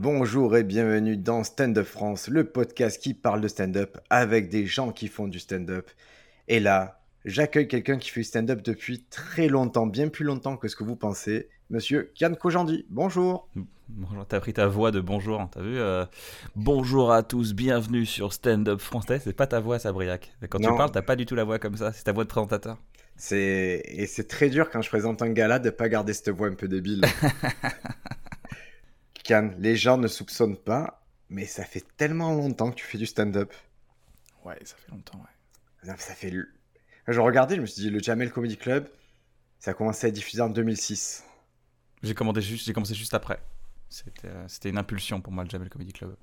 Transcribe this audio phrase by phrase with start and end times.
[0.00, 4.64] Bonjour et bienvenue dans Stand Up France, le podcast qui parle de stand-up avec des
[4.64, 5.90] gens qui font du stand-up.
[6.46, 10.68] Et là, j'accueille quelqu'un qui fait du stand-up depuis très longtemps, bien plus longtemps que
[10.68, 11.48] ce que vous pensez.
[11.68, 13.48] Monsieur Kian Kojandi, bonjour.
[13.88, 16.04] Bonjour, t'as pris ta voix de bonjour, hein, t'as vu euh,
[16.54, 19.20] Bonjour à tous, bienvenue sur Stand Up Français.
[19.24, 20.32] C'est pas ta voix, ça, Briac.
[20.48, 22.28] Quand tu parles, t'as pas du tout la voix comme ça, c'est ta voix de
[22.28, 22.78] présentateur.
[23.16, 26.46] C'est et c'est très dur quand je présente un gala de pas garder cette voix
[26.46, 27.00] un peu débile.
[29.58, 33.52] Les gens ne soupçonnent pas, mais ça fait tellement longtemps que tu fais du stand-up.
[34.44, 35.88] Ouais, ça fait longtemps, ouais.
[35.88, 36.32] Non, ça fait.
[37.06, 38.88] Je regardais, je me suis dit, le Jamel Comedy Club,
[39.58, 41.24] ça a commencé à diffuser en 2006.
[42.02, 43.40] J'ai commencé juste, j'ai commencé juste après.
[44.24, 46.14] Euh, c'était une impulsion pour moi, le Jamel Comedy Club.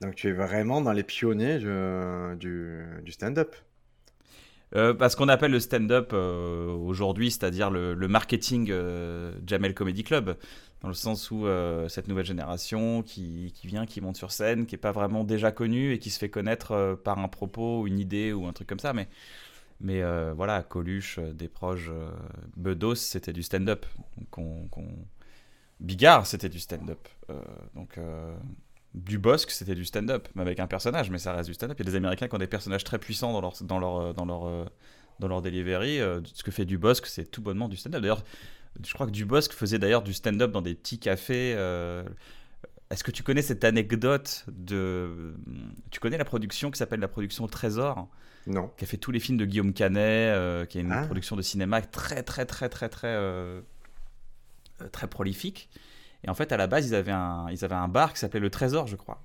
[0.00, 3.56] Donc tu es vraiment dans les pionniers du, du stand-up.
[4.76, 8.72] Euh, parce qu'on appelle le stand-up euh, aujourd'hui, c'est-à-dire le, marketing
[9.46, 10.36] Jamel Comedy Club,
[10.82, 11.46] dans le sens où
[11.88, 15.92] cette nouvelle génération qui, vient, qui monte sur scène, qui n'est pas vraiment déjà connue
[15.92, 18.92] et qui se fait connaître par un propos, une idée ou un truc comme ça.
[18.92, 19.08] Mais,
[19.80, 20.02] mais
[20.32, 21.90] voilà, Coluche, Desproges,
[22.56, 23.86] Bedos, c'était du stand-up.
[25.80, 27.08] Bigard, c'était du stand-up.
[27.30, 27.40] Euh,
[27.74, 28.36] donc, euh,
[28.98, 31.76] du Bosque, c'était du stand-up, mais avec un personnage, mais ça reste du stand-up.
[31.78, 34.14] Il y a des Américains qui ont des personnages très puissants dans leur, dans leur,
[34.14, 34.70] dans leur,
[35.18, 36.00] dans leur delivery.
[36.00, 38.02] Euh, ce que fait du Bosque, c'est tout bonnement du stand-up.
[38.02, 38.24] D'ailleurs,
[38.84, 41.52] je crois que du Bosque faisait d'ailleurs du stand-up dans des petits cafés.
[42.90, 45.34] Est-ce que tu connais cette anecdote de.
[45.90, 48.08] Tu connais la production qui s'appelle la production Trésor?
[48.46, 48.70] Non.
[48.78, 51.04] Qui a fait tous les films de Guillaume Canet, qui est une ah.
[51.04, 53.08] production de cinéma très, très, très, très, très
[54.82, 55.68] euh, très prolifique.
[56.24, 58.40] Et en fait, à la base, ils avaient un, ils avaient un bar qui s'appelait
[58.40, 59.24] Le Trésor, je crois.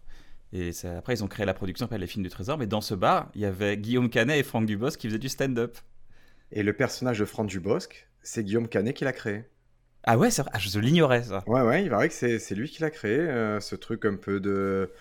[0.52, 2.58] Et après, ils ont créé la production qui s'appelle Les Films du Trésor.
[2.58, 5.30] Mais dans ce bar, il y avait Guillaume Canet et Franck Dubosc qui faisaient du
[5.30, 5.78] stand-up.
[6.52, 9.46] Et le personnage de Franck Dubosc, c'est Guillaume Canet qui l'a créé.
[10.04, 11.44] Ah ouais, ah, je l'ignorais ça.
[11.48, 14.40] Ouais, ouais, il paraît que c'est lui qui l'a créé, euh, ce truc un peu
[14.40, 14.92] de,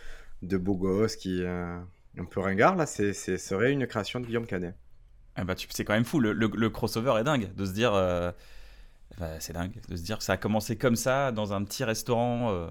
[0.43, 1.77] de beau gosse qui euh,
[2.17, 4.77] un peu ringard là, c'est serait une création de Guillaume Canet.
[5.35, 7.93] Ah bah, c'est quand même fou, le, le, crossover est dingue de se dire
[9.41, 12.51] c'est dingue de se dire que ça a commencé comme ça dans un petit restaurant
[12.51, 12.67] euh,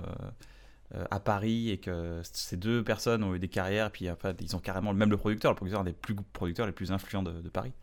[0.95, 4.09] euh, à Paris et que ces deux personnes ont eu des carrières et puis
[4.39, 7.23] ils ont carrément même le producteur, le producteur un des plus producteurs les plus influents
[7.23, 7.73] de, Paris.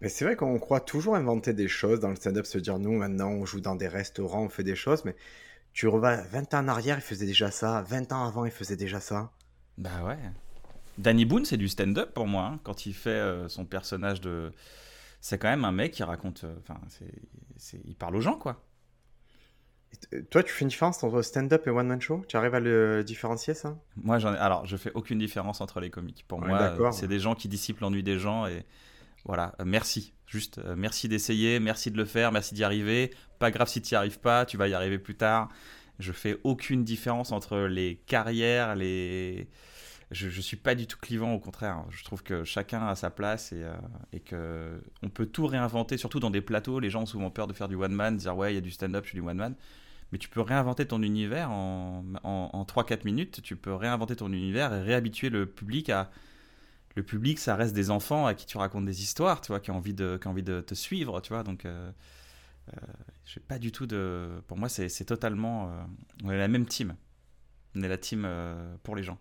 [0.00, 2.92] Mais c'est vrai qu'on croit toujours inventer des choses dans le stand-up, se dire nous
[2.92, 5.16] maintenant on joue dans des restaurants, on fait des choses, mais
[5.72, 8.76] tu revas 20 ans en arrière, il faisait déjà ça, 20 ans avant, il faisait
[8.76, 9.32] déjà ça.
[9.76, 10.18] Bah ouais.
[10.98, 14.52] Danny Boone, c'est du stand-up pour moi, hein, quand il fait euh, son personnage de,
[15.20, 16.44] c'est quand même un mec qui raconte.
[16.44, 16.80] Euh, enfin,
[17.84, 18.64] il parle aux gens, quoi.
[20.30, 22.24] toi, tu fais une différence entre stand-up et one-man show?
[22.28, 23.78] Tu arrives à le différencier, ça?
[23.96, 24.38] Moi, j'en ai...
[24.38, 26.24] alors, je fais aucune différence entre les comiques.
[26.28, 28.64] Pour moi, c'est des gens qui dissipent l'ennui des gens et
[29.24, 30.14] voilà, euh, merci.
[30.26, 33.12] Juste, euh, merci d'essayer, merci de le faire, merci d'y arriver.
[33.38, 35.48] Pas grave si tu n'y arrives pas, tu vas y arriver plus tard.
[35.98, 39.48] Je fais aucune différence entre les carrières, les
[40.10, 41.84] je ne suis pas du tout clivant, au contraire.
[41.90, 46.30] Je trouve que chacun a sa place et, euh, que peut tout réinventer, surtout dans
[46.30, 46.80] des plateaux.
[46.80, 48.70] Les gens ont souvent peur de faire du one-man, dire ouais, il y a du
[48.70, 49.54] stand-up, je suis du one-man.
[50.10, 53.42] Mais tu peux réinventer ton univers en, en, 3-4 minutes.
[53.42, 56.10] Tu peux réinventer ton univers et réhabituer le public à.
[56.96, 59.70] Le public, ça reste des enfants à qui tu racontes des histoires, tu vois, qui
[59.70, 61.44] ont envie de, qui ont envie de te suivre, tu vois.
[61.44, 61.92] Donc, euh,
[62.70, 64.42] euh pas du tout de.
[64.48, 65.68] Pour moi, c'est totalement.
[65.68, 65.82] Euh,
[66.24, 66.96] on est la même team.
[67.76, 69.18] On est la team euh, pour les gens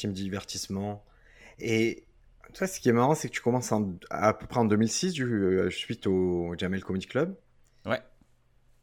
[0.00, 1.04] team divertissement.
[1.58, 2.04] Et
[2.54, 3.72] toi, ce qui est marrant, c'est que tu commences
[4.10, 7.36] à peu près en 2006, du, euh, suite au Jamel Comedy Club.
[7.86, 8.00] Ouais.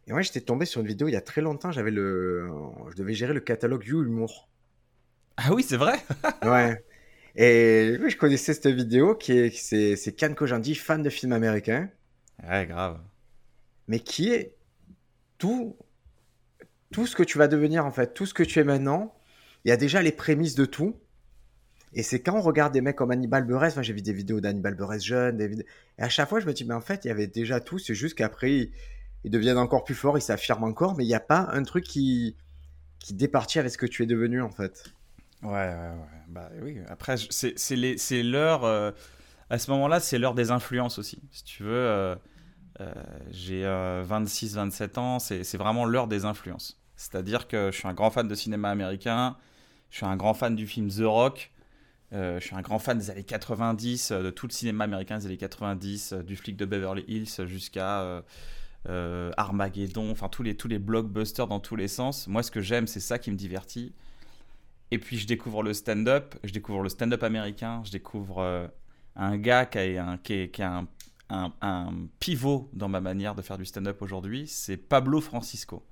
[0.08, 1.72] Et moi, j'étais tombé sur une vidéo il y a très longtemps.
[1.72, 2.48] J'avais le,
[2.90, 4.48] je devais gérer le catalogue You Humour.
[5.38, 6.00] Ah oui, c'est vrai.
[6.44, 6.84] ouais.
[7.36, 11.34] Et oui, je connaissais cette vidéo qui est, c'est, c'est Can Kojandi, fan de films
[11.34, 11.90] américains.
[12.48, 13.00] Ouais, grave.
[13.88, 14.56] Mais qui est
[15.38, 15.78] tout,
[16.92, 19.14] tout ce que tu vas devenir en fait, tout ce que tu es maintenant.
[19.66, 20.96] Il y a déjà les prémices de tout.
[21.94, 24.42] Et c'est quand on regarde des mecs comme Hannibal Buress, moi j'ai vu des vidéos
[24.42, 25.66] d'Hannibal Buress jeune, et
[25.98, 27.96] à chaque fois je me dis, mais en fait, il y avait déjà tout, c'est
[27.96, 28.70] juste qu'après,
[29.24, 31.84] ils, deviennent encore plus forts, ils s'affirment encore, mais il n'y a pas un truc
[31.84, 32.36] qui,
[33.00, 34.94] qui départit avec ce que tu es devenu, en fait.
[35.44, 36.22] Ouais, ouais, ouais.
[36.28, 38.92] Bah oui, après, c'est l'heure, euh,
[39.50, 41.22] à ce moment-là, c'est l'heure des influences aussi.
[41.32, 42.16] Si tu veux, euh,
[42.82, 42.94] euh,
[43.32, 46.82] j'ai 26-27 ans, c'est vraiment l'heure des influences.
[46.96, 49.38] C'est-à-dire que je suis un grand fan de cinéma américain,
[49.90, 51.52] je suis un grand fan du film The Rock,
[52.14, 55.18] euh, je suis un grand fan des années 90, euh, de tout le cinéma américain
[55.18, 58.24] des années 90, euh, du flic de Beverly Hills jusqu'à
[58.86, 62.28] Armageddon, enfin tous les, tous les blockbusters dans tous les sens.
[62.28, 63.94] Moi, ce que j'aime, c'est ça qui me divertit.
[64.92, 68.70] Et puis, je découvre le stand-up, je découvre le stand-up américain, je découvre
[69.18, 70.88] un gars qui a, un, qui, un,
[71.30, 75.84] un, pivot dans ma manière de faire du stand-up aujourd'hui, c'est Pablo Francisco.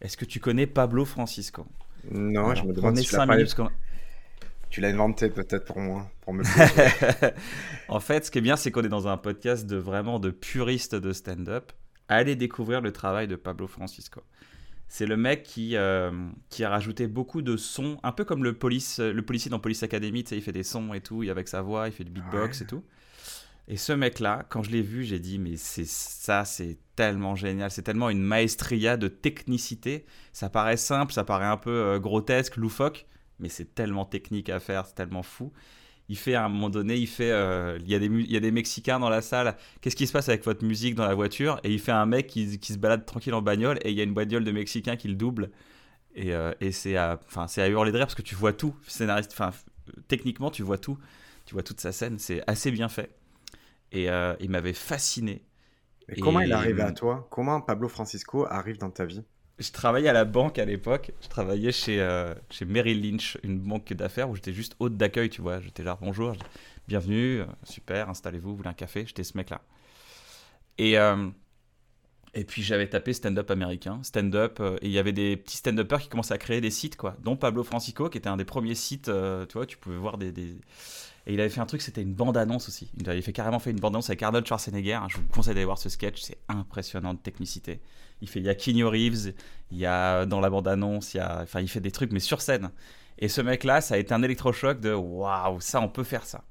[0.00, 1.66] Est-ce que tu connais Pablo Francisco?
[2.10, 3.26] Non, je me demande si tu l'as
[4.70, 6.42] Tu l'as inventé peut-être pour moi, pour me
[7.88, 10.30] En fait, ce qui est bien, c'est qu'on est dans un podcast de vraiment de
[10.30, 11.72] puristes de stand-up.
[12.08, 14.22] Allez découvrir le travail de Pablo Francisco.
[14.88, 16.10] C'est le mec qui, euh,
[16.48, 19.82] qui a rajouté beaucoup de sons, un peu comme le, police, le policier dans Police
[19.82, 22.10] Academy, tu sais, il fait des sons et tout, avec sa voix, il fait du
[22.10, 22.82] beatbox et tout.
[23.70, 27.70] Et ce mec-là, quand je l'ai vu, j'ai dit, mais c'est ça, c'est tellement génial,
[27.70, 30.06] c'est tellement une maestria de technicité.
[30.32, 33.06] Ça paraît simple, ça paraît un peu euh, grotesque, loufoque,
[33.38, 35.52] mais c'est tellement technique à faire, c'est tellement fou.
[36.08, 38.36] Il fait à un moment donné, il fait, euh, il, y a des, il y
[38.36, 39.56] a des Mexicains dans la salle.
[39.80, 41.60] Qu'est-ce qui se passe avec votre musique dans la voiture?
[41.64, 44.00] Et il fait un mec qui, qui, se balade tranquille en bagnole et il y
[44.00, 45.50] a une bagnole de Mexicains qui le double.
[46.14, 48.74] Et, euh, et c'est à, c'est à hurler de rire parce que tu vois tout.
[48.86, 49.50] Scénariste, enfin,
[50.08, 50.98] techniquement, tu vois tout.
[51.44, 52.18] Tu vois toute sa scène.
[52.18, 53.14] C'est assez bien fait.
[53.92, 55.42] Et euh, il m'avait fasciné.
[56.08, 57.28] Mais comment il arrive à toi?
[57.30, 59.24] Comment Pablo Francisco arrive dans ta vie?
[59.58, 61.12] Je travaillais à la banque à l'époque.
[61.20, 65.30] Je travaillais chez, euh, chez Merrill Lynch, une banque d'affaires où j'étais juste hôte d'accueil,
[65.30, 65.60] tu vois.
[65.60, 66.36] J'étais là, bonjour,
[66.86, 69.04] bienvenue, euh, super, installez-vous, vous voulez un café?
[69.06, 69.60] J'étais ce mec-là.
[70.78, 70.94] Et,
[72.34, 76.08] et puis j'avais tapé stand-up américain, stand-up, et il y avait des petits stand-uppers qui
[76.08, 79.10] commençaient à créer des sites, quoi, dont Pablo Francisco, qui était un des premiers sites,
[79.48, 80.32] tu vois, tu pouvais voir des,
[81.28, 82.90] et il avait fait un truc, c'était une bande-annonce aussi.
[82.96, 85.00] Il avait carrément fait une bande-annonce avec Arnold Schwarzenegger.
[85.08, 87.80] Je vous conseille d'aller voir ce sketch, c'est impressionnant de technicité.
[88.20, 89.32] Il fait, il y a Keanu Reeves,
[89.70, 92.20] il y a dans la bande-annonce, il y a, enfin, il fait des trucs mais
[92.20, 92.70] sur scène.
[93.18, 96.44] Et ce mec-là, ça a été un électrochoc de waouh, ça, on peut faire ça.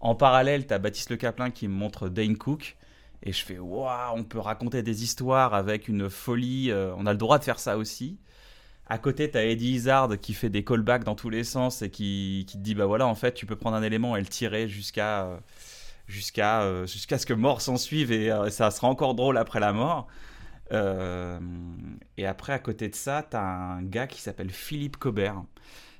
[0.00, 2.76] En parallèle, tu as Baptiste Le Caplin qui me montre Dane Cook.
[3.22, 6.70] Et je fais waouh, on peut raconter des histoires avec une folie.
[6.70, 8.18] Euh, on a le droit de faire ça aussi.
[8.86, 11.90] À côté, tu as Eddie Izzard qui fait des callbacks dans tous les sens et
[11.90, 14.68] qui, te dit bah voilà, en fait, tu peux prendre un élément et le tirer
[14.68, 15.36] jusqu'à euh,
[16.08, 19.72] jusqu'à euh, jusqu'à ce que mort s'en suive et ça sera encore drôle après la
[19.72, 20.08] mort.
[20.72, 25.42] Et après, à côté de ça, tu as un gars qui s'appelle Philippe Cobert.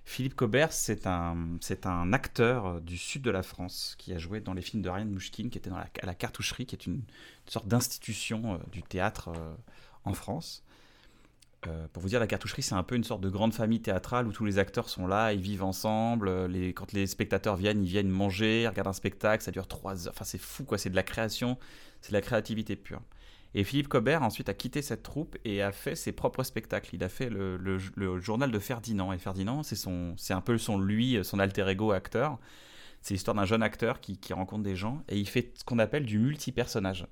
[0.04, 4.40] Philippe Cobert, c'est un, c'est un acteur du sud de la France qui a joué
[4.40, 6.86] dans les films de Ryan Mushkin, qui était dans la, à la cartoucherie, qui est
[6.86, 7.02] une,
[7.46, 9.30] sorte d'institution du théâtre
[10.04, 10.64] en France.
[11.66, 14.26] Euh, pour vous dire, la cartoucherie, c'est un peu une sorte de grande famille théâtrale
[14.26, 16.28] où tous les acteurs sont là, ils vivent ensemble.
[16.28, 20.06] Euh, quand les spectateurs viennent, ils viennent manger, ils regardent un spectacle, ça dure trois
[20.06, 20.14] heures.
[20.14, 20.78] Enfin, c'est fou, quoi.
[20.78, 21.58] C'est de la création,
[22.00, 23.02] c'est de la créativité pure.
[23.54, 26.94] Et Philippe Cobert, ensuite, a quitté cette troupe et a fait ses propres spectacles.
[26.94, 27.78] Il a fait le,
[28.18, 29.12] journal de Ferdinand.
[29.12, 32.38] Et Ferdinand, c'est un peu son lui, son alter ego acteur.
[33.02, 35.78] C'est l'histoire d'un jeune acteur qui, qui rencontre des gens et il fait ce qu'on
[35.78, 37.06] appelle du multi-personnage.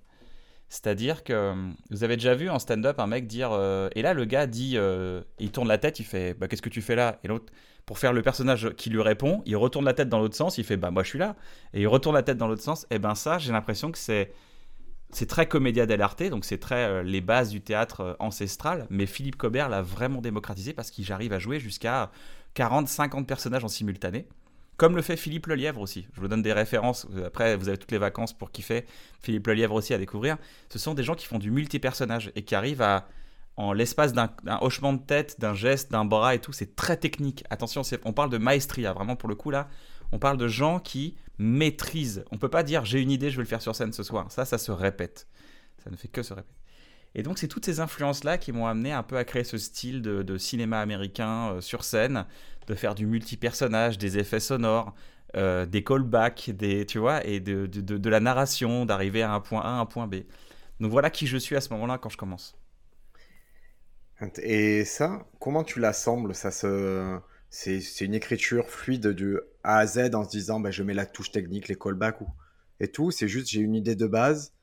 [0.68, 1.54] C'est-à-dire que euh,
[1.90, 3.50] vous avez déjà vu en stand-up un mec dire.
[3.52, 4.74] Euh, et là, le gars dit.
[4.76, 7.18] Euh, il tourne la tête, il fait bah, Qu'est-ce que tu fais là?
[7.24, 7.52] Et l'autre,
[7.86, 10.64] pour faire le personnage qui lui répond, il retourne la tête dans l'autre sens, il
[10.64, 11.36] fait Bah, moi je suis là.
[11.72, 12.86] Et il retourne la tête dans l'autre sens.
[12.90, 14.32] Et ben, ça, j'ai l'impression que c'est.
[15.10, 19.68] C'est très comédia dell'arte, donc c'est très les bases du théâtre ancestral, mais Philippe Cobert
[19.68, 22.10] l'a vraiment démocratisé parce qu'il arrive à jouer jusqu'à
[22.56, 24.26] 40-50 personnages en simultané.
[24.76, 26.06] Comme le fait Philippe Lelièvre aussi.
[26.12, 27.08] Je vous donne des références.
[27.26, 28.84] Après, vous avez toutes les vacances pour kiffer.
[29.20, 30.36] Philippe Lelièvre aussi à découvrir.
[30.68, 33.08] Ce sont des gens qui font du multi-personnage et qui arrivent à,
[33.58, 37.42] en l'espace d'un hochement de tête, d'un geste, d'un bras et tout, c'est très technique.
[37.50, 39.68] Attention, on parle de maestria, vraiment pour le coup là.
[40.12, 42.24] On parle de gens qui maîtrisent.
[42.30, 44.30] On peut pas dire j'ai une idée, je vais le faire sur scène ce soir.
[44.30, 45.26] Ça, ça se répète.
[45.82, 46.54] Ça ne fait que se répéter.
[47.14, 50.02] Et donc, c'est toutes ces influences-là qui m'ont amené un peu à créer ce style
[50.02, 52.26] de, cinéma américain euh, sur scène,
[52.66, 54.94] de faire du multi-personnage, des effets sonores,
[55.36, 59.62] euh, des callbacks, des, tu vois, et de, de, la narration, d'arriver à un point
[59.62, 60.16] A, un point B.
[60.80, 62.56] Donc voilà qui je suis à ce moment-là quand je commence.
[64.42, 66.34] Et ça, comment tu l'assembles?
[66.34, 67.18] Ça se,
[67.50, 69.38] c'est, une écriture fluide du
[69.68, 72.20] A à Z en se disant, ben, je mets la touche technique, les callbacks
[72.80, 73.10] et tout.
[73.10, 74.54] C'est juste, j'ai une idée de base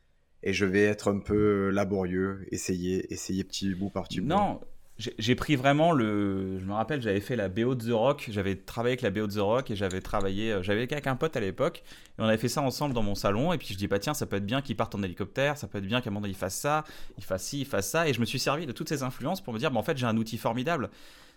[0.41, 4.27] et je vais être un peu laborieux, essayer, essayer petit bout par petit bout.
[4.27, 4.59] Non,
[4.97, 6.57] j'ai pris vraiment le.
[6.57, 8.29] Je me rappelle, j'avais fait la BO de The Rock.
[8.31, 10.53] J'avais travaillé avec la BO de The Rock et j'avais travaillé.
[10.53, 11.83] Euh, j'avais avec un pote à l'époque
[12.17, 13.51] et on avait fait ça ensemble dans mon salon.
[13.51, 15.67] Et puis je dis, bah tiens, ça peut être bien qu'il parte en hélicoptère, ça
[15.67, 16.85] peut être bien qu'à un moment donné il fasse ça,
[17.17, 18.07] il fasse ci, il fasse ça.
[18.07, 19.97] Et je me suis servi de toutes ces influences pour me dire, bah en fait,
[19.97, 20.89] j'ai un outil formidable.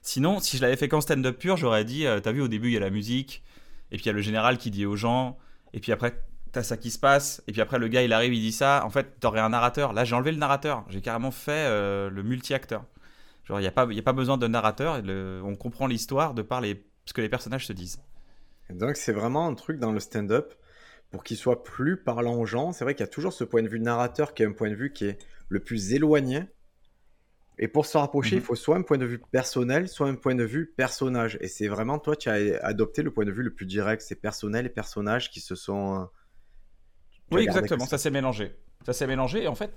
[0.02, 2.68] Sinon, si je l'avais fait qu'en stand-up pur, j'aurais dit, euh, t'as vu, au début,
[2.68, 3.42] il y a la musique,
[3.90, 5.38] et puis il y a le général qui dit aux gens,
[5.72, 8.34] et puis après, t'as ça qui se passe, et puis après, le gars, il arrive,
[8.34, 8.82] il dit ça.
[8.84, 9.92] En fait, t'aurais un narrateur.
[9.92, 10.84] Là, j'ai enlevé le narrateur.
[10.88, 12.84] J'ai carrément fait euh, le multi-acteur.
[13.44, 15.02] Genre, il n'y a, pas, a pas besoin de narrateur,
[15.42, 16.62] on comprend l'histoire de par
[17.06, 17.98] ce que les personnages se disent.
[18.68, 20.52] donc, c'est vraiment un truc dans le stand-up
[21.10, 22.72] pour qu'il soit plus parlant aux gens.
[22.72, 24.68] C'est vrai qu'il y a toujours ce point de vue narrateur qui est un point
[24.68, 25.18] de vue qui est
[25.48, 26.42] le plus éloigné.
[27.58, 28.44] Et pour se rapprocher, il mhm.
[28.44, 31.38] faut soit un point de vue personnel, soit un point de vue personnage.
[31.40, 34.02] Et c'est vraiment toi, tu as adopté le point de vue le plus direct.
[34.02, 36.08] C'est personnel et personnages qui se sont.
[37.30, 37.86] Oui, exactement.
[37.86, 38.54] Ça s'est mélangé.
[38.86, 39.42] Ça s'est mélangé.
[39.44, 39.72] Et en fait,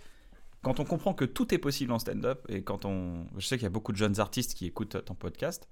[0.61, 3.25] quand on comprend que tout est possible en stand-up, et quand on.
[3.37, 5.67] Je sais qu'il y a beaucoup de jeunes artistes qui écoutent ton podcast,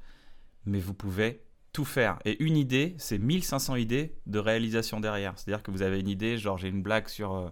[0.66, 2.18] mais vous pouvez tout faire.
[2.26, 5.38] Et une idée, c'est 1500 idées de réalisation derrière.
[5.38, 7.50] C'est-à-dire que vous avez une idée, genre j'ai une blague sur euh,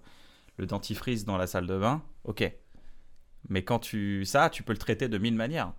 [0.58, 2.52] le dentifrice dans la salle de bain, ok.
[3.50, 4.25] Mais quand tu.
[4.25, 5.74] Ça, tu peux le traiter de mille manières.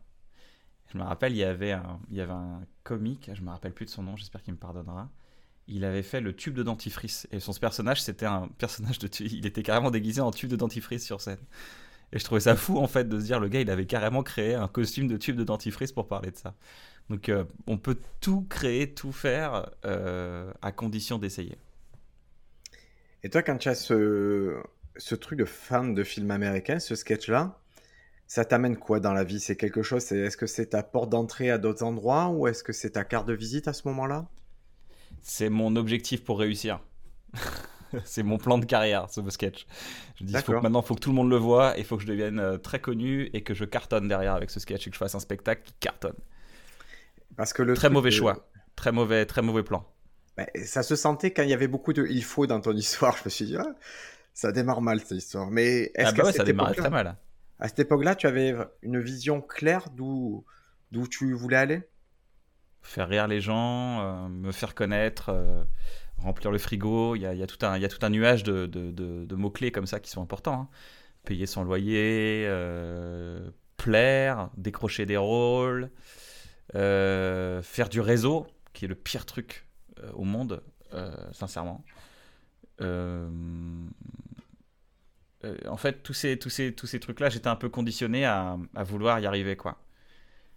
[0.92, 3.74] Je me rappelle, il y avait un, il y avait un comique, je me rappelle
[3.74, 5.10] plus de son nom, j'espère qu'il me pardonnera
[5.68, 7.28] il avait fait le tube de dentifrice.
[7.30, 9.08] Et son personnage, c'était un personnage de.
[9.20, 11.38] Il était carrément déguisé en tube de dentifrice sur scène.
[12.12, 14.22] Et je trouvais ça fou, en fait, de se dire, le gars, il avait carrément
[14.22, 16.54] créé un costume de tube de dentifrice pour parler de ça.
[17.10, 21.58] Donc, euh, on peut tout créer, tout faire, euh, à condition d'essayer.
[23.22, 24.62] Et toi, quand tu as ce,
[24.98, 27.58] ce truc de fan de films américains, ce sketch-là,
[28.26, 29.40] ça t'amène quoi dans la vie?
[29.40, 32.72] C'est quelque chose Est-ce que c'est ta porte d'entrée à d'autres endroits ou est-ce que
[32.72, 34.26] c'est ta carte de visite à ce moment-là?
[35.22, 36.80] C'est mon objectif pour réussir.
[38.04, 39.66] c'est mon plan de carrière, ce sketch.
[40.16, 41.86] Je dis, faut que maintenant, il faut que tout le monde le voit, et il
[41.86, 44.86] faut que je devienne euh, très connu et que je cartonne derrière avec ce sketch
[44.86, 46.16] et que je fasse un spectacle qui cartonne.
[47.36, 49.86] Parce que le très mauvais choix, très mauvais, très mauvais plan.
[50.36, 53.16] Bah, ça se sentait quand il y avait beaucoup de il faut dans ton histoire.
[53.18, 53.74] Je me suis dit, ah,
[54.38, 55.50] ça démarre mal cette histoire.
[55.50, 57.16] Mais est-ce ah bah que ça démarre très mal.
[57.58, 60.44] À cette époque-là, tu avais une vision claire d'où
[60.92, 61.82] d'où tu voulais aller?
[62.80, 65.64] Faire rire les gens, euh, me faire connaître, euh,
[66.18, 67.16] remplir le frigo.
[67.16, 69.34] Il y a, y, a tout un, y a tout un nuage de, de, de,
[69.34, 70.60] mots-clés comme ça qui sont importants.
[70.60, 70.68] Hein.
[71.24, 75.90] Payer son loyer, euh, plaire, décrocher des rôles,
[76.72, 79.66] faire du réseau, qui est le pire truc
[80.14, 80.62] au monde,
[81.32, 81.84] sincèrement.
[85.68, 88.82] En fait, tous ces, tous ces, tous ces trucs-là, j'étais un peu conditionné à, à
[88.82, 89.78] vouloir y arriver, quoi.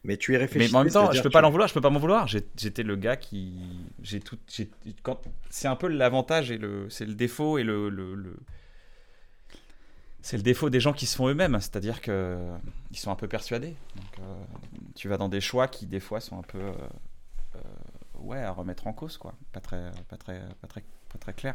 [0.04, 0.72] Mais tu y réfléchis.
[0.72, 1.68] Mais en même temps, je peux pas l'en vouloir.
[1.68, 2.28] Je peux pas m'en vouloir.
[2.28, 3.54] J'étais le gars qui,
[4.02, 4.38] j'ai tout.
[5.04, 5.22] Quand
[5.52, 8.36] c'est un peu l'avantage et le, c'est le défaut et le, le,
[10.24, 11.56] c'est le défaut des gens qui se font eux-mêmes.
[11.60, 12.36] C'est-à-dire que
[12.90, 13.76] ils sont un peu persuadés.
[13.96, 14.44] Donc, euh,
[14.96, 16.74] tu vas dans des choix qui des fois sont un peu, euh,
[17.58, 17.60] euh,
[18.22, 19.36] ouais, à remettre en cause, quoi.
[19.52, 21.54] Pas très, pas très, pas très, pas très clair.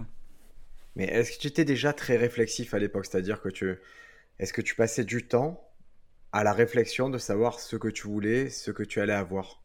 [0.96, 3.06] Mais est-ce que tu étais déjà très réflexif à l'époque?
[3.06, 3.76] C'est-à-dire que tu,
[4.38, 5.62] est-ce que tu passais du temps
[6.32, 9.62] à la réflexion de savoir ce que tu voulais, ce que tu allais avoir?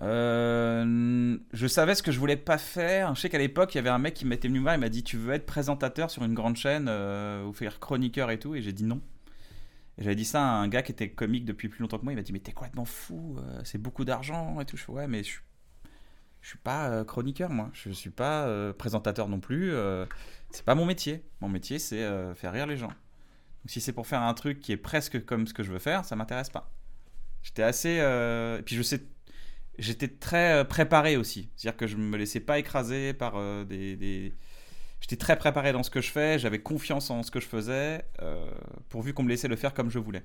[0.00, 3.14] Euh, je savais ce que je voulais pas faire.
[3.14, 4.88] Je sais qu'à l'époque, il y avait un mec qui m'était venu voir, il m'a
[4.88, 8.54] dit Tu veux être présentateur sur une grande chaîne euh, ou faire chroniqueur et tout?
[8.54, 9.00] Et j'ai dit non.
[9.98, 12.12] J'avais dit ça à un gars qui était comique depuis plus longtemps que moi.
[12.12, 14.76] Il m'a dit Mais t'es complètement fou, euh, c'est beaucoup d'argent et tout.
[14.76, 15.38] Je fais Ouais, mais je,
[16.44, 17.70] je suis pas chroniqueur, moi.
[17.72, 19.72] Je suis pas présentateur non plus.
[20.50, 21.24] c'est pas mon métier.
[21.40, 22.92] Mon métier, c'est faire rire les gens
[23.66, 26.04] si c'est pour faire un truc qui est presque comme ce que je veux faire,
[26.04, 26.70] ça m'intéresse pas.
[27.42, 27.98] J'étais assez.
[28.00, 29.02] Euh, et puis je sais.
[29.78, 31.50] J'étais très euh, préparé aussi.
[31.56, 34.34] C'est-à-dire que je me laissais pas écraser par euh, des.
[35.00, 38.06] J'étais très préparé dans ce que je fais, j'avais confiance en ce que je faisais,
[38.88, 40.24] pourvu qu'on me laissait le faire comme je voulais.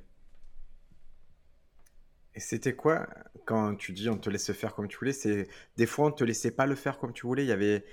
[2.39, 3.07] C'était quoi
[3.45, 6.23] quand tu dis on te laissait faire comme tu voulais C'est des fois on te
[6.23, 7.43] laissait pas le faire comme tu voulais.
[7.43, 7.85] Il y avait.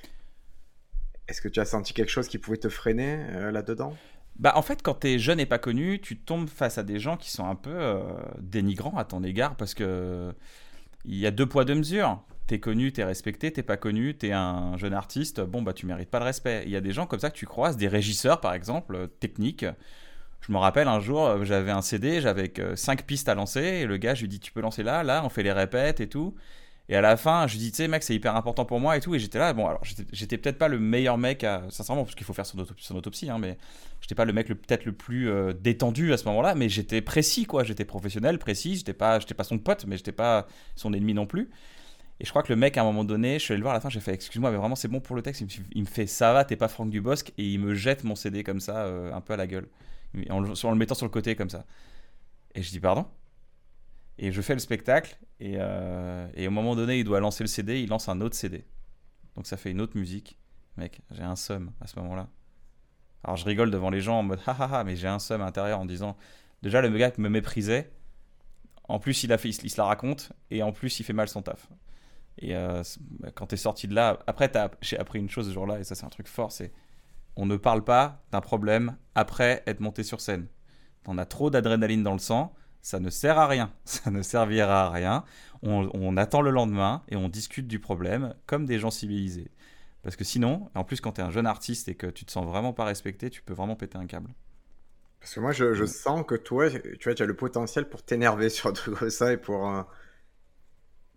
[1.29, 3.97] Est-ce que tu as senti quelque chose qui pouvait te freiner là-dedans?
[4.38, 6.99] Bah, en fait, quand tu es jeune et pas connu, tu tombes face à des
[6.99, 8.03] gens qui sont un peu euh,
[8.38, 10.35] dénigrants à ton égard parce que
[11.05, 12.23] il y a deux poids, deux mesures.
[12.47, 16.11] T'es connu, t'es respecté, t'es pas connu, t'es un jeune artiste, bon bah tu mérites
[16.11, 16.62] pas le respect.
[16.67, 19.07] Il y a des gens comme ça que tu croises, des régisseurs par exemple, euh,
[19.07, 19.65] techniques.
[20.40, 23.87] Je me rappelle un jour, euh, j'avais un CD, j'avais cinq pistes à lancer, et
[23.87, 26.09] le gars, je lui dis tu peux lancer là, là, on fait les répètes et
[26.09, 26.35] tout.
[26.88, 28.97] Et à la fin, je lui dis, tu sais, mec, c'est hyper important pour moi
[28.97, 29.14] et tout.
[29.14, 32.25] Et j'étais là, bon, alors, j'étais peut-être pas le meilleur mec, à, sincèrement, parce qu'il
[32.25, 33.59] faut faire son, autopsie, son autopsie hein, mais
[34.00, 37.45] j'étais pas le mec peut-être le plus euh, détendu à ce moment-là, mais j'étais précis,
[37.45, 37.64] quoi.
[37.64, 38.76] J'étais professionnel, précis.
[38.76, 41.50] J'étais pas, pas son pote, mais j'étais pas son ennemi non plus.
[42.21, 43.75] Et je crois que le mec, à un moment donné, je suis allé le voir
[43.75, 45.43] à la fin, j'ai fait, excuse-moi, mais vraiment, c'est bon pour le texte.
[45.73, 47.33] Il me fait, ça va, t'es pas Franck Dubosc.
[47.37, 49.66] Et il me jette mon CD comme ça, euh, un peu à la gueule,
[50.31, 51.65] en le mettant sur le côté comme ça.
[52.55, 53.07] Et je dis, pardon?
[54.19, 57.49] Et je fais le spectacle, et, euh, et, au moment donné, il doit lancer le
[57.49, 58.65] CD, il lance un autre CD.
[59.35, 60.39] Donc ça fait une autre musique.
[60.77, 62.29] Mec, j'ai un seum à ce moment-là.
[63.25, 65.81] Alors je rigole devant les gens en mode ha mais j'ai un seum à l'intérieur
[65.81, 66.17] en disant
[66.63, 67.91] déjà le gars me méprisait,
[68.89, 71.43] en plus il, a fait, se la raconte, et en plus il fait mal son
[71.43, 71.69] taf.
[72.39, 72.83] Et euh,
[73.35, 76.07] quand t'es sorti de là, après j'ai appris une chose ce jour-là, et ça c'est
[76.07, 76.73] un truc fort, c'est
[77.37, 80.47] on ne parle pas d'un problème après être monté sur scène.
[81.05, 84.87] T'en as trop d'adrénaline dans le sang, ça ne sert à rien, ça ne servira
[84.87, 85.25] à rien.
[85.62, 89.50] On, attend le lendemain et on discute du problème comme des gens civilisés.
[90.02, 92.31] Parce que sinon, en plus quand tu es un jeune artiste et que tu te
[92.31, 94.31] sens vraiment pas respecté, tu peux vraiment péter un câble.
[95.19, 98.49] Parce que moi, je, sens que toi, tu, vois, tu as le potentiel pour t'énerver
[98.50, 99.85] sur un truc comme ça et pour...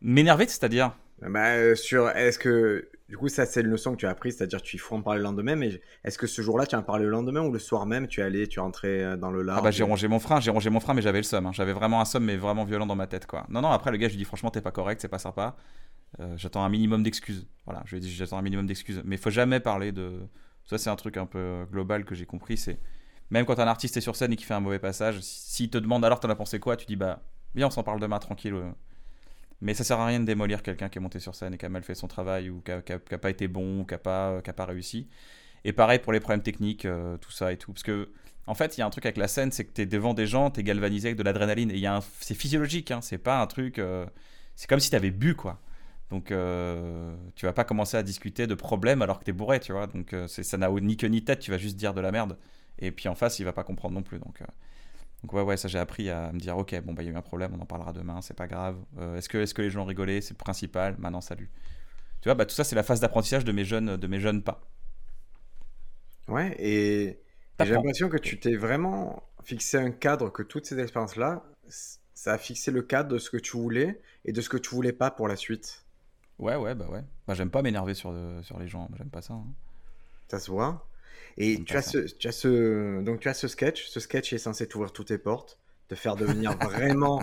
[0.01, 0.95] M'énerver, c'est-à-dire?
[1.21, 4.61] Bah, sur est-ce que Du coup, ça, c'est une leçon que tu as apprise, c'est-à-dire
[4.61, 7.09] tu faut en parler le lendemain, mais est-ce que ce jour-là, tu en parlé le
[7.09, 9.57] lendemain ou le soir même, tu es allé, tu es rentré euh, dans le large
[9.59, 11.47] Ah bah j'ai rongé mon frein, j'ai rongé mon frein, mais j'avais le seum.
[11.47, 11.51] Hein.
[11.51, 13.47] J'avais vraiment un seum, mais vraiment violent dans ma tête, quoi.
[13.49, 15.55] Non, non, après, le gars, je lui dis franchement, t'es pas correct, c'est pas sympa.
[16.19, 17.47] Euh, j'attends un minimum d'excuses.
[17.65, 19.01] Voilà, je lui ai dit, j'attends un minimum d'excuses.
[19.03, 20.11] Mais il faut jamais parler de.
[20.65, 22.77] Ça, c'est un truc un peu global que j'ai compris, c'est.
[23.31, 25.79] Même quand un artiste est sur scène et qu'il fait un mauvais passage, s'il te
[25.79, 27.23] demande alors t'en as pensé quoi, tu dis bah,
[27.55, 28.53] viens, on s'en parle demain, tranquille.
[29.61, 31.65] Mais ça sert à rien de démolir quelqu'un qui est monté sur scène et qui
[31.65, 34.65] a mal fait son travail ou qui n'a pas été bon ou qui n'a pas,
[34.65, 35.07] réussi.
[35.65, 37.73] Et pareil pour les problèmes techniques, euh, tout ça et tout.
[37.73, 38.09] Parce que,
[38.47, 40.13] en fait, il y a un truc avec la scène, c'est que tu es devant
[40.13, 41.71] des gens, tu es galvanisé avec de l'adrénaline.
[41.71, 41.83] Et
[42.21, 43.79] c'est physiologique, hein, c'est pas un truc.
[43.79, 44.05] Euh,
[44.55, 45.59] c'est comme si tu avais bu, quoi.
[46.09, 49.59] Donc, euh, tu vas pas commencer à discuter de problèmes alors que tu es bourré,
[49.59, 49.87] tu vois.
[49.87, 52.37] Donc, ça n'a ni queue ni tête, tu vas juste dire de la merde.
[52.79, 54.19] Et puis en face, il va pas comprendre non plus.
[54.19, 54.41] Donc.
[55.23, 57.13] Donc ouais, ouais, ça j'ai appris à me dire, ok, bon, bah il y a
[57.13, 58.77] eu un problème, on en parlera demain, c'est pas grave.
[58.97, 61.49] Euh, est-ce, que, est-ce que les gens rigolaient C'est le principal, maintenant salut.
[62.21, 64.41] Tu vois, bah tout ça c'est la phase d'apprentissage de mes jeunes, de mes jeunes
[64.43, 64.61] pas.
[66.27, 67.19] Ouais, et,
[67.59, 71.43] j'ai l'impression que tu t'es vraiment fixé un cadre, que toutes ces expériences-là,
[72.13, 74.69] ça a fixé le cadre de ce que tu voulais et de ce que tu
[74.69, 75.85] voulais pas pour la suite.
[76.38, 77.03] Ouais, ouais, bah ouais.
[77.27, 79.33] Bah j'aime pas m'énerver sur, sur les gens, j'aime pas ça.
[79.33, 79.47] Hein.
[80.29, 80.88] Ça se voit.
[81.38, 83.88] Et tu as, ce, tu as ce, donc tu as ce sketch.
[83.88, 85.57] Ce sketch est censé t'ouvrir toutes tes portes,
[85.88, 87.21] te faire devenir vraiment.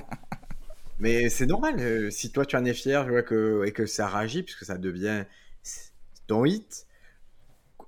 [0.99, 1.77] Mais c'est normal.
[1.79, 4.79] Euh, si toi tu en es fier, vois que, et que ça réagit, puisque ça
[4.79, 5.25] devient
[6.27, 6.87] ton hit.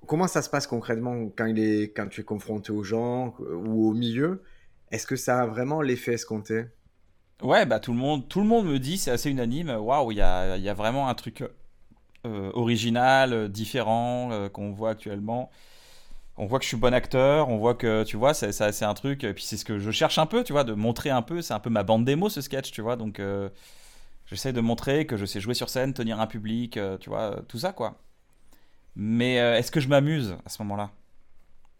[0.05, 3.89] Comment ça se passe concrètement quand, il est, quand tu es confronté aux gens ou
[3.89, 4.43] au milieu?
[4.91, 6.65] Est-ce que ça a vraiment l'effet escompté?
[7.41, 9.69] Ouais, bah tout le monde, tout le monde me dit, c'est assez unanime.
[9.69, 11.43] Waouh, il y a, y a, vraiment un truc
[12.25, 15.49] euh, original, différent qu'on voit actuellement
[16.39, 19.25] on voit que je suis bon acteur, on voit que, tu vois, c'est un truc,
[19.25, 21.41] et puis c'est ce que je cherche un peu, tu vois, de montrer un peu,
[21.41, 23.49] c'est un peu ma bande démo ce sketch, tu vois, donc euh,
[24.25, 27.41] j'essaie de montrer que je sais jouer sur scène, tenir un public, euh, tu vois,
[27.49, 27.99] tout ça, quoi.
[28.95, 30.91] Mais euh, est-ce que je m'amuse à ce moment-là?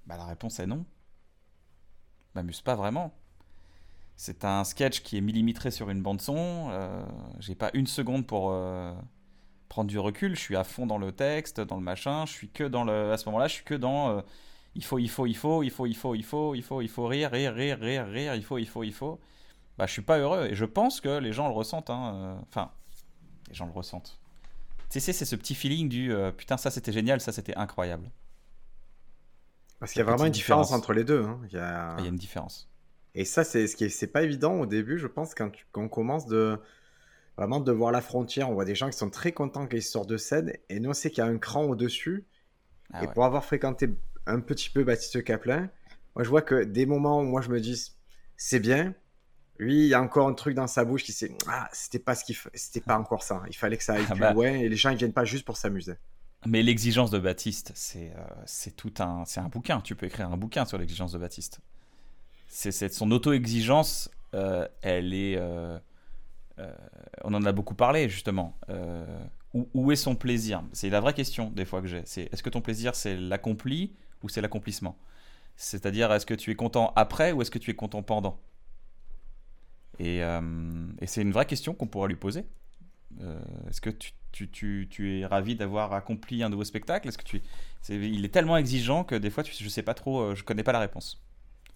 [0.08, 0.86] Bah la réponse est non.
[2.28, 3.14] Je m'amuse pas vraiment.
[4.18, 6.70] C'est un sketch qui est millimétré sur une bande son,
[7.40, 8.54] j'ai pas une seconde pour
[9.70, 12.50] prendre du recul, je suis à fond dans le texte, dans le machin, je suis
[12.50, 13.14] que dans le...
[13.14, 14.22] À ce moment-là, je suis que dans
[14.76, 16.90] il faut, il faut, il faut, il faut, il faut, il faut, il faut, il
[16.90, 19.20] faut rire, rire, rire, rire, rire, il faut, il faut, il faut.
[19.78, 21.90] Bah, je suis pas heureux et je pense que les gens le ressentent.
[21.90, 22.72] Hein, euh, enfin,
[23.48, 24.20] les gens le ressentent.
[24.90, 28.10] Tu sais, c'est ce petit feeling du euh, putain, ça c'était génial, ça c'était incroyable.
[29.80, 31.24] Parce qu'il y a vraiment une différence, entre les deux.
[31.24, 31.40] Hein.
[31.46, 31.96] Il, y a...
[32.00, 32.70] il y a une différence.
[33.16, 35.90] Et ça, c'est ce qui c'est pas évident au début, je pense, quand, quand on
[35.90, 36.60] commence de
[37.38, 38.50] vraiment de voir la frontière.
[38.50, 40.94] On voit des gens qui sont très contents qu'ils sortent de scène, et nous on
[40.94, 42.26] sait qu'il y a un cran au-dessus.
[42.92, 43.90] Ah et pour avoir fréquenté
[44.26, 45.70] un petit peu Baptiste Caplin,
[46.16, 47.94] moi je vois que des moments où moi je me dis
[48.38, 48.94] c'est bien,
[49.58, 52.16] lui il y a encore un truc dans sa bouche qui c'est ah c'était pas
[52.16, 54.34] ce qu'il c'était pas encore ça, il fallait que ça aille ah plus bah.
[54.34, 55.96] loin et les gens ils viennent pas juste pour s'amuser.
[56.46, 59.82] Mais l'exigence de Baptiste, c'est euh, c'est tout un c'est un bouquin.
[59.82, 61.60] Tu peux écrire un bouquin sur l'exigence de Baptiste.
[62.48, 65.36] C'est son auto-exigence, euh, elle est.
[65.38, 65.78] Euh,
[67.24, 68.58] on en a beaucoup parlé justement.
[69.54, 70.64] Où, où, est son plaisir?
[70.74, 72.04] C'est la vraie question des fois que j'ai.
[72.06, 73.94] C'est est-ce que ton plaisir c'est l'accompli?
[74.24, 74.98] Ou c'est l'accomplissement?
[75.56, 78.40] C'est-à-dire, est-ce que tu es content après ou est-ce que tu es content pendant?
[80.02, 82.46] Euh, et, c'est une vraie question qu'on pourra lui poser.
[83.22, 87.08] Euh, est-ce que tu, es ravi d'avoir accompli un nouveau spectacle?
[87.08, 87.42] Est-ce que tu
[87.90, 90.64] il est tellement exigeant que des fois, tu, je sais pas trop, euh, je connais
[90.64, 91.22] pas la réponse.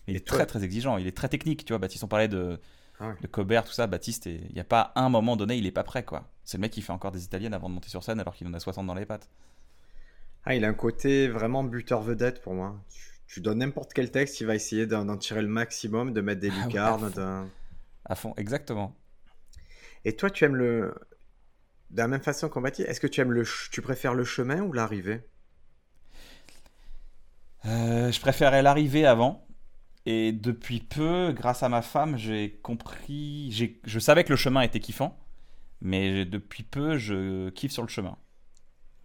[0.08, 1.66] Il est très très exigeant, il est très technique.
[1.66, 2.60] Tu vois, Baptiste, on parlait de,
[3.00, 3.88] ah de Cobert, tout ça.
[3.88, 6.30] Baptiste, il n'y a pas un moment donné, il est pas prêt, quoi.
[6.44, 8.48] C'est le mec qui fait encore des italiennes avant de monter sur scène alors qu'il
[8.48, 9.30] en a 60 dans les pattes.
[10.46, 12.84] Ah, il a un côté vraiment buteur vedette pour moi.
[13.28, 16.52] Tu, donnes n'importe quel texte, il va essayer d'en tirer le maximum, de mettre des
[16.62, 17.50] ah lucarnes.
[18.06, 18.34] à, fond.
[18.38, 18.96] exactement.
[20.06, 20.94] Et toi, tu aimes le.
[21.92, 23.46] De la même façon qu'on dit, est-ce que tu aimes le.
[23.72, 25.22] Tu préfères le chemin ou l'arrivée?
[27.66, 29.48] Euh, Je préférais l'arrivée avant.
[30.06, 33.78] Et depuis peu, grâce à ma femme, j'ai compris.
[33.86, 35.18] Je savais que le chemin était kiffant.
[35.80, 38.18] Mais depuis peu, je kiffe sur le chemin.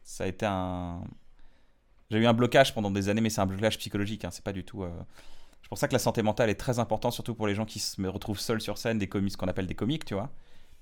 [0.03, 1.03] Ça a été un,
[2.10, 4.24] j'ai eu un blocage pendant des années, mais c'est un blocage psychologique.
[4.24, 4.82] Hein, c'est pas du tout.
[4.82, 4.90] Euh,
[5.62, 7.78] c'est pour ça que la santé mentale est très importante, surtout pour les gens qui
[7.78, 10.30] se retrouvent seuls sur scène, des comiques, ce qu'on appelle des comiques, tu vois.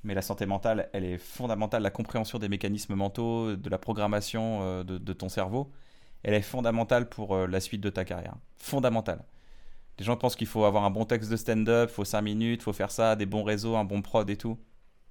[0.04, 1.82] Mais la santé mentale, elle est fondamentale.
[1.82, 5.72] La compréhension des mécanismes mentaux, de la programmation euh, de, ton cerveau,
[6.22, 8.36] elle est fondamentale pour euh, la suite de ta carrière.
[8.56, 9.24] Fondamentale.
[9.98, 12.72] Les gens pensent qu'il faut avoir un bon texte de stand-up, faut 5 minutes, faut
[12.72, 14.58] faire ça, des bons réseaux, un bon prod et tout.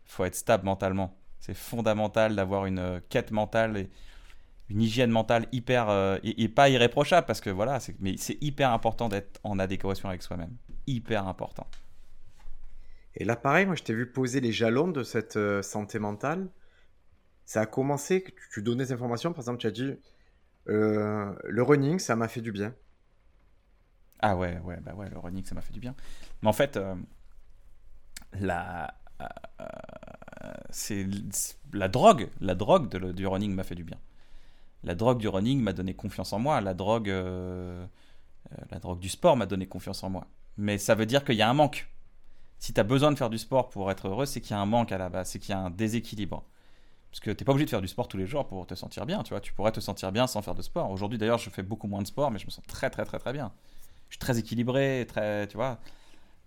[0.05, 1.17] Faut être stable mentalement.
[1.39, 3.89] C'est fondamental d'avoir une quête mentale et
[4.69, 9.09] une hygiène mentale hyper euh, et, pas irréprochable parce que voilà, mais c'est hyper important
[9.09, 10.55] d'être en adéquation avec soi-même,
[10.87, 11.67] hyper important.
[13.15, 16.49] Et là, pareil, moi, je t'ai vu poser les jalons de cette euh, santé mentale.
[17.45, 19.93] ça a commencé, que tu donnais des informations, par exemple, tu as dit
[20.67, 22.73] euh, le running, ça m'a fait du bien.
[24.19, 25.95] Ah ouais, ouais, bah ouais, le running, ça m'a fait du bien.
[26.41, 26.79] Mais en fait,
[28.33, 28.95] la,
[30.71, 31.05] c'est
[31.71, 33.99] la drogue, la drogue de, du running m'a fait du bien.
[34.85, 36.61] La drogue du running m'a donné confiance en moi.
[36.61, 40.27] La drogue, la drogue du sport m'a donné confiance en moi.
[40.57, 41.89] Mais ça veut dire qu'il y a un manque.
[42.59, 44.59] Si tu as besoin de faire du sport pour être heureux, c'est qu'il y a
[44.59, 46.45] un manque à la base, c'est qu'il y a un déséquilibre.
[47.11, 48.75] Parce que tu n'es pas obligé de faire du sport tous les jours pour te
[48.75, 49.41] sentir bien, tu vois.
[49.41, 50.89] Tu pourrais te sentir bien sans faire de sport.
[50.91, 53.19] Aujourd'hui, d'ailleurs, je fais beaucoup moins de sport, mais je me sens très, très, très,
[53.19, 53.51] très bien.
[54.09, 55.79] Je suis très équilibré, très, tu vois.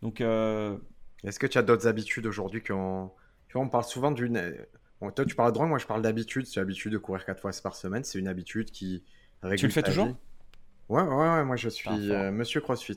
[0.03, 0.20] Donc.
[0.20, 0.79] Euh,
[1.24, 3.11] Est-ce que tu as d'autres habitudes aujourd'hui qu'on.
[3.48, 4.55] Tu vois, on parle souvent d'une.
[5.01, 6.47] Toi, tu parles de drogue, moi, je parle d'habitude.
[6.47, 8.05] C'est l'habitude de courir quatre fois par semaine.
[8.05, 9.05] C'est une habitude qui.
[9.57, 10.09] Tu le fais toujours
[10.89, 12.97] ouais, ouais, ouais, moi, je suis euh, monsieur CrossFit.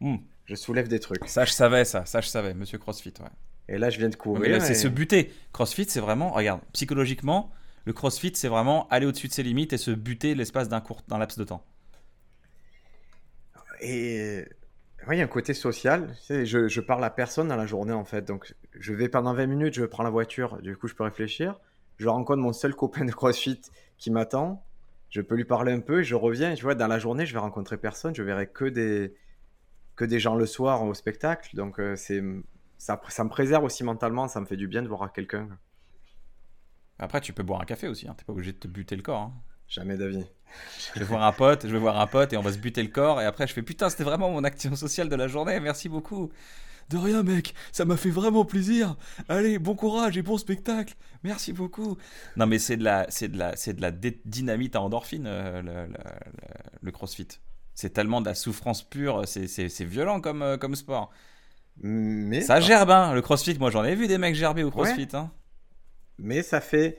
[0.00, 0.16] Hmm.
[0.44, 1.26] Je soulève des trucs.
[1.26, 2.06] Ça, je savais, ça.
[2.06, 3.28] Ça, je savais, monsieur CrossFit, ouais.
[3.68, 4.62] Et là, je viens de courir.
[4.62, 5.32] C'est se buter.
[5.52, 7.50] CrossFit, c'est vraiment, regarde, psychologiquement,
[7.84, 11.02] le CrossFit, c'est vraiment aller au-dessus de ses limites et se buter l'espace d'un court,
[11.08, 11.64] d'un laps de temps.
[13.80, 14.44] Et
[15.08, 16.14] oui, il y a un côté social.
[16.28, 18.22] je, je, parle à personne dans la journée, en fait.
[18.22, 21.60] Donc, je vais pendant 20 minutes, je prends la voiture, du coup, je peux réfléchir.
[21.98, 23.60] Je rencontre mon seul copain de CrossFit
[23.98, 24.64] qui m'attend.
[25.08, 26.54] Je peux lui parler un peu et je reviens.
[26.54, 28.14] tu vois, dans la journée, je vais rencontrer personne.
[28.14, 29.14] Je verrai que des,
[29.94, 31.54] que des gens le soir au spectacle.
[31.54, 32.22] Donc, euh, c'est
[32.76, 34.28] ça, ça, me préserve aussi mentalement.
[34.28, 35.48] Ça me fait du bien de voir quelqu'un.
[36.98, 38.08] Après, tu peux boire un café aussi.
[38.08, 38.14] Hein.
[38.18, 39.20] T'es pas obligé de te buter le corps.
[39.20, 39.34] Hein.
[39.68, 40.26] Jamais d'avis.
[40.94, 42.82] Je vais voir un pote, je vais voir un pote et on va se buter
[42.82, 43.20] le corps.
[43.20, 45.60] Et après, je fais putain, c'était vraiment mon action sociale de la journée.
[45.60, 46.30] Merci beaucoup.
[46.88, 48.96] De rien, mec, ça m'a fait vraiment plaisir.
[49.28, 50.94] Allez, bon courage et bon spectacle.
[51.24, 51.96] Merci beaucoup.
[52.36, 55.62] Non, mais c'est de la, c'est de la, c'est de la dynamite à endorphine, euh,
[55.62, 55.92] le,
[56.80, 57.26] le, CrossFit.
[57.74, 61.10] C'est tellement de la souffrance pure, c'est violent comme, euh, comme sport.
[61.82, 63.12] Mais ça gerbe, hein.
[63.14, 65.08] Le CrossFit, moi j'en ai vu des mecs gerber au CrossFit.
[65.12, 65.30] Hein.
[66.18, 66.98] Mais ça fait,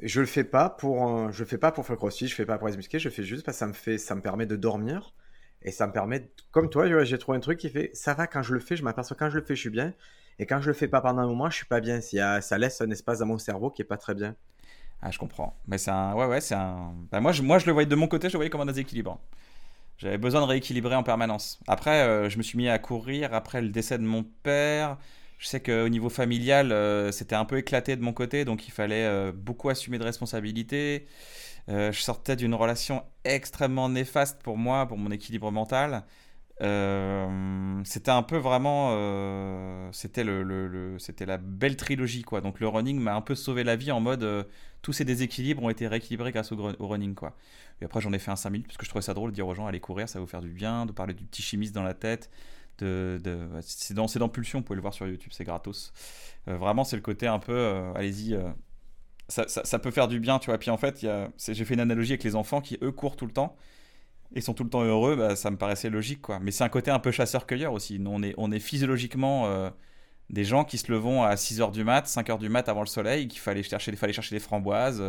[0.00, 2.68] je le fais pas pour, je fais pas pour faire CrossFit, je fais pas pour
[2.68, 5.14] les muscler, je fais juste parce que ça me fait, ça me permet de dormir
[5.62, 8.42] et ça me permet, comme toi, j'ai trouvé un truc qui fait, ça va quand
[8.42, 9.94] je le fais, je m'aperçois quand je le fais, je suis bien,
[10.38, 12.00] et quand je le fais pas pendant un moment, je suis pas bien.
[12.00, 14.36] ça laisse un espace dans mon cerveau qui est pas très bien.
[15.02, 15.56] Ah, je comprends.
[15.66, 16.92] Mais c'est un, ouais, ouais, c'est un.
[17.10, 18.66] Bah, moi, je, moi, je le voyais de mon côté, je le voyais comme un
[18.66, 19.18] déséquilibre.
[19.98, 21.58] J'avais besoin de rééquilibrer en permanence.
[21.66, 24.98] Après, euh, je me suis mis à courir après le décès de mon père.
[25.38, 28.70] Je sais qu'au niveau familial, euh, c'était un peu éclaté de mon côté, donc il
[28.70, 31.06] fallait euh, beaucoup assumer de responsabilités.
[31.68, 36.04] je sortais d'une relation extrêmement néfaste pour moi, pour mon équilibre mental.
[37.84, 40.24] c'était un peu vraiment, c'était
[41.26, 42.40] la belle trilogie quoi.
[42.40, 44.46] Donc le running m'a un peu sauvé la vie en mode
[44.86, 47.34] tous ces déséquilibres ont été rééquilibrés grâce au, au running quoi.
[47.80, 49.34] Et après, j'en ai fait un 5 minutes parce que je trouvais ça drôle de
[49.34, 51.42] dire aux gens allez courir, ça va vous faire du bien, de parler du petit
[51.42, 52.30] chimiste dans la tête.
[52.78, 53.20] De...
[53.62, 55.92] C'est dans, Pulsion, vous pouvez le voir sur YouTube, c'est gratos.
[56.48, 58.34] Euh, vraiment, c'est le côté un peu euh, allez-y.
[58.34, 58.50] Euh,
[59.28, 60.58] ça, peut faire du bien, tu vois.
[60.58, 61.04] Puis en fait,
[61.48, 63.56] j'ai fait une analogie avec les enfants qui, eux, courent tout le temps
[64.34, 65.16] et sont tout le temps heureux.
[65.16, 66.38] Bah, ça me paraissait logique, quoi.
[66.38, 68.00] Mais c'est un côté un peu chasseur-cueilleur aussi.
[68.06, 69.70] on est, physiologiquement
[70.30, 73.26] des gens qui se levont à 6h du mat, 5h du mat avant le soleil,
[73.26, 75.02] qu'il fallait chercher des framboises,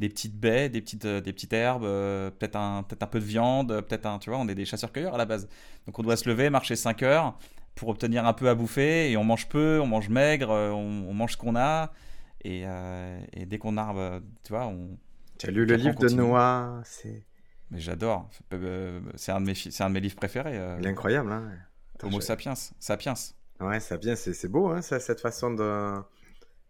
[0.00, 3.20] des petites baies, des petites, euh, des petites herbes, euh, peut-être un, peut un peu
[3.20, 5.46] de viande, peut-être un, tu vois, on est des chasseurs-cueilleurs à la base.
[5.86, 7.38] Donc on doit se lever, marcher 5 heures
[7.74, 11.12] pour obtenir un peu à bouffer et on mange peu, on mange maigre, euh, on,
[11.12, 11.92] mange ce qu'on a
[12.42, 12.64] et,
[13.34, 14.98] et dès qu'on a, tu vois, on.
[15.38, 17.22] Tu as lu le livre de Noah, c'est.
[17.70, 18.30] Mais j'adore,
[19.16, 20.58] c'est un de mes, un de mes livres préférés.
[20.78, 21.52] Il est incroyable, hein.
[22.02, 23.12] Homo sapiens, sapiens.
[23.60, 25.94] Ouais, sapiens, c'est beau, hein, cette façon de.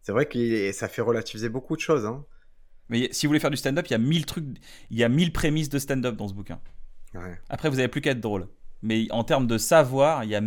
[0.02, 2.24] C'est vrai que ça fait relativiser beaucoup de choses, hein.
[2.90, 4.44] Mais si vous voulez faire du stand-up, il y a mille trucs,
[4.90, 6.60] il y a mille prémices de stand-up dans ce bouquin.
[7.48, 8.48] Après, vous avez plus qu'à être drôle.
[8.82, 10.42] Mais en termes de savoir, il y a.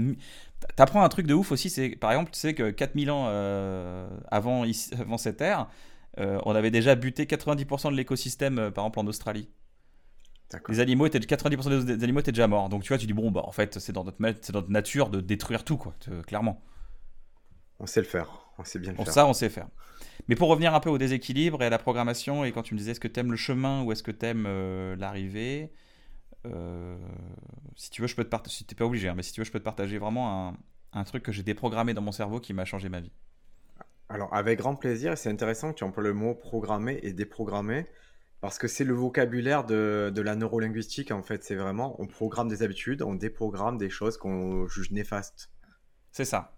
[0.75, 4.07] T'apprends un truc de ouf aussi, c'est par exemple, tu sais que 4000 ans euh,
[4.31, 4.63] avant,
[4.99, 5.67] avant cette ère,
[6.19, 9.49] euh, on avait déjà buté 90% de l'écosystème, euh, par exemple en Australie.
[10.69, 12.69] Les animaux étaient 90% des animaux étaient déjà morts.
[12.69, 14.71] Donc tu vois, tu dis bon bah en fait c'est dans notre c'est dans notre
[14.71, 15.95] nature de détruire tout quoi,
[16.27, 16.61] clairement.
[17.79, 18.29] On sait le faire,
[18.59, 19.11] on sait bien le faire.
[19.11, 19.67] Ça on sait faire.
[20.27, 22.79] Mais pour revenir un peu au déséquilibre et à la programmation, et quand tu me
[22.79, 25.71] disais est-ce que tu aimes le chemin ou est-ce que tu aimes euh, l'arrivée,
[26.45, 26.97] euh,
[27.75, 29.45] si tu veux, je peux te partager, si pas obligé, hein, mais si tu veux,
[29.45, 30.57] je peux te partager vraiment un,
[30.93, 33.11] un truc que j'ai déprogrammé dans mon cerveau qui m'a changé ma vie.
[34.09, 37.87] Alors, avec grand plaisir, c'est intéressant que tu emploies le mot programmer et déprogrammer,
[38.41, 41.43] parce que c'est le vocabulaire de, de la neurolinguistique, en fait.
[41.43, 45.49] C'est vraiment, on programme des habitudes, on déprogramme des choses qu'on juge néfastes.
[46.11, 46.55] C'est ça.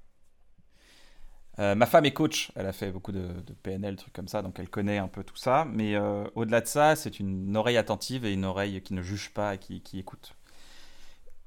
[1.60, 3.28] Euh, ma femme est coach, elle a fait beaucoup de,
[3.64, 5.66] PNL, trucs comme ça, donc elle connaît un peu tout ça.
[5.72, 9.32] Mais euh, au-delà de ça, c'est une oreille attentive et une oreille qui ne juge
[9.34, 10.36] pas et qui, écoute.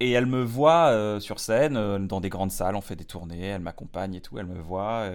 [0.00, 3.46] Et elle me voit euh, sur scène, dans des grandes salles, on fait des tournées,
[3.46, 5.10] elle m'accompagne et tout, elle me voit,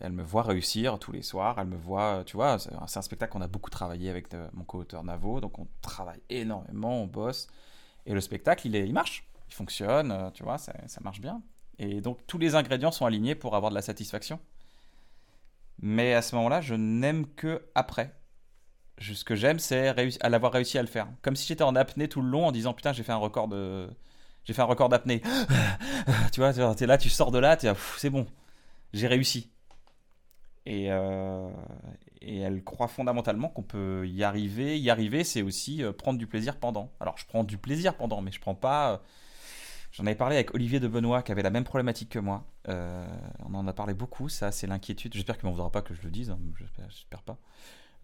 [0.00, 3.32] elle me voit réussir tous les soirs, elle me voit, tu vois, c'est un spectacle
[3.32, 7.48] qu'on a beaucoup travaillé avec mon co-auteur Navo, donc on travaille énormément, on bosse,
[8.04, 11.40] et le spectacle, il, marche, il fonctionne, tu vois, ça, marche bien.
[11.78, 14.40] Et donc tous les ingrédients sont alignés pour avoir de la satisfaction.
[15.80, 18.14] Mais à ce moment-là, je n'aime que après.
[19.00, 21.06] Ce que j'aime, c'est à l'avoir réussi à le faire.
[21.22, 23.46] Comme si j'étais en apnée tout le long en disant putain, j'ai fait un record
[23.46, 23.88] de
[24.44, 25.20] j'ai fait un record d'apnée.
[26.32, 27.56] tu vois, tu es là, tu sors de là,
[27.98, 28.26] c'est bon,
[28.92, 29.50] j'ai réussi.
[30.66, 31.48] Et, euh,
[32.20, 34.78] et, elle croit fondamentalement qu'on peut y arriver.
[34.78, 36.90] Y arriver, c'est aussi euh, prendre du plaisir pendant.
[37.00, 39.02] Alors, je prends du plaisir pendant, mais je prends pas.
[39.88, 42.44] Euh, j'en avais parlé avec Olivier de Benoît qui avait la même problématique que moi.
[42.66, 45.14] on en a parlé beaucoup, ça, c'est l'inquiétude.
[45.14, 46.38] J'espère qu'il m'en voudra pas que je le dise, hein,
[46.88, 47.38] j'espère pas.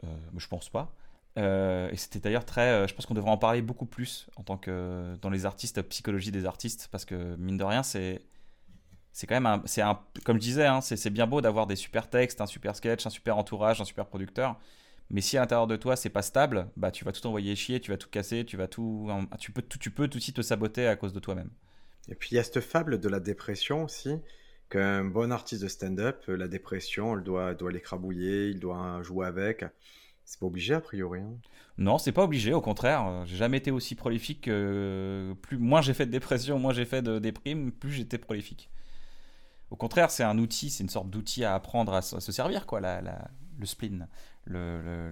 [0.03, 0.95] mais je pense pas.
[1.37, 2.69] Euh, et c'était d'ailleurs très.
[2.69, 5.83] Euh, je pense qu'on devrait en parler beaucoup plus en tant que dans les artistes,
[5.83, 8.23] psychologie des artistes, parce que mine de rien, c'est
[9.13, 11.77] c'est quand même un, c'est un, comme je disais, hein, c'est bien beau d'avoir des
[11.77, 14.59] super textes, un super sketch, un super entourage, un super producteur.
[15.11, 17.81] Mais si à l'intérieur de toi c'est pas stable, bah tu vas tout envoyer chier,
[17.81, 20.43] tu vas tout casser, tu vas tout, tu peux tout, tu peux tout aussi te
[20.43, 21.51] saboter à cause de toi-même.
[22.09, 24.19] Et puis il y a cette fable de la dépression aussi,
[24.71, 29.65] qu'un bon artiste de stand-up, la dépression, elle doit, doit l'écrabouiller, il doit jouer avec.
[30.25, 31.21] C'est pas obligé a priori.
[31.21, 31.37] Hein.
[31.77, 32.53] Non, c'est pas obligé.
[32.55, 34.43] Au contraire, euh, j'ai jamais été aussi prolifique.
[34.43, 35.35] Que...
[35.43, 38.71] Plus moins j'ai fait de dépression, moins j'ai fait de déprime, plus j'étais prolifique.
[39.71, 42.81] Au contraire, c'est un outil, c'est une sorte d'outil à apprendre à, se servir, quoi.
[42.81, 43.01] La,
[43.59, 44.09] le spleen,
[44.45, 45.11] le,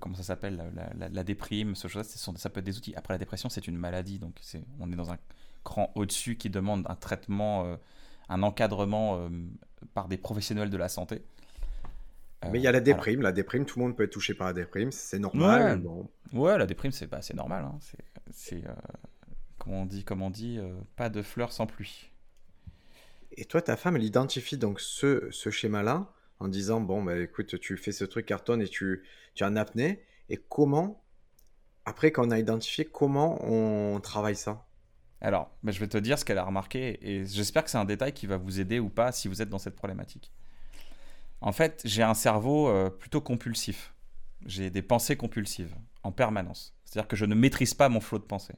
[0.00, 2.94] comment ça s'appelle, la, déprime, ce chose, ça peut être des outils.
[2.96, 4.40] Après, la dépression, c'est une maladie, donc
[4.80, 5.18] on est dans un
[5.66, 7.76] cran au-dessus qui demande un traitement, euh,
[8.30, 9.28] un encadrement euh,
[9.92, 11.22] par des professionnels de la santé.
[12.44, 13.20] Euh, Mais il y a la déprime.
[13.20, 14.92] La déprime, tout le monde peut être touché par la déprime.
[14.92, 15.62] C'est normal.
[15.62, 16.08] Ouais, bon.
[16.32, 17.64] ouais la déprime, c'est bah, normal.
[17.64, 17.78] Hein.
[18.30, 18.62] C'est,
[19.58, 20.58] comment on dit, comment on dit
[20.94, 22.10] pas de fleurs sans pluie.
[23.32, 27.58] Et toi, ta femme, elle identifie donc ce, ce schéma-là en disant Bon, bah, écoute,
[27.58, 29.02] tu fais ce truc carton et tu,
[29.34, 30.02] tu as un apnée.
[30.28, 31.02] Et comment,
[31.84, 34.65] après qu'on a identifié, comment on travaille ça?
[35.20, 38.12] Alors, je vais te dire ce qu'elle a remarqué et j'espère que c'est un détail
[38.12, 40.30] qui va vous aider ou pas si vous êtes dans cette problématique.
[41.40, 43.94] En fait, j'ai un cerveau euh, plutôt compulsif.
[44.44, 46.76] J'ai des pensées compulsives en permanence.
[46.84, 48.54] C'est-à-dire que je ne maîtrise pas mon flot de pensée.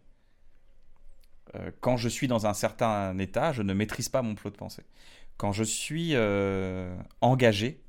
[1.54, 4.56] Euh, quand je suis dans un certain état, je ne maîtrise pas mon flot de
[4.56, 4.84] pensée.
[5.36, 7.82] Quand je suis euh, engagé,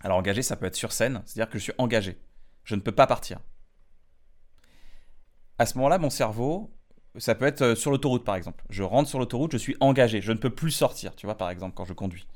[0.00, 2.18] alors engagé, ça peut être sur scène, c'est-à-dire que je suis engagé.
[2.64, 3.38] Je ne peux pas partir.
[5.58, 6.74] À ce moment-là, mon cerveau,
[7.18, 8.64] ça peut être sur l'autoroute par exemple.
[8.70, 11.50] Je rentre sur l'autoroute, je suis engagé, je ne peux plus sortir, tu vois, par
[11.50, 12.26] exemple, quand je conduis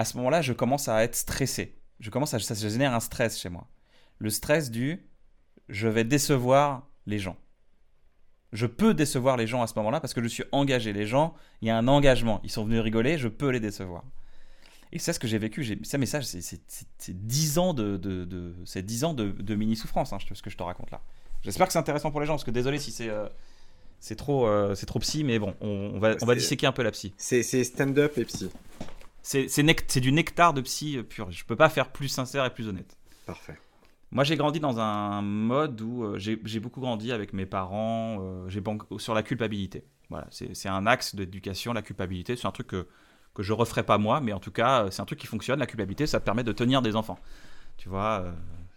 [0.00, 1.76] à ce moment-là, je commence à être stressé.
[1.98, 3.68] Je commence ça génère un stress chez moi.
[4.18, 5.06] Le stress du
[5.68, 7.36] je vais décevoir les gens.
[8.52, 10.94] Je peux décevoir les gens à ce moment-là parce que je suis engagé.
[10.94, 12.40] Les gens, il y a un engagement.
[12.42, 14.02] Ils sont venus rigoler, je peux les décevoir.
[14.90, 15.78] Et c'est ce que j'ai vécu.
[15.84, 16.60] Ça, mais c'est
[17.08, 20.90] 10 ans de, de, de ans de, mini souffrance, hein, ce que je te raconte
[20.90, 21.02] là.
[21.42, 23.28] J'espère que c'est intéressant pour les gens, parce que désolé si c'est euh,
[24.00, 26.82] c'est trop, euh, c'est trop psy, mais bon, on, va, on va disséquer un peu
[26.82, 27.12] la psy.
[27.18, 28.50] C'est stand-up et psy.
[29.22, 31.30] C'est du nectar de psy pur.
[31.30, 32.96] Je peux pas faire plus sincère et plus honnête.
[33.26, 33.58] Parfait.
[34.12, 38.48] Moi, j'ai grandi dans un mode où euh, j'ai beaucoup grandi avec mes parents euh,
[38.48, 38.62] j'ai
[38.98, 39.84] sur la culpabilité.
[40.08, 42.34] Voilà, c'est un axe d'éducation, la culpabilité.
[42.34, 42.88] C'est un truc que,
[43.34, 45.60] que je referai pas moi, mais en tout cas, c'est un truc qui fonctionne.
[45.60, 47.20] La culpabilité, ça permet de tenir des enfants.
[47.76, 48.32] Tu vois, euh,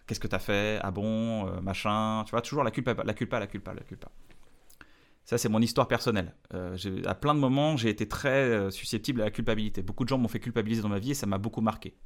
[0.06, 0.78] qu'est-ce que tu as fait?
[0.82, 2.22] Ah bon, machin.
[2.26, 4.08] Tu vois, toujours la culpa, la culpa, la culpa, la culpa.
[5.24, 6.34] Ça, c'est mon histoire personnelle.
[6.52, 9.82] Euh, à plein de moments, j'ai été très euh, susceptible à la culpabilité.
[9.82, 11.96] Beaucoup de gens m'ont fait culpabiliser dans ma vie et ça m'a beaucoup marqué.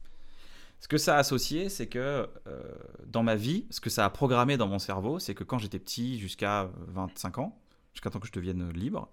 [0.78, 2.62] Ce que ça a associé, c'est que euh,
[3.06, 5.80] dans ma vie, ce que ça a programmé dans mon cerveau, c'est que quand j'étais
[5.80, 7.60] petit, jusqu'à 25 ans,
[7.92, 9.10] jusqu'à temps que je devienne libre,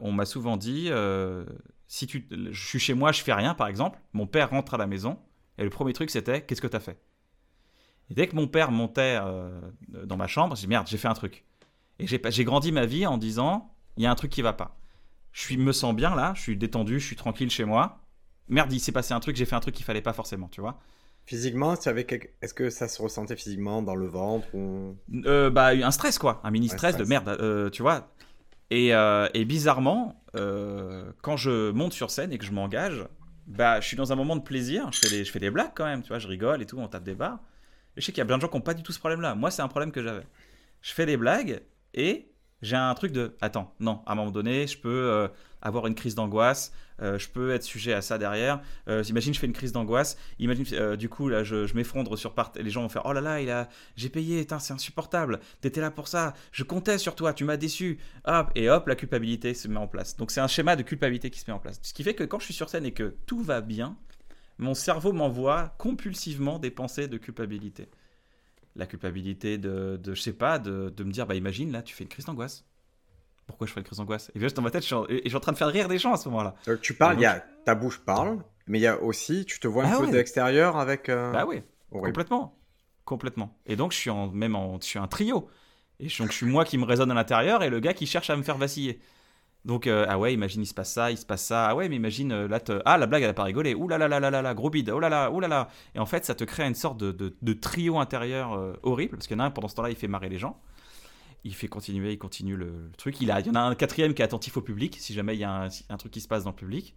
[0.00, 0.90] on m'a souvent dit
[1.86, 4.78] si tu, je suis chez moi, je fais rien, par exemple, mon père rentre à
[4.78, 5.18] la maison
[5.58, 6.98] et le premier truc c'était qu'est-ce que tu as fait?
[8.10, 9.20] Et dès que mon père montait
[10.04, 11.44] dans ma chambre, j'ai dit merde, j'ai fait un truc.
[11.98, 14.76] Et j'ai grandi ma vie en disant, il y a un truc qui va pas.
[15.32, 18.00] Je suis, me sens bien là, je suis détendu, je suis tranquille chez moi.
[18.48, 20.60] Merde, il s'est passé un truc, j'ai fait un truc qu'il fallait pas forcément, tu
[20.60, 20.78] vois.
[21.26, 24.96] Physiquement, est-ce que ça se ressentait physiquement dans le ventre ou...
[25.26, 28.10] euh, Bah, un stress quoi, un mini stress, de merde, euh, tu vois.
[28.70, 33.06] Et, euh, et bizarrement, quand je monte sur scène et que je m'engage,
[33.46, 34.90] bah, je suis dans un moment de plaisir.
[34.92, 36.78] Je fais, des, je fais des blagues quand même, tu vois, je rigole et tout,
[36.78, 37.40] on tape des barres.
[37.96, 38.98] Et je sais qu'il y a plein de gens qui n'ont pas du tout ce
[38.98, 39.34] problème-là.
[39.34, 40.26] Moi, c'est un problème que j'avais.
[40.80, 41.60] Je fais des blagues
[41.98, 42.30] et
[42.62, 45.28] J'ai un truc de, attends, non, à un moment donné, je peux euh,
[45.62, 48.60] avoir une crise d'angoisse, euh, je peux être sujet à ça derrière.
[48.88, 52.52] Euh, imagine, je fais une crise d'angoisse, imagine, du coup, là, je, m'effondre sur part,
[52.56, 55.92] les gens vont faire, oh là là, il a, j'ai payé, c'est insupportable, t'étais là
[55.92, 57.98] pour ça, je comptais sur toi, tu m'as déçu,
[58.54, 60.16] et hop, la culpabilité se met en place.
[60.16, 61.78] Donc c'est un schéma de culpabilité qui se met en place.
[61.82, 63.96] Ce qui fait que quand je suis sur scène et que tout va bien,
[64.58, 67.88] mon cerveau m'envoie compulsivement des pensées de culpabilité
[68.78, 71.94] la culpabilité de, de je sais pas, de, de, me dire, bah imagine, là, tu
[71.94, 72.64] fais une crise d'angoisse.
[73.46, 74.30] Pourquoi je fais une crise d'angoisse?
[74.34, 74.94] Et bien, dans ma tête, je suis,
[75.36, 76.54] en, train de faire rire des gens à ce moment-là.
[76.68, 79.58] Euh, tu parles, il y a ta bouche parle, mais il y a aussi, tu
[79.58, 81.08] te vois un ah peu de l'extérieur avec.
[81.08, 82.56] Euh, bah oui, complètement.
[83.04, 83.58] Complètement.
[83.66, 85.48] Et donc, je suis en, même en, je suis un trio.
[85.98, 88.30] Et donc, je suis moi qui me résonne à l'intérieur et le gars qui cherche
[88.30, 89.00] à me faire vaciller.
[89.64, 91.68] Donc, euh, ah ouais, imagine, il se passe ça, il se passe ça.
[91.68, 92.80] Ah ouais, mais imagine, euh, là, te...
[92.84, 93.74] ah, la blague, elle a pas rigolé.
[93.74, 94.90] Ouh là là là là gros bide.
[94.90, 95.68] Oh là là, là.
[95.94, 99.16] Et en fait, ça te crée une sorte de, de, trio intérieur euh, horrible.
[99.16, 100.58] Parce qu'il y en a un, pendant ce temps-là, il fait marrer les gens.
[101.44, 103.20] Il fait continuer, il continue le, truc.
[103.20, 105.34] Il, a, il y en a un quatrième qui est attentif au public, si jamais
[105.34, 106.94] il y a un, un truc qui se passe dans le public.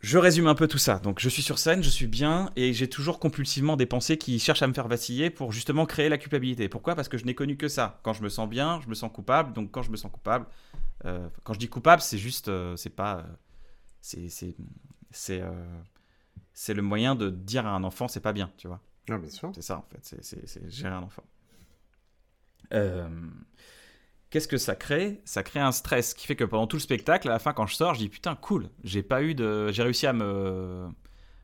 [0.00, 0.98] Je résume un peu tout ça.
[0.98, 4.38] Donc, je suis sur scène, je suis bien, et j'ai toujours compulsivement des pensées qui
[4.38, 6.70] cherchent à me faire vaciller pour justement créer la culpabilité.
[6.70, 6.94] Pourquoi?
[6.94, 8.00] Parce que je n'ai connu que ça.
[8.02, 9.52] Quand je me sens bien, je me sens coupable.
[9.52, 10.46] Donc, quand je me sens coupable,
[11.04, 13.22] euh, quand je dis coupable, c'est juste, euh, c'est pas, euh,
[14.00, 14.56] c'est, c'est,
[15.10, 15.42] c'est,
[16.54, 18.80] c'est le moyen de dire à un enfant, c'est pas bien, tu vois.
[19.10, 19.52] Ah, bien sûr.
[19.54, 20.16] C'est ça en fait.
[20.22, 21.24] C'est, gérer un enfant.
[24.30, 25.20] Qu'est-ce que ça crée?
[25.24, 27.66] Ça crée un stress qui fait que pendant tout le spectacle, à la fin, quand
[27.66, 30.86] je sors, je dis putain, cool, j'ai pas eu de, j'ai réussi à me,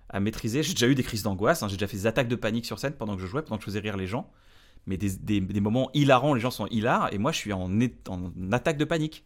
[0.09, 0.63] à maîtriser.
[0.63, 1.69] J'ai déjà eu des crises d'angoisse, hein.
[1.69, 3.63] j'ai déjà fait des attaques de panique sur scène pendant que je jouais, pendant que
[3.63, 4.31] je faisais rire les gens.
[4.87, 7.69] Mais des, des, moments hilarants, les gens sont hilars, et moi je suis en,
[8.09, 9.25] en attaque de panique.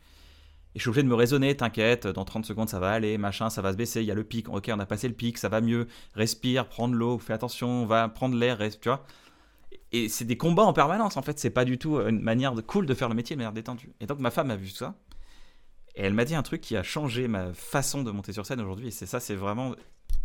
[0.74, 3.50] Et je suis obligé de me raisonner, t'inquiète, dans 30 secondes ça va aller, machin,
[3.50, 5.36] ça va se baisser, il y a le pic, ok, on a passé le pic,
[5.36, 9.04] ça va mieux, respire, prends de l'eau, fais attention, va prendre l'air, tu vois
[9.92, 11.38] et c'est des combats en permanence en fait.
[11.38, 13.92] C'est pas du tout une manière de, cool de faire le métier de manière détendue.
[14.00, 14.94] Et donc ma femme a vu ça.
[15.96, 18.60] Et elle m'a dit un truc qui a changé ma façon de monter sur scène
[18.60, 18.88] aujourd'hui.
[18.88, 19.74] Et c'est ça, c'est vraiment.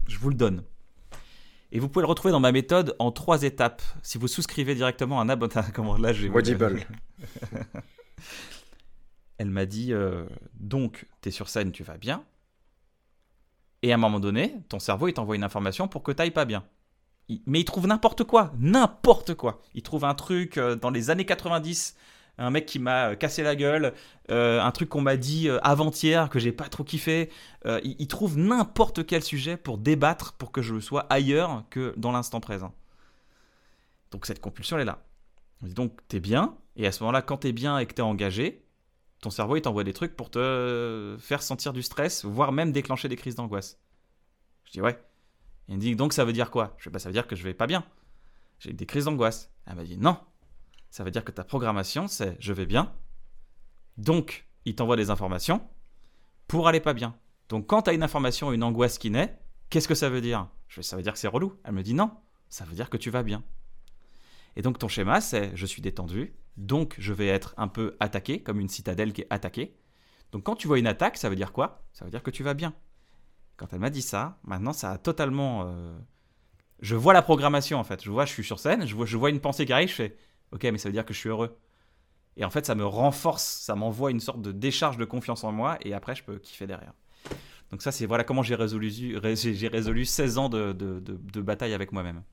[0.08, 0.64] Je vous le donne.
[1.72, 3.82] Et vous pouvez le retrouver dans ma méthode en trois étapes.
[4.04, 5.64] Si vous souscrivez directement à un abonnement.
[5.74, 6.30] Comment là, j'ai.
[9.38, 12.24] elle m'a dit euh, donc, tu es sur scène, tu vas bien.
[13.82, 16.46] Et à un moment donné, ton cerveau, il t'envoie une information pour que tu pas
[16.46, 16.64] bien
[17.46, 19.62] mais il trouve n'importe quoi, n'importe quoi.
[19.74, 21.96] Il trouve un truc euh, dans les années 90,
[22.38, 23.94] un mec qui m'a euh, cassé la gueule,
[24.30, 27.30] euh, un truc qu'on m'a dit avant-hier que j'ai pas trop kiffé.
[27.84, 32.40] il, trouve n'importe quel sujet pour débattre pour que je sois ailleurs que dans l'instant
[32.40, 32.74] présent.
[34.12, 35.04] Donc cette compulsion elle est là.
[35.62, 38.64] Donc t'es bien, et à ce moment-là, quand t'es bien et que t'es engagé,
[39.22, 43.08] ton cerveau il t'envoie des trucs pour te faire sentir du stress, voire même déclencher
[43.08, 43.80] des crises d'angoisse.
[44.66, 45.00] Je dis ouais.
[45.68, 46.76] Il me dit donc ça veut dire quoi?
[46.78, 47.84] Je dis bah, ça veut dire que je vais pas bien.
[48.60, 49.52] J'ai des crises d'angoisse.
[49.66, 50.18] Elle m'a dit non.
[50.90, 52.94] Ça veut dire que ta programmation c'est je vais bien.
[53.98, 55.68] Donc il t'envoie des informations
[56.48, 57.16] pour aller pas bien.
[57.50, 60.50] Donc quand tu as une information, une angoisse qui naît, qu'est-ce que ça veut dire?
[60.68, 61.60] Je, Ça veut dire que c'est relou.
[61.64, 62.12] Elle me dit non.
[62.50, 63.44] Ça veut dire que tu vas bien.
[64.56, 68.42] Et donc ton schéma c'est je suis détendu, donc je vais être un peu attaqué
[68.42, 69.78] comme une citadelle qui est attaquée.
[70.32, 71.86] Donc quand tu vois une attaque, ça veut dire quoi?
[71.94, 72.74] Ça veut dire que tu vas bien.
[73.58, 75.64] Quand elle m'a dit ça, maintenant ça a totalement.
[75.68, 75.98] Euh,
[76.82, 78.04] je vois la programmation en fait.
[78.04, 79.94] Je vois, je suis sur scène, je vois, je vois une pensée qui arrive, je
[79.94, 80.18] fais
[80.52, 81.58] Ok, mais ça veut dire que je suis heureux.
[82.38, 85.52] Et en fait, ça me renforce, ça m'envoie une sorte de décharge de confiance en
[85.52, 86.94] moi, et après, je peux kiffer derrière.
[87.72, 91.74] Donc, ça, c'est voilà comment j'ai résolu, j'ai résolu 16 ans de, de, de, bataille
[91.74, 92.24] avec moi-même.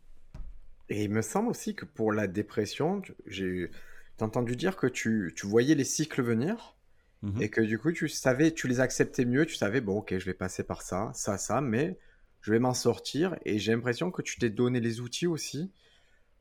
[0.88, 3.70] Et il me semble aussi que pour la dépression, j'ai
[4.20, 6.76] entendu dire que tu, tu voyais les cycles venir?
[7.22, 7.40] Mhm.
[7.40, 10.24] Et que du coup, tu savais, tu les acceptais mieux, tu savais, bon, ok, je
[10.24, 11.98] vais passer par ça, ça, ça, mais
[12.40, 13.36] je vais m'en sortir.
[13.44, 15.70] Et j'ai l'impression que tu t'es donné les outils aussi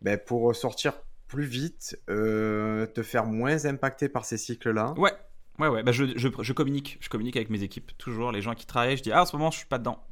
[0.01, 0.93] ben, pour sortir
[1.27, 4.93] plus vite, euh, te faire moins impacter par ces cycles-là.
[4.97, 5.13] Ouais,
[5.59, 5.83] ouais, ouais.
[5.83, 8.97] Ben, je, je, je, communique, je communique avec mes équipes, toujours, les gens qui travaillent.
[8.97, 10.03] Je dis, ah, en ce moment, je suis pas dedans.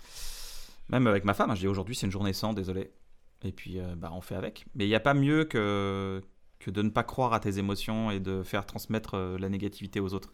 [0.88, 2.92] Même avec ma femme, hein, je dis, aujourd'hui, c'est une journée sans, désolé.
[3.44, 4.66] Et puis, euh, bah, on fait avec.
[4.76, 6.22] Mais il n'y a pas mieux que,
[6.60, 10.00] que de ne pas croire à tes émotions et de faire transmettre euh, la négativité
[10.00, 10.32] aux autres.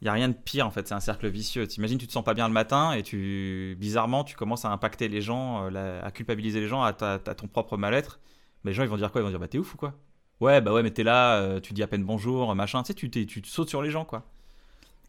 [0.00, 1.66] Il n'y a rien de pire en fait, c'est un cercle vicieux.
[1.66, 5.08] T'imagines, tu te sens pas bien le matin et tu, bizarrement, tu commences à impacter
[5.08, 8.20] les gens, euh, à culpabiliser les gens, à, ton propre mal-être.
[8.62, 9.20] Mais les gens, ils vont dire quoi?
[9.20, 9.94] Ils vont dire, bah t'es ouf ou quoi?
[10.40, 12.82] Ouais, bah ouais, mais t'es là, euh, tu dis à peine bonjour, machin.
[12.82, 14.30] Tu sais, tu, tu sautes sur les gens quoi.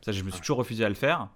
[0.01, 1.29] Ça, je me suis toujours refusé à le faire.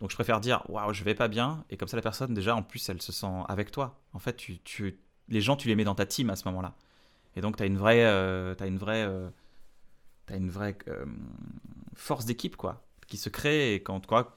[0.00, 1.64] Donc je préfère dire, waouh, je vais pas bien.
[1.70, 3.98] Et comme ça, la personne, déjà, en plus, elle se sent avec toi.
[4.12, 6.74] En fait, tu, tu, les gens, tu les mets dans ta team à ce moment-là.
[7.36, 9.28] Et donc, tu as une vraie, euh, une vraie, euh,
[10.30, 11.04] une vraie euh,
[11.94, 13.74] force d'équipe quoi, qui se crée.
[13.74, 14.34] Et quand quoi,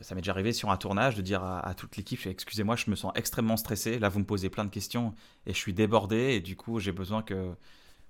[0.00, 2.94] ça m'est déjà arrivé sur un tournage de dire à, toute l'équipe Excusez-moi, je me
[2.94, 3.98] sens extrêmement stressé.
[3.98, 5.12] Là, vous me posez plein de questions
[5.46, 6.34] et je suis débordé.
[6.34, 7.52] Et du coup, j'ai besoin que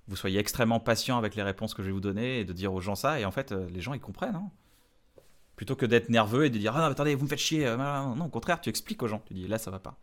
[0.07, 2.73] vous soyez extrêmement patient avec les réponses que je vais vous donner et de dire
[2.73, 3.19] aux gens ça.
[3.19, 4.35] Et en fait, les gens, ils comprennent.
[4.35, 4.51] Hein.
[5.55, 7.65] Plutôt que d'être nerveux et de dire Ah non, attendez, vous me faites chier.
[7.75, 9.23] Non, au contraire, tu expliques aux gens.
[9.25, 9.97] Tu dis Là, ça va pas.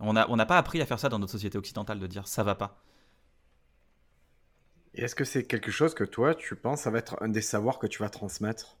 [0.00, 2.42] On n'a on pas appris à faire ça dans notre société occidentale, de dire Ça
[2.42, 2.82] va pas.
[4.94, 7.78] Est-ce que c'est quelque chose que toi, tu penses, ça va être un des savoirs
[7.78, 8.76] que tu vas transmettre?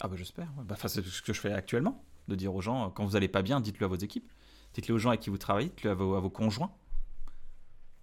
[0.00, 0.48] Ah bah j'espère.
[0.64, 2.04] Bah, c'est ce que je fais actuellement.
[2.28, 4.30] De dire aux gens, quand vous allez pas bien, dites-le à vos équipes.
[4.74, 6.72] Dites-le aux gens avec qui vous travaillez, dites-le à vos conjoints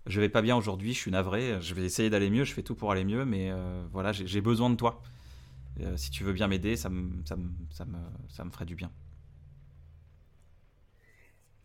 [0.10, 2.64] je vais pas bien aujourd'hui, je suis navré, je vais essayer d'aller mieux, je fais
[2.64, 5.02] tout pour aller mieux, mais euh, voilà, j'ai besoin de toi.
[5.82, 8.66] Euh, si tu veux bien m'aider, ça me, ça, me, ça, me, ça me ferait
[8.66, 8.92] du bien.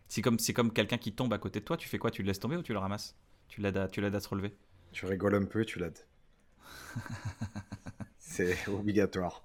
[0.07, 2.11] C'est comme, comme quelqu'un qui tombe à côté de toi, tu fais quoi?
[2.11, 3.15] Tu le laisses tomber ou tu le ramasses?
[3.47, 4.55] Tu l'aides à, à se relever?
[4.91, 5.99] Tu rigoles un peu et tu l'aides.
[8.19, 9.43] c'est obligatoire.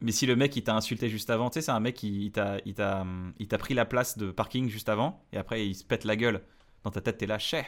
[0.00, 2.26] mais si le mec il t'a insulté juste avant, tu sais, c'est un mec qui
[2.26, 6.16] il t'a pris la place de parking juste avant et après il se pète la
[6.16, 6.42] gueule.
[6.84, 7.66] Dans ta tête, t'es là, chais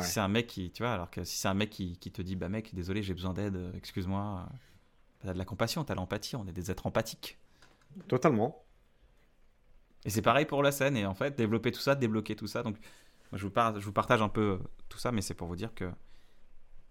[0.00, 2.10] si c'est un mec qui, tu vois, alors que si c'est un mec qui, qui,
[2.10, 4.54] te dit, bah mec, désolé, j'ai besoin d'aide, euh, excuse-moi, euh,
[5.20, 7.38] t'as de la compassion, t'as l'empathie, on est des êtres empathiques.
[8.06, 8.64] Totalement.
[10.04, 12.62] Et c'est pareil pour la scène, et en fait, développer tout ça, débloquer tout ça.
[12.62, 12.76] Donc,
[13.32, 15.90] je vous, partage un peu euh, tout ça, mais c'est pour vous dire que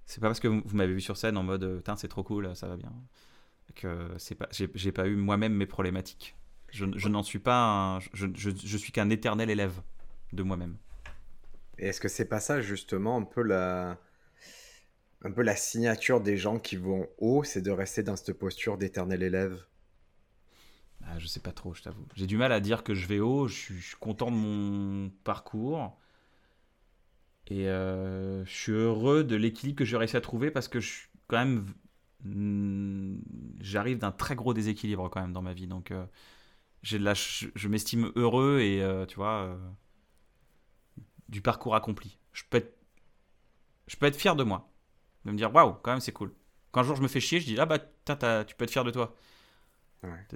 [0.06, 2.68] c'est pas parce que vous, m'avez vu sur scène en mode, c'est trop cool, ça
[2.68, 2.92] va bien,
[3.76, 6.36] que c'est pas, j'ai pas eu moi-même mes problématiques.
[6.70, 9.82] Je, n'en suis pas, je, je, je suis qu'un éternel élève
[10.34, 10.78] de moi-même.
[11.78, 13.98] Et est-ce que c'est pas ça justement un peu la
[15.24, 18.78] un peu la signature des gens qui vont haut, c'est de rester dans cette posture
[18.78, 19.64] d'éternel élève?
[21.06, 22.06] Ah, Je sais pas trop, je t'avoue.
[22.16, 25.98] J'ai du mal à dire que je vais haut, je suis, content de mon parcours.
[27.48, 30.88] Et euh, je suis heureux de l'équilibre que j'ai réussi à trouver parce que je
[30.88, 31.66] suis quand même.
[32.24, 33.20] Hmm,
[33.62, 35.68] j'arrive d'un très gros déséquilibre quand même dans ma vie.
[35.68, 36.06] Donc, euh,
[36.92, 39.58] de la, je, m'estime heureux et euh, tu vois
[41.30, 42.18] du parcours accompli.
[42.34, 42.78] Je peux être,
[43.88, 44.72] je peux être fier de moi.
[45.26, 46.34] De me dire, waouh, quand même, c'est cool.
[46.72, 48.84] Quand un jour je me fais chier, je dis, ah bah, tu peux être fier
[48.84, 49.16] de toi.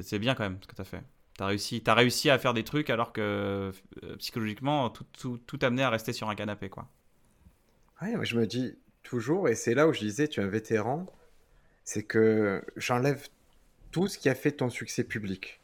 [0.01, 1.03] C'est bien quand même ce que tu as fait.
[1.38, 3.72] Tu as réussi, as réussi à faire des trucs alors que
[4.03, 6.70] euh, psychologiquement, tout, tout, tout amenait à rester sur un canapé.
[6.70, 6.89] quoi.
[8.01, 10.47] Ouais, moi je me dis toujours, et c'est là où je disais, tu es un
[10.47, 11.05] vétéran,
[11.84, 13.28] c'est que j'enlève
[13.91, 15.59] tout ce qui a fait ton succès public.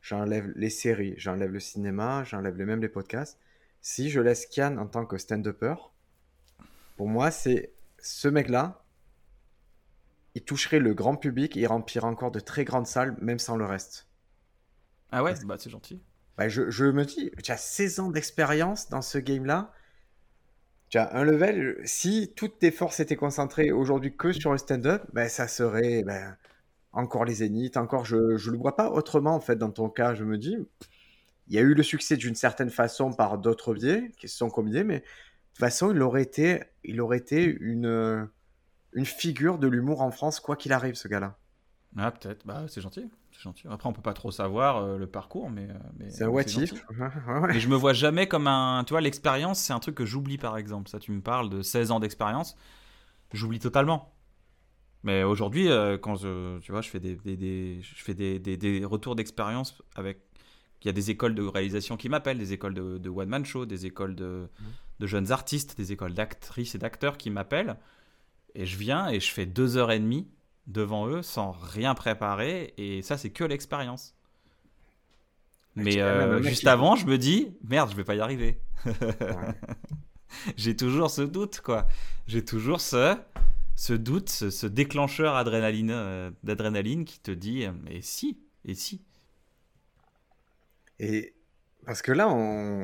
[0.00, 3.38] J'enlève les séries, j'enlève le cinéma, j'enlève même les podcasts
[3.82, 5.74] si je laisse Kian en tant que stand-upper,
[6.96, 8.81] pour moi, c'est ce mec-là,
[10.34, 13.64] il toucherait le grand public et remplirait encore de très grandes salles, même sans le
[13.64, 14.08] reste.
[15.10, 16.00] Ah ouais, bah, c'est gentil.
[16.38, 19.72] Bah, je, je, me dis, tu as 16 ans d'expérience dans ce game-là.
[20.88, 25.04] Tu as un level, si toutes tes forces étaient concentrées aujourd'hui que sur le stand-up,
[25.12, 26.36] bah, ça serait bah,
[26.92, 30.14] encore les zéniths, encore je ne le vois pas autrement en fait dans ton cas.
[30.14, 30.56] Je me dis,
[31.48, 34.50] il y a eu le succès d'une certaine façon par d'autres biais qui se sont
[34.50, 35.04] combinés, mais de
[35.54, 38.28] toute façon, il aurait été, il aurait été une,
[38.92, 41.36] une figure de l'humour en France, quoi qu'il arrive, ce gars-là.
[41.96, 42.46] Ah, peut-être.
[42.46, 43.10] Bah, c'est gentil.
[43.32, 43.66] C'est gentil.
[43.68, 45.68] Après, on peut pas trop savoir euh, le parcours, mais.
[45.68, 46.72] Euh, mais c'est un what if.
[47.54, 48.84] Et je me vois jamais comme un.
[48.84, 50.88] Tu vois, l'expérience, c'est un truc que j'oublie, par exemple.
[50.88, 52.56] Ça, tu me parles de 16 ans d'expérience.
[53.32, 54.14] J'oublie totalement.
[55.04, 58.84] Mais aujourd'hui, euh, quand je, tu vois, je fais des, des, je fais des, des
[58.84, 60.20] retours d'expérience avec
[60.82, 63.86] il y a des écoles de réalisation qui m'appellent, des écoles de, one-man show, des
[63.86, 64.64] écoles de, mmh.
[64.98, 67.76] de jeunes artistes, des écoles d'actrices et d'acteurs qui m'appellent.
[68.54, 70.28] Et je viens et je fais deux heures et demie
[70.66, 72.74] devant eux sans rien préparer.
[72.76, 74.14] Et ça, c'est que l'expérience.
[75.74, 78.60] Mais euh, juste avant, je me dis, merde, je vais pas y arriver.
[80.56, 81.86] J'ai toujours ce doute, quoi.
[82.26, 83.16] J'ai toujours ce,
[83.74, 89.02] ce doute, ce, déclencheur euh, d'adrénaline qui te dit, et si, et si.
[90.98, 91.34] Et
[91.86, 92.28] parce que là,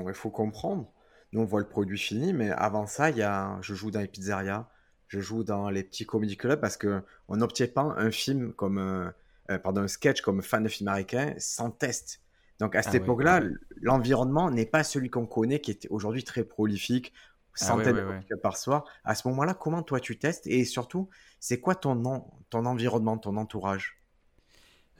[0.07, 0.91] il faut comprendre,
[1.33, 4.01] nous on voit le produit fini, mais avant ça, il y a, je joue dans
[4.01, 4.66] les pizzerias,
[5.09, 8.78] je joue dans les petits comedy clubs parce que on n'obtient pas un film comme,
[8.78, 9.11] euh,
[9.50, 12.20] euh, pardon, un sketch comme fan de film américain sans test.
[12.61, 13.42] Donc à cette ah époque-là,
[13.80, 17.12] l'environnement n'est pas celui qu'on connaît, qui est aujourd'hui très prolifique,
[17.54, 18.84] ah centaines de par soir.
[19.04, 21.09] À ce moment-là, comment toi tu testes et surtout,
[21.40, 23.98] c'est quoi ton, ton environnement, ton entourage?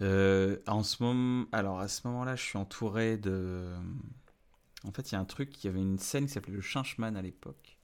[0.01, 3.75] Euh, en ce moment, alors à ce moment-là, je suis entouré de.
[4.85, 6.61] En fait, il y a un truc, il y avait une scène qui s'appelait le
[6.61, 7.78] Chinchman à l'époque.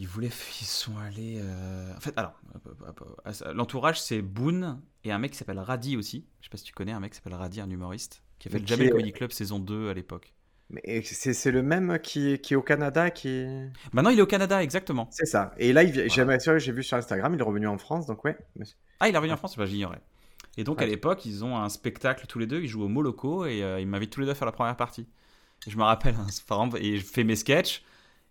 [0.00, 0.30] Ils voulaient,
[0.60, 1.40] ils sont allés.
[1.42, 2.40] Euh, en fait, alors,
[3.52, 6.24] l'entourage c'est Boone et un mec qui s'appelle Radi aussi.
[6.40, 8.50] Je sais pas si tu connais un mec qui s'appelle Radi, un humoriste, qui a
[8.52, 10.32] fait le Jamel Comedy Club saison 2 à l'époque.
[10.70, 13.46] Mais c'est le même qui, qui, est au Canada qui.
[13.92, 15.08] Maintenant, il est au Canada, exactement.
[15.10, 15.52] C'est ça.
[15.56, 18.38] Et là, j'ai vu sur Instagram, il est revenu en France, donc ouais.
[19.00, 20.00] Ah, il est revenu en France bah, J'ignorais.
[20.56, 23.46] Et donc à l'époque, ils ont un spectacle tous les deux, ils jouent au Moloko
[23.46, 25.06] et euh, ils m'invitent tous les deux à faire la première partie.
[25.66, 27.82] je me rappelle, hein, par exemple, et je fais mes sketchs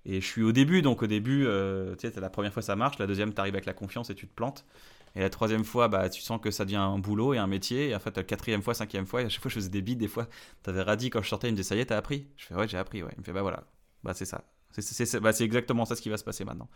[0.08, 2.78] Et je suis au début, donc au début, euh, tu sais, la première fois ça
[2.78, 4.66] marche, la deuxième, tu arrives avec la confiance et tu te plantes.
[5.16, 7.90] Et la troisième fois, bah, tu sens que ça devient un boulot et un métier.
[7.90, 9.82] Et en fait, la quatrième fois, cinquième fois, et à chaque fois, je faisais des
[9.82, 10.00] bides.
[10.00, 10.28] Des fois,
[10.64, 12.56] t'avais radis quand je sortais, il me disait, ça y est, t'as appris Je fais,
[12.56, 13.10] ouais, j'ai appris, ouais.
[13.18, 13.64] Il me fait, bah voilà,
[14.04, 14.44] bah c'est ça.
[14.72, 16.70] C'est bah, exactement ça ce qui va se passer maintenant.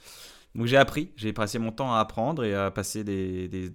[0.55, 3.47] Donc j'ai appris, j'ai passé mon temps à apprendre et à passer des.
[3.47, 3.71] des...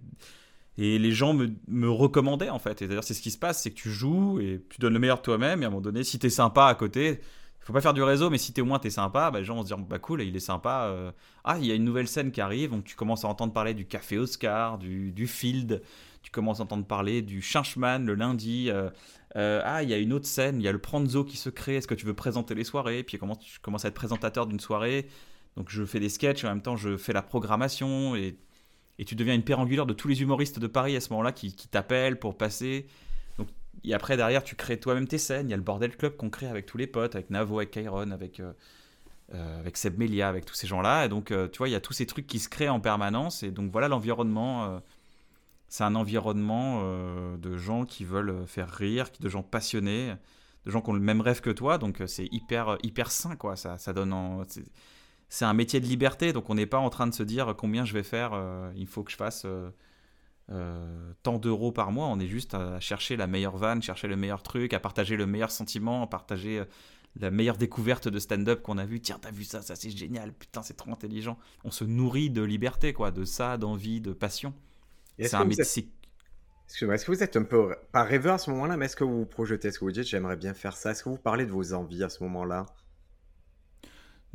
[0.78, 2.82] Et les gens me, me recommandaient en fait.
[2.82, 4.98] Et d'ailleurs, c'est ce qui se passe c'est que tu joues et tu donnes le
[4.98, 5.62] meilleur de toi-même.
[5.62, 7.20] Et à un moment donné, si t'es sympa à côté,
[7.66, 9.56] faut pas faire du réseau, mais si t'es au moins t'es sympa, bah, les gens
[9.56, 10.84] vont se dire bah cool, il est sympa.
[10.84, 11.10] Euh.
[11.42, 13.74] ah, il y a une nouvelle scène qui arrive, donc tu commences à entendre parler
[13.74, 15.82] du café Oscar, du, du field,
[16.22, 18.70] tu commences à entendre parler du Chanchman le lundi.
[18.70, 18.88] Euh,
[19.34, 21.50] euh, ah, il y a une autre scène, il y a le Pranzo qui se
[21.50, 21.74] crée.
[21.74, 23.02] Est-ce que tu veux présenter les soirées?
[23.02, 25.08] Puis comment tu commences à être présentateur d'une soirée.
[25.56, 28.38] Donc je fais des sketchs et en même temps je fais la programmation et,
[29.00, 31.52] et tu deviens une pérangulaire de tous les humoristes de Paris à ce moment-là qui
[31.68, 32.86] t'appellent pour passer.
[33.84, 35.48] Et après, derrière, tu crées toi-même tes scènes.
[35.48, 37.70] Il y a le Bordel Club qu'on crée avec tous les potes, avec Navo, avec
[37.70, 38.52] Kairon, avec, euh,
[39.34, 41.06] euh, avec Seb Melia, avec tous ces gens-là.
[41.06, 42.80] Et donc, euh, tu vois, il y a tous ces trucs qui se créent en
[42.80, 43.42] permanence.
[43.42, 44.80] Et donc, voilà l'environnement.
[45.68, 46.82] c'est un environnement
[47.36, 50.14] de gens qui veulent faire rire, de gens passionnés,
[50.64, 51.78] de gens qui ont le même rêve que toi.
[51.78, 53.56] Donc, c'est hyper, hyper sain, quoi.
[53.56, 54.14] Ça, ça donne
[55.28, 56.32] C'est un métier de liberté.
[56.32, 58.32] Donc, on n'est pas en train de se dire combien je vais faire.
[58.76, 59.70] il faut que je fasse euh,
[61.22, 64.42] tant d'euros par mois, on est juste à chercher la meilleure vanne, chercher le meilleur
[64.42, 66.64] truc, à partager le meilleur sentiment, à partager euh,
[67.18, 69.00] la meilleure découverte de stand-up qu'on a vu.
[69.00, 71.38] Tiens, t'as vu ça, ça c'est génial, putain, c'est trop intelligent.
[71.64, 74.54] On se nourrit de liberté, quoi, de ça, d'envie, de passion.
[75.18, 75.90] C'est un métier.
[76.68, 79.18] Est-ce que vous êtes un peu, pas rêveur à ce moment-là, mais est-ce que vous
[79.18, 80.90] vous projetez, est-ce que vous dites j'aimerais bien faire ça?
[80.90, 82.66] Est-ce que vous parlez de vos envies à ce moment-là?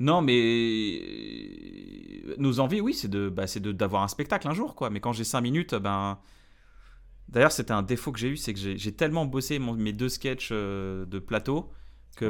[0.01, 4.73] Non, mais euh, nos envies, oui, c'est de, bah, c'est d'avoir un spectacle un jour,
[4.73, 4.89] quoi.
[4.89, 6.17] Mais quand j'ai 5 minutes, ben.
[7.29, 10.49] D'ailleurs, c'était un défaut que j'ai eu, c'est que j'ai, tellement bossé mes deux sketchs
[10.51, 11.71] euh, de plateau
[12.17, 12.29] que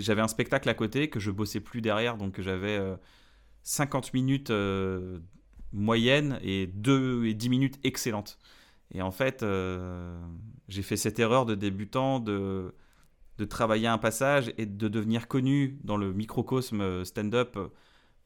[0.00, 2.80] j'avais un spectacle à côté que je bossais plus derrière, donc j'avais
[3.64, 4.52] 50 euh, minutes
[5.72, 8.38] moyennes et 2 et 10 minutes excellentes.
[8.94, 9.44] Et en fait,
[10.68, 12.72] j'ai fait cette erreur de débutant de
[13.38, 17.58] de travailler un passage et de devenir connu dans le microcosme euh, stand-up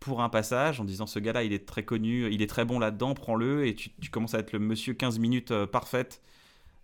[0.00, 2.78] pour un passage en disant ce gars-là il est très connu, il est très bon
[2.78, 6.22] là-dedans, prends-le et tu, commences à être le monsieur 15 minutes euh, parfaite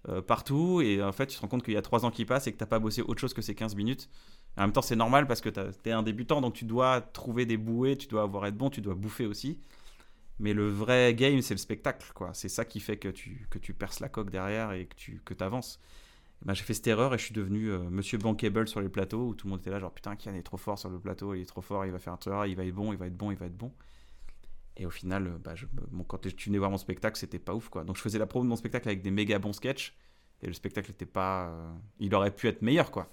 [0.08, 2.24] euh, partout et en fait tu te rends compte qu'il y a 3 ans qui
[2.24, 4.08] passent et que tu n'as pas bossé autre chose que ces 15 minutes.
[4.56, 7.46] En même temps c'est normal parce que tu es un débutant donc tu dois trouver
[7.46, 9.58] des bouées, tu dois avoir être bon, tu dois bouffer aussi.
[10.40, 13.58] Mais le vrai game c'est le spectacle quoi, c'est ça qui fait que tu, que
[13.58, 15.80] tu perces la coque derrière et que tu que avances.
[16.44, 19.28] Bah, j'ai fait cette erreur et je suis devenu euh, Monsieur Bankable sur les plateaux
[19.28, 21.34] où tout le monde était là, genre putain, Kian est trop fort sur le plateau,
[21.34, 23.06] il est trop fort, il va faire un truc, il va être bon, il va
[23.06, 23.72] être bon, il va être bon.
[24.76, 25.66] Et au final, euh, bah, je,
[26.06, 27.84] quand tu venais voir mon spectacle, c'était pas ouf quoi.
[27.84, 29.96] Donc je faisais la promo de mon spectacle avec des méga bons sketchs
[30.42, 31.48] et le spectacle était pas.
[31.48, 33.10] Euh, il aurait pu être meilleur quoi.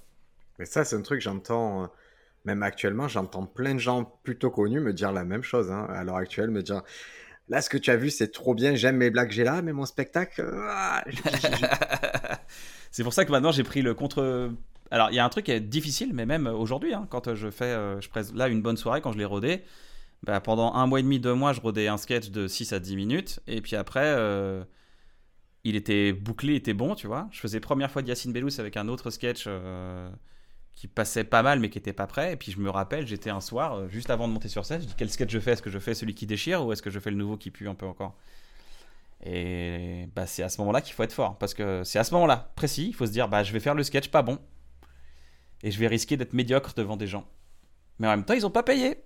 [0.60, 1.90] Mais ça, c'est un truc que j'entends.
[2.44, 5.72] Même actuellement, j'entends plein de gens plutôt connus me dire la même chose.
[5.72, 6.82] Hein, à l'heure actuelle, me dire
[7.48, 9.74] là, ce que tu as vu, c'est trop bien, j'aime mes blagues, j'ai là, mais
[9.74, 10.44] mon spectacle.
[10.68, 11.04] Ah,
[12.92, 14.52] C'est pour ça que maintenant j'ai pris le contre.
[14.92, 17.50] Alors il y a un truc qui est difficile, mais même aujourd'hui, hein, quand je
[17.50, 19.64] fais, euh, je presse là une bonne soirée, quand je l'ai rodé,
[20.24, 22.80] bah, pendant un mois et demi, deux mois, je rodais un sketch de 6 à
[22.80, 24.64] 10 minutes, et puis après, euh,
[25.64, 27.30] il était bouclé, il était bon, tu vois.
[27.32, 30.10] Je faisais première fois Yacine Bellous avec un autre sketch euh,
[30.76, 33.30] qui passait pas mal, mais qui était pas prêt, et puis je me rappelle, j'étais
[33.30, 35.52] un soir, juste avant de monter sur scène, je dis quel sketch je fais?
[35.54, 37.50] Est-ce que je fais celui qui déchire, ou est-ce que je fais le nouveau qui
[37.52, 38.18] pue un peu encore?
[39.24, 41.38] Et bah, c'est à ce moment-là qu'il faut être fort.
[41.38, 43.76] Parce que c'est à ce moment-là, précis, il faut se dire bah, je vais faire
[43.76, 44.40] le sketch pas bon.
[45.64, 47.26] Et je vais risquer d'être médiocre devant des gens.
[48.00, 49.04] Mais en même temps, ils n'ont pas payé.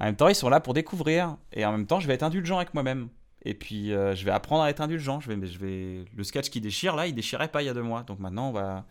[0.00, 1.36] En même temps, ils sont là pour découvrir.
[1.52, 3.08] Et en même temps, je vais être indulgent avec moi-même.
[3.44, 5.20] Et puis, euh, je vais apprendre à être indulgent.
[5.20, 6.04] Je vais, je vais...
[6.12, 8.02] Le sketch qui déchire, là, il déchirait pas il y a deux mois.
[8.02, 8.84] Donc maintenant, on va.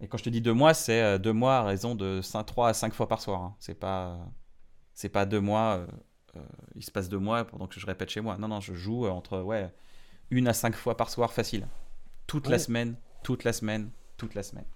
[0.00, 2.44] Et quand je te dis deux mois, c'est euh, deux mois à raison de 5,
[2.44, 3.40] 3 à 5 fois par soir.
[3.40, 3.54] Hein.
[3.60, 4.18] C'est pas,
[4.94, 5.86] c'est pas deux mois euh,
[6.74, 8.38] il se passe deux mois pendant que je répète chez moi.
[8.38, 9.72] Non, non, je joue euh, entre ouais,
[10.30, 11.66] une à cinq fois par soir facile.
[12.26, 14.66] Toute la semaine, toute la semaine, toute la semaine.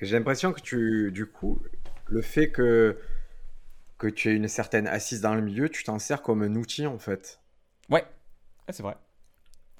[0.00, 1.62] J'ai l'impression que tu, du coup,
[2.06, 2.98] le fait que,
[3.98, 6.86] que tu aies une certaine assise dans le milieu, tu t'en sers comme un outil
[6.86, 7.40] en fait.
[7.88, 8.04] Ouais,
[8.68, 8.96] c'est vrai.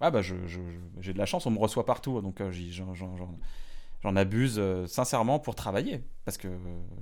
[0.00, 4.60] Ah bah j'ai je, de la chance, on me reçoit partout, donc euh, j'en abuse
[4.86, 6.48] sincèrement pour travailler, parce que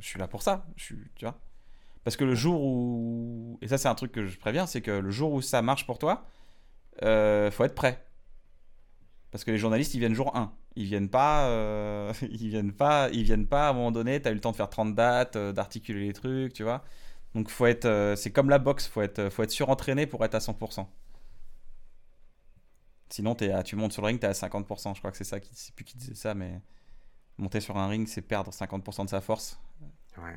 [0.01, 1.39] je suis là pour ça, je suis, tu vois.
[2.05, 3.59] Parce que le jour où.
[3.63, 5.87] Et ça, c'est un truc que je préviens c'est que le jour où ça marche
[5.87, 6.25] pour toi,
[7.03, 8.07] euh, faut être prêt.
[9.31, 10.53] Parce que les journalistes, ils viennent jour 1.
[10.77, 11.47] Ils viennent pas.
[11.49, 13.11] Euh, ils viennent pas.
[13.13, 14.95] Ils viennent pas à un moment donné, tu as eu le temps de faire 30
[14.95, 16.85] dates, euh, d'articuler les trucs, tu vois.
[17.35, 18.15] Donc, faut être.
[18.17, 20.87] C'est comme la boxe, faut être, faut être surentraîné pour être à 100%.
[23.11, 24.95] Sinon, tu montes sur le ring, tu es à 50%.
[24.95, 25.55] Je crois que c'est ça qui.
[25.55, 26.61] Sais plus qui disait ça, mais
[27.39, 29.61] monter sur un ring, c'est perdre 50% de sa force.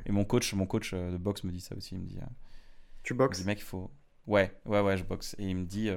[0.05, 1.95] Et mon coach, mon coach de boxe me dit ça aussi.
[1.95, 2.19] Il me dit.
[3.03, 3.91] tu boxes mec, il faut.
[4.27, 5.35] Ouais, ouais, ouais, je boxe.
[5.39, 5.89] Et il me dit,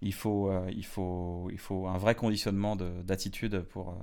[0.00, 3.96] il faut, il faut, il faut un vrai conditionnement d'attitude pour.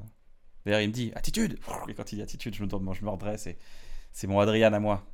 [0.66, 1.58] D'ailleurs, il me dit attitude.
[1.88, 3.58] Et quand il dit attitude, je me, je me redresse et
[4.12, 5.08] c'est mon Adrien à moi.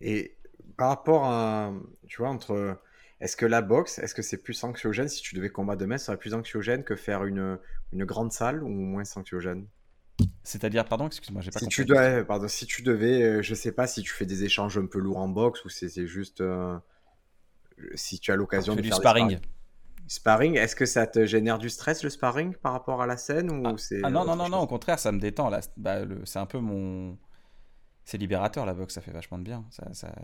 [0.00, 0.36] Et
[0.76, 1.72] par rapport à,
[2.06, 2.78] tu vois, entre,
[3.20, 5.08] est-ce que la boxe, est-ce que c'est plus anxiogène?
[5.08, 7.58] Si tu devais combattre demain, ça serait plus anxiogène que faire une,
[7.92, 9.66] une grande salle ou moins anxiogène?
[10.42, 11.74] C'est-à-dire, pardon, excuse-moi, j'ai pas si compris.
[11.74, 14.78] Tu dois, pardon, si tu devais, euh, je sais pas si tu fais des échanges
[14.78, 16.78] un peu lourds en boxe ou c'est juste euh,
[17.94, 19.38] si tu as l'occasion de du faire sparring.
[20.08, 23.50] Sparring, est-ce que ça te génère du stress le sparring par rapport à la scène
[23.50, 26.02] ou ah, c'est ah non non non non au contraire ça me détend là bah,
[26.24, 27.18] c'est un peu mon
[28.06, 29.64] c'est libérateur la boxe, ça fait vachement de bien.
[29.70, 30.14] Ça, ça,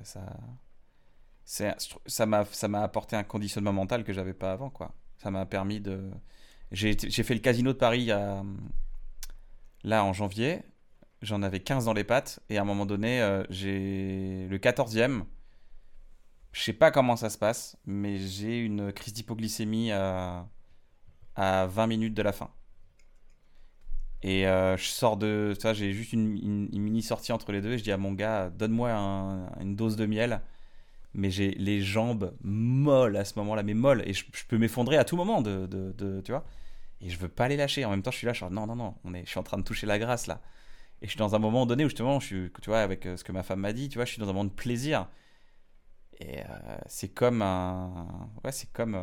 [1.44, 1.76] ça,
[2.06, 4.94] ça m'a, ça m'a apporté un conditionnement mental que j'avais pas avant, quoi.
[5.18, 6.10] Ça m'a permis de.
[6.70, 8.10] J'ai, j'ai fait le casino de Paris
[9.84, 10.62] là en janvier.
[11.22, 15.24] J'en avais 15 dans les pattes et à un moment donné, euh, j'ai le 14e.
[16.52, 20.48] Je sais pas comment ça se passe, mais j'ai une crise d'hypoglycémie à,
[21.36, 22.50] à 20 minutes de la fin.
[24.22, 25.54] Et euh, je sors de.
[25.58, 27.72] ça j'ai juste une, mini sortie entre les deux.
[27.72, 28.90] Et je dis à mon gars, donne-moi
[29.60, 30.40] une dose de miel.
[31.14, 34.02] Mais j'ai les jambes molles à ce moment-là, mais molles.
[34.06, 36.44] Et je, peux m'effondrer à tout moment, de, de, tu vois.
[37.02, 37.84] Et je veux pas les lâcher.
[37.84, 39.38] En même temps, je suis là, je suis non, non, non, on est, je suis
[39.38, 40.40] en train de toucher la grâce là.
[41.02, 43.16] Et je suis dans un moment donné où justement, je suis, tu vois, avec euh,
[43.16, 45.08] ce que ma femme m'a dit, tu vois, je suis dans un moment de plaisir.
[46.20, 46.44] Et euh,
[46.86, 48.30] c'est comme un.
[48.44, 48.96] Ouais, c'est comme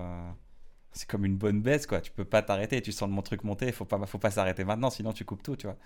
[0.91, 2.02] c'est comme une bonne baisse, quoi.
[2.02, 2.82] Tu peux pas t'arrêter.
[2.82, 3.72] Tu sens mon truc monter.
[3.72, 5.78] Faut pas, faut pas s'arrêter maintenant, sinon tu coupes tout, tu vois.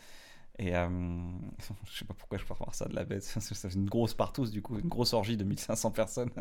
[0.60, 0.88] Et euh,
[1.90, 3.38] je sais pas pourquoi je peux voir ça de la baisse.
[3.40, 6.32] C'est une grosse partouze, du coup, une grosse orgie de 1500 personnes.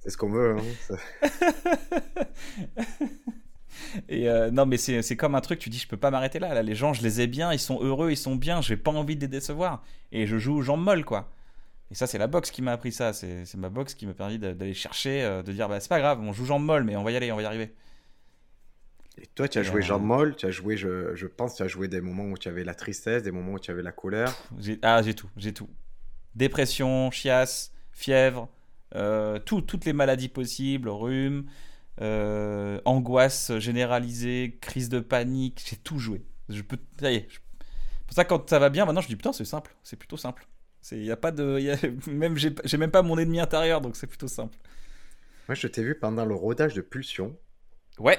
[0.00, 0.56] c'est ce qu'on veut.
[0.58, 0.96] Hein,
[4.08, 6.54] Et euh, non, mais c'est comme un truc, tu dis, je peux pas m'arrêter là,
[6.54, 6.62] là.
[6.62, 9.16] Les gens, je les ai bien, ils sont heureux, ils sont bien, j'ai pas envie
[9.16, 9.82] de les décevoir.
[10.12, 11.30] Et je joue aux molles, quoi.
[11.90, 13.12] Et ça, c'est la boxe qui m'a appris ça.
[13.12, 16.20] C'est ma boxe qui m'a permis d'aller chercher, euh, de dire bah, c'est pas grave,
[16.20, 17.74] on joue jambe molle, mais on va y aller, on va y arriver.
[19.18, 21.68] Et toi, tu as joué jambe molle, tu as joué, je, je, pense, tu as
[21.68, 24.32] joué des moments où tu avais la tristesse, des moments où tu avais la colère.
[24.82, 25.68] Ah, j'ai tout, j'ai tout.
[26.34, 28.48] Dépression, chiasse, fièvre,
[28.94, 31.46] euh, tout, toutes les maladies possibles, rhume,
[32.00, 36.24] euh, angoisse généralisée, crise de panique, j'ai tout joué.
[36.48, 37.28] Je peux, ça y est.
[38.06, 40.46] Pour ça, quand ça va bien, maintenant, je dis putain, c'est simple, c'est plutôt simple.
[40.92, 41.76] Il y a pas de, y a,
[42.10, 44.56] même j'ai même pas mon ennemi intérieur, donc c'est plutôt simple.
[45.48, 47.36] Moi, je t'ai vu pendant le rodage de Pulsion.
[47.98, 48.18] Ouais.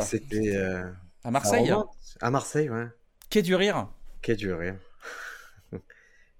[0.00, 0.90] C'était euh,
[1.22, 1.70] à Marseille.
[1.70, 1.84] Hein.
[2.20, 2.86] À Marseille, ouais.
[3.28, 3.88] Quai du rire.
[4.22, 4.76] Quai du rire.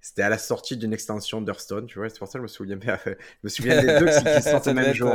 [0.00, 2.08] C'était à la sortie d'une extension d'Hearthstone, tu vois.
[2.08, 2.78] C'est pour ça que je me souviens.
[3.04, 3.10] Je
[3.42, 5.14] me souviens des deux qui sortent le même jour.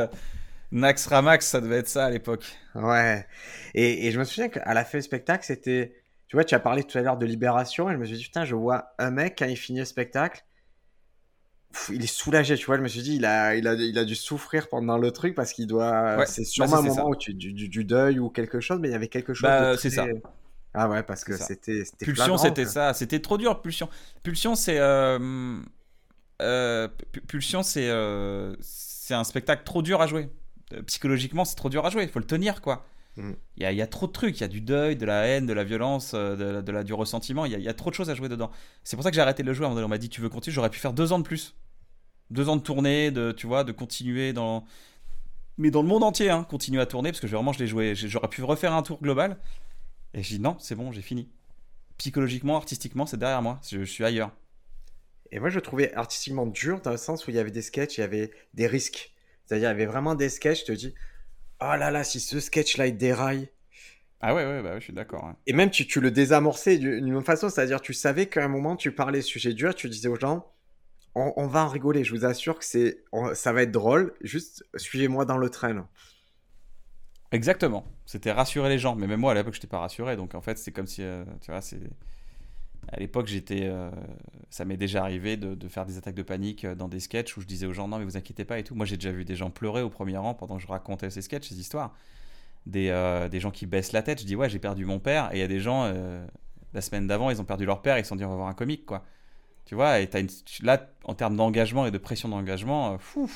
[0.71, 2.45] Nax Ramax, ça devait être ça à l'époque.
[2.75, 3.25] Ouais.
[3.73, 5.95] Et, et, je me souviens qu'à la fin du spectacle, c'était
[6.27, 8.23] tu vois, tu as parlé tout à l'heure de libération et je me suis dit,
[8.23, 10.45] putain, je vois un mec, quand il finit le spectacle,
[11.91, 12.77] il est soulagé, tu vois.
[12.77, 15.33] Je me suis dit, il a, il a, il a dû souffrir pendant le truc
[15.33, 16.23] parce qu'il doit.
[16.27, 18.91] c'est sûrement bah, un moment où tu, du, du, deuil ou quelque chose, mais il
[18.91, 19.49] y avait quelque chose.
[19.49, 20.05] Bah, c'est ça.
[20.75, 21.83] Ah ouais, parce que c'était.
[21.99, 22.93] Pulsion, c'était ça.
[22.93, 23.89] C'était trop dur, Pulsion.
[24.21, 24.77] Pulsion, c'est.
[24.79, 25.59] Euh,
[26.43, 26.87] euh,
[27.27, 30.29] Pulsion, c'est euh, c'est un spectacle trop dur à jouer.
[30.87, 32.03] Psychologiquement, c'est trop dur à jouer.
[32.03, 32.85] Il faut le tenir, quoi.
[33.17, 33.33] Mm.
[33.57, 35.53] Il y, a, trop de trucs, il y a du deuil, de la haine, de
[35.53, 38.29] la violence, euh, de, la, du ressentiment, il y, a, trop de choses à jouer
[38.29, 38.49] dedans.
[38.83, 39.65] C'est pour ça que j'ai arrêté de le jouer.
[39.65, 41.55] On m'a dit tu veux continuer, j'aurais pu faire deux ans de plus.
[42.29, 44.65] Deux ans de tournée, de, tu vois, de continuer dans...
[45.57, 47.93] Mais dans le monde entier, hein, continuer à tourner, parce que vraiment je l'ai joué,
[47.93, 49.37] j'aurais pu refaire un tour global.
[50.13, 51.27] Et j'ai dit non, c'est bon, j'ai fini.
[51.97, 54.31] Psychologiquement, artistiquement, c'est derrière moi, je, suis ailleurs.
[55.31, 57.97] Et moi je trouvais artistiquement dur dans le sens où il y avait des sketchs,
[57.97, 59.11] il y avait des risques.
[59.49, 60.93] C'est-à-dire, il y avait vraiment des sketchs, je te dis,
[61.59, 63.49] oh là là, si ce sketch-là il déraille.
[64.21, 65.33] Ah ouais, ouais, bah je suis d'accord.
[65.47, 68.91] Et même tu, tu le désamorçais d'une façon, c'est-à-dire tu savais qu'à un moment tu
[68.91, 70.53] parlais sujet dur, tu disais aux gens,
[71.15, 75.25] on, va en rigoler, je vous assure que c'est, ça va être drôle, juste suivez-moi
[75.25, 75.87] dans le train.
[77.31, 80.35] Exactement, c'était rassurer les gens, mais même moi à l'époque je n'étais pas rassuré, donc
[80.35, 81.79] en fait c'est comme si, euh, tu vois, c'est...
[82.87, 83.91] À l'époque, j'étais, euh,
[84.49, 87.41] ça m'est déjà arrivé de, faire des attaques de panique euh, dans des sketchs où
[87.41, 88.75] je disais aux gens non mais vous inquiétez pas et tout.
[88.75, 91.21] Moi j'ai déjà vu des gens pleurer au premier rang pendant que je racontais ces
[91.21, 91.93] sketchs, ces histoires.
[92.65, 94.21] Des, euh, des gens qui baissent la tête.
[94.21, 95.91] Je dis ouais j'ai perdu mon père et il y a des gens
[96.73, 98.47] la semaine d'avant ils ont perdu leur père ils se sont dit on va voir
[98.47, 99.05] un comique quoi.
[99.65, 103.29] Tu vois et as là en termes d'engagement et de pression d'engagement, fou.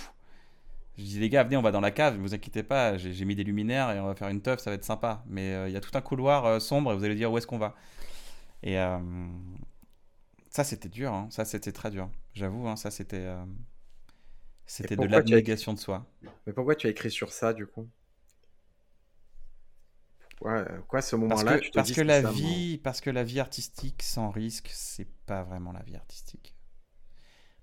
[0.97, 3.35] Je dis les gars venez on va dans la cave, vous inquiétez pas, j'ai mis
[3.35, 5.23] des luminaires et on va faire une teuf, ça va être sympa.
[5.27, 7.59] Mais il y a tout un couloir sombre et vous allez dire où est-ce qu'on
[7.59, 7.75] va?
[8.63, 8.99] Et euh,
[10.49, 11.13] ça, c'était dur.
[11.13, 11.27] Hein.
[11.29, 12.09] Ça, c'était très dur.
[12.33, 13.17] J'avoue, hein, ça, c'était.
[13.17, 13.45] Euh,
[14.65, 16.05] c'était de l'abnégation de soi.
[16.47, 17.87] Mais pourquoi tu as écrit sur ça, du coup?
[20.41, 24.01] Ouais, quoi, ce moment-là, parce que, parce que la vie, parce que la vie artistique
[24.01, 26.55] sans risque, c'est pas vraiment la vie artistique.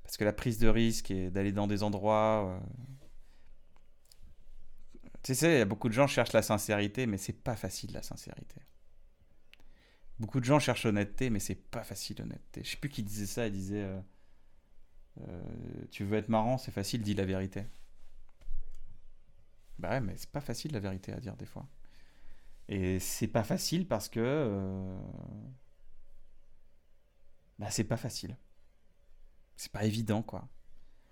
[0.03, 2.61] Parce que la prise de risque et d'aller dans des endroits, euh,
[5.23, 7.57] tu sais, il y a beaucoup de gens qui cherchent la sincérité, mais c'est pas
[7.57, 8.61] facile la sincérité.
[10.21, 12.63] Beaucoup de gens cherchent l'honnêteté, mais c'est pas facile l'honnêteté.
[12.63, 14.01] Je sais plus qui disait ça, il disait euh,
[15.23, 15.43] euh,
[15.91, 17.65] Tu veux être marrant, c'est facile, dis la vérité.
[19.79, 21.67] Bah ouais, mais c'est pas facile la vérité à dire des fois.
[22.69, 24.21] Et c'est pas facile parce que.
[24.21, 24.99] Euh...
[27.59, 28.37] Bah, c'est pas facile.
[29.57, 30.47] C'est pas évident, quoi.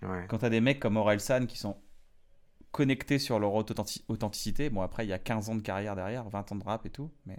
[0.02, 0.26] Ouais.
[0.28, 1.78] Quand t'as des mecs comme Orelsan qui sont
[2.72, 6.52] connectés sur leur authenticité, bon, après, il y a 15 ans de carrière derrière, 20
[6.52, 7.38] ans de rap et tout, mais.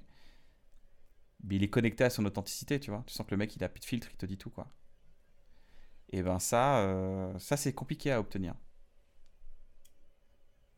[1.43, 3.03] Mais il est connecté à son authenticité, tu vois.
[3.05, 4.67] Tu sens que le mec, il a plus de filtre, il te dit tout, quoi.
[6.11, 8.55] Et ben, ça, euh, ça c'est compliqué à obtenir.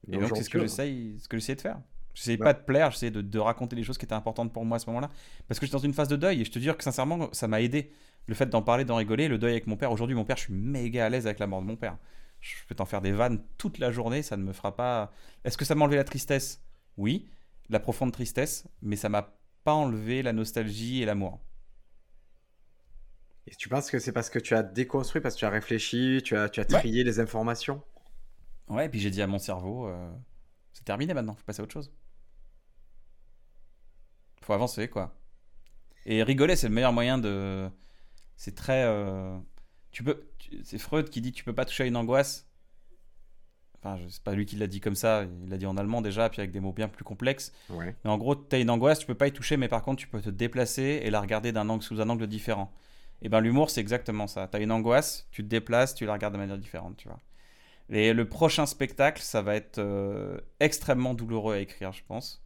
[0.08, 1.80] Et donc, c'est ce que j'essaye de faire.
[2.14, 4.76] J'essayais pas de plaire, j'essayais de, de, raconter les choses qui étaient importantes pour moi
[4.76, 5.10] à ce moment-là.
[5.48, 7.48] Parce que j'étais dans une phase de deuil et je te dis que sincèrement, ça
[7.48, 7.92] m'a aidé.
[8.28, 9.92] Le fait d'en parler, d'en rigoler, le deuil avec mon père.
[9.92, 11.98] Aujourd'hui, mon père, je suis méga à l'aise avec la mort de mon père.
[12.42, 15.12] Je peux t'en faire des vannes toute la journée, ça ne me fera pas.
[15.46, 16.62] Est-ce que ça m'a enlevé la tristesse?
[16.98, 17.30] Oui,
[17.70, 19.34] la profonde tristesse, mais ça m'a
[19.64, 21.40] pas enlevé la nostalgie et l'amour.
[23.48, 26.22] Et tu penses que c'est parce que tu as déconstruit, parce que tu as réfléchi,
[26.24, 27.84] tu as, tu as trié les informations?
[28.70, 30.12] Ouais, et puis j'ai dit à mon cerveau, euh,
[30.74, 31.92] c'est terminé maintenant, faut passer à autre chose
[34.42, 35.16] faut avancer, quoi.
[36.06, 37.70] Et rigoler, c'est le meilleur moyen de.
[38.36, 38.84] C'est très.
[38.86, 39.38] Euh,
[39.92, 40.28] tu peux.
[40.64, 42.48] C'est Freud qui dit tu peux pas toucher à une angoisse.
[43.84, 46.30] Enfin, c'est pas lui qui l'a dit comme ça, il l'a dit en allemand déjà,
[46.30, 47.52] puis avec des mots bien plus complexes.
[47.70, 50.00] Mais en gros, tu as une angoisse, tu peux pas y toucher, mais par contre,
[50.00, 52.72] tu peux te déplacer et la regarder d'un angle sous un angle différent.
[53.24, 54.48] Et ben l'humour, c'est exactement ça.
[54.48, 57.20] Tu as une angoisse, tu te déplaces, tu la regardes de manière différente, tu vois.
[57.90, 62.42] Et le prochain spectacle, ça va être euh, extrêmement douloureux à écrire, je pense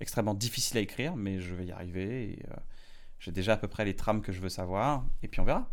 [0.00, 2.32] extrêmement difficile à écrire, mais je vais y arriver.
[2.32, 2.56] Et, euh,
[3.18, 5.70] j'ai déjà à peu près les trames que je veux savoir, et puis on verra.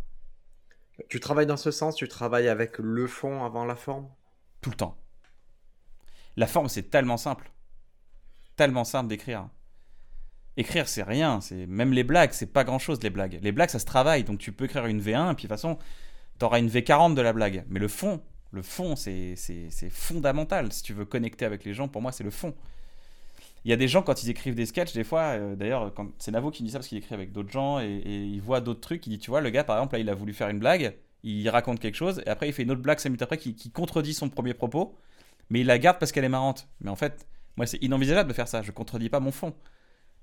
[1.08, 4.08] Tu travailles dans ce sens Tu travailles avec le fond avant la forme?
[4.62, 4.96] Tout le temps.
[6.36, 7.52] La forme, c'est tellement simple.
[8.56, 9.48] Tellement simple d'écrire.
[10.56, 11.42] Écrire, c'est rien.
[11.42, 13.38] C'est Même les blagues, c'est pas grand-chose, les blagues.
[13.42, 14.24] Les blagues, ça se travaille.
[14.24, 15.76] Donc tu peux écrire une V1, et puis de toute façon,
[16.38, 17.64] tu auras une V40 de la blague.
[17.68, 19.36] Mais le fond, le fond, c'est
[19.90, 20.72] fondamental.
[20.72, 22.54] Si tu veux connecter avec les gens, pour moi, c'est le fond.
[23.64, 26.32] Il y a des gens, quand ils écrivent des sketchs, des fois, euh, d'ailleurs, c'est
[26.32, 28.80] Navo qui me dit ça parce qu'il écrit avec d'autres gens et, il voit d'autres
[28.80, 29.06] trucs.
[29.06, 30.96] Il dit, tu vois, le gars, par exemple, là, il a voulu faire une blague,
[31.22, 33.70] il raconte quelque chose et après, il fait une autre blague 5 minutes après qui,
[33.70, 34.96] contredit son premier propos,
[35.50, 36.68] mais il la garde parce qu'elle est marrante.
[36.80, 38.62] Mais en fait, moi, c'est inenvisageable de faire ça.
[38.62, 39.54] Je contredis pas mon fond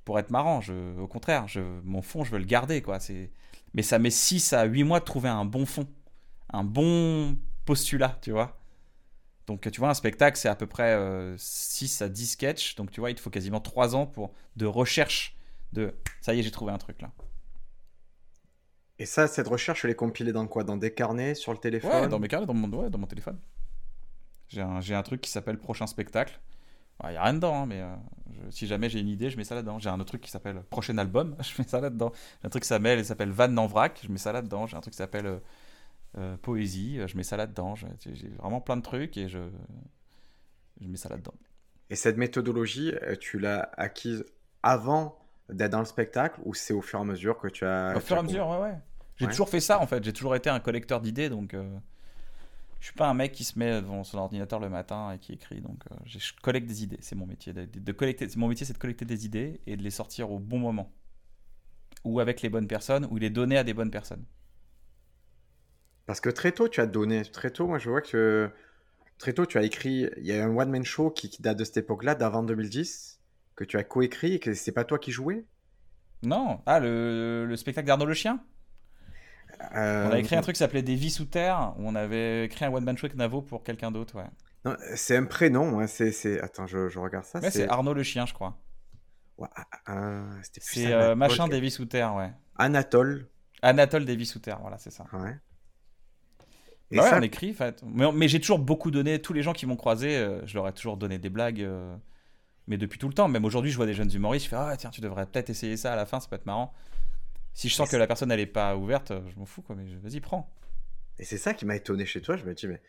[0.06, 0.62] pour être marrant.
[0.62, 3.00] Je, au contraire, je, mon fond, je veux le garder, quoi.
[3.00, 3.32] C'est,
[3.74, 5.88] mais ça met 6 à 8 mois de trouver un bon fond,
[6.52, 8.60] un bon postulat, tu vois.
[9.48, 10.96] Donc tu vois, un spectacle, c'est à peu près
[11.38, 12.76] 6 euh, à 10 sketchs.
[12.76, 15.36] Donc tu vois, il te faut quasiment 3 ans pour, de recherche
[15.74, 15.94] de...
[16.22, 17.12] Ça y est, j'ai trouvé un truc là.
[19.00, 20.64] Et ça, cette recherche, elle est compilée dans quoi?
[20.64, 21.92] Dans des carnets, sur le téléphone?
[21.92, 23.40] Ouais, dans mes carnets, dans mon, ouais, dans mon téléphone.
[24.50, 26.40] J'ai un, un, truc qui s'appelle Prochain spectacle.
[27.04, 27.96] Il n'y a rien dedans, hein, mais euh,
[28.50, 29.80] si jamais j'ai une idée, je mets ça là-dedans.
[29.80, 32.12] J'ai un autre truc qui s'appelle Prochain album, je mets ça là-dedans.
[32.42, 34.68] J'ai un truc qui s'appelle Van en vrac, je mets ça là-dedans.
[34.68, 35.40] J'ai un truc qui s'appelle euh,
[36.18, 37.76] euh, poésie, euh, je mets ça là-dedans.
[37.76, 39.40] J'ai vraiment plein de trucs et je,
[40.82, 41.36] je mets ça là-dedans.
[41.92, 44.26] Et cette méthodologie, euh, tu l'as acquise
[44.64, 45.20] avant
[45.50, 47.94] d'être dans le spectacle ou c'est au fur et à mesure que tu as.
[47.96, 48.78] Au fur et à mesure, ouais, ouais.
[49.20, 50.04] J'ai toujours fait ça en fait.
[50.04, 51.56] J'ai toujours été un collecteur d'idées donc.
[52.80, 55.34] Je suis pas un mec qui se met devant son ordinateur le matin et qui
[55.34, 55.60] écrit.
[55.60, 56.98] Donc, je collecte des idées.
[57.02, 57.52] C'est mon métier.
[57.52, 60.40] De, de collecter, mon métier, c'est de collecter des idées et de les sortir au
[60.40, 60.90] bon moment.
[62.06, 64.24] Ou avec les bonnes personnes, ou les donner à des bonnes personnes.
[66.10, 67.24] Parce que très tôt, tu as donné.
[67.24, 68.50] Très tôt, moi, je vois que
[69.20, 70.10] très tôt, tu as écrit.
[70.18, 73.20] Il y a un one-man show qui, date de cette époque-là, d'avant 2010,
[73.56, 75.46] que tu as coécrit et que c'est pas toi qui jouais?
[76.24, 76.62] Non.
[76.66, 78.44] Ah, le, spectacle d'Arnaud le Chien?
[79.76, 82.46] Euh, On a écrit un truc qui s'appelait Des vies sous terre, où on avait
[82.46, 84.74] écrit un one-man show avec Navo pour quelqu'un d'autre, ouais.
[84.96, 87.42] c'est un prénom, c'est, Attends, je, regarde ça.
[87.50, 88.58] c'est Arnaud le Chien, je crois.
[89.38, 92.32] Ouais, ah, ah, c'est euh, machin des vies sous terre, ouais.
[92.58, 93.28] Anatole.
[93.62, 95.06] Anatole des vies sous terre, voilà, c'est ça.
[95.14, 95.38] Ouais.
[96.92, 97.84] Et ouais, on écrit, en fait.
[97.86, 99.22] Mais, j'ai toujours beaucoup donné.
[99.22, 101.66] Tous les gens qui m'ont croisé, euh, je leur ai toujours donné des blagues.
[102.68, 103.28] Mais depuis tout le temps.
[103.28, 104.46] Même aujourd'hui, je vois des jeunes humoristes.
[104.46, 106.46] Je fais Ah, tiens, tu devrais peut-être essayer ça à la fin, ça peut être
[106.46, 106.74] marrant.
[107.54, 109.76] Si je sens que la personne, elle est pas ouverte, je m'en fous, quoi.
[109.76, 110.54] Mais vas-y, prends.
[111.18, 112.38] Et c'est ça qui m'a étonné chez toi.
[112.38, 112.82] Je me dis, mais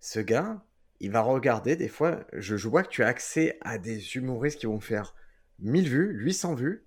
[0.00, 0.64] ce gars,
[1.00, 2.24] il va regarder des fois.
[2.32, 5.14] Je, je vois que tu as accès à des humoristes qui vont faire
[5.58, 6.84] 1000 vues, 800 vues.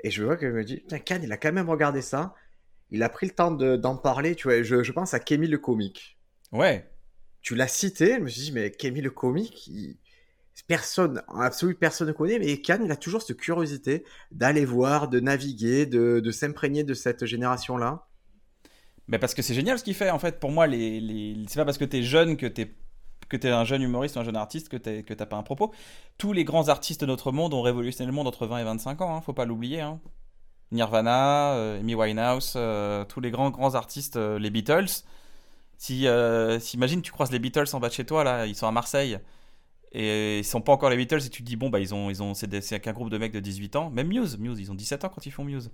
[0.00, 2.34] Et je vois que je me dis, tiens, Can, il a quand même regardé ça
[2.90, 4.34] il a pris le temps d'en parler.
[4.34, 6.18] Tu vois, je, pense à Kémy le comique.
[6.52, 6.88] Ouais.
[7.42, 9.70] Tu l'as cité, je me suis dit, mais Kémy le comique,
[10.66, 15.20] personne, absolument personne ne connaît, mais Cannes, il a toujours cette curiosité d'aller voir, de
[15.20, 18.06] naviguer, de, s'imprégner de cette génération-là.
[19.06, 20.38] Mais parce que c'est génial ce qu'il fait, en fait.
[20.38, 21.36] Pour moi, les, les...
[21.48, 22.74] c'est pas parce que tu es jeune que tu es
[23.28, 25.72] que un jeune humoriste ou un jeune artiste, que tu n'as pas un propos.
[26.16, 29.00] Tous les grands artistes de notre monde ont révolutionné le monde entre 20 et 25
[29.02, 29.80] ans, hein, faut pas l'oublier.
[29.80, 30.00] Hein.
[30.70, 35.04] Nirvana, euh, Amy Winehouse, euh, tous les grands grands artistes, euh, les Beatles.
[35.78, 36.06] Si,
[36.74, 39.18] imagine, tu croises les Beatles en bas de chez toi, là, ils sont à Marseille,
[39.92, 42.10] et ils sont pas encore les Beatles, et tu te dis, bon, bah, ils ont,
[42.10, 44.74] ils ont, c'est qu'un groupe de mecs de 18 ans, même Muse, Muse, ils ont
[44.74, 45.70] 17 ans quand ils font Muse.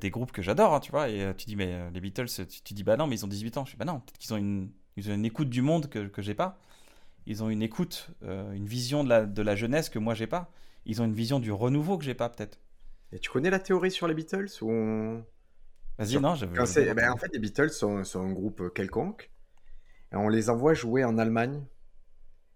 [0.00, 2.26] des groupes que j'adore, hein, tu vois, et tu dis, mais les Beatles,
[2.64, 3.64] tu, dis, bah non, mais ils ont 18 ans.
[3.64, 6.06] Je dis, bah non, peut-être qu'ils ont une, ils ont une écoute du monde que,
[6.08, 6.58] que j'ai pas.
[7.26, 10.50] Ils ont une écoute, une vision de la, de la jeunesse que moi j'ai pas.
[10.84, 12.58] Ils ont une vision du renouveau que j'ai pas, peut-être.
[13.12, 15.20] Et tu connais la théorie sur les Beatles ou
[15.98, 16.62] Vas-y, non, je ben,
[17.10, 19.30] En fait, les Beatles sont, un groupe euh, quelconque.
[20.12, 21.64] Et on les envoie jouer en Allemagne.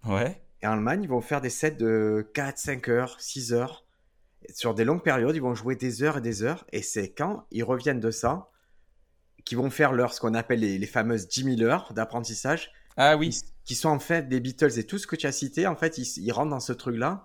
[0.05, 0.41] Ouais.
[0.63, 3.85] Et en Allemagne, ils vont faire des sets de 4, 5 heures, 6 heures.
[4.55, 6.67] sur des longues périodes, ils vont jouer des heures et des heures.
[6.73, 8.49] Et c'est quand ils reviennent de ça
[9.45, 12.73] qu'ils vont faire leur, ce qu'on appelle les, fameuses 10 000 heures d'apprentissage.
[12.97, 13.39] Ah oui.
[13.65, 14.79] Qui, sont en fait des Beatles.
[14.79, 17.25] Et tout ce que tu as cité, en fait, ils, ils rentrent dans ce truc-là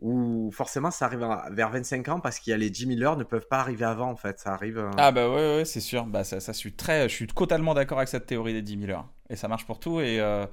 [0.00, 3.16] où forcément ça arrive vers 25 ans parce qu'il y a les 10 000 heures
[3.16, 4.38] ne peuvent pas arriver avant en fait.
[4.38, 4.78] Ça arrive.
[4.78, 6.06] Euh, ah bah ouais, ouais c'est sûr.
[6.06, 8.80] Bah ça, ça, je suis très, je suis totalement d'accord avec cette théorie des 10
[8.86, 10.46] 000 heures et ça marche pour tout et euh,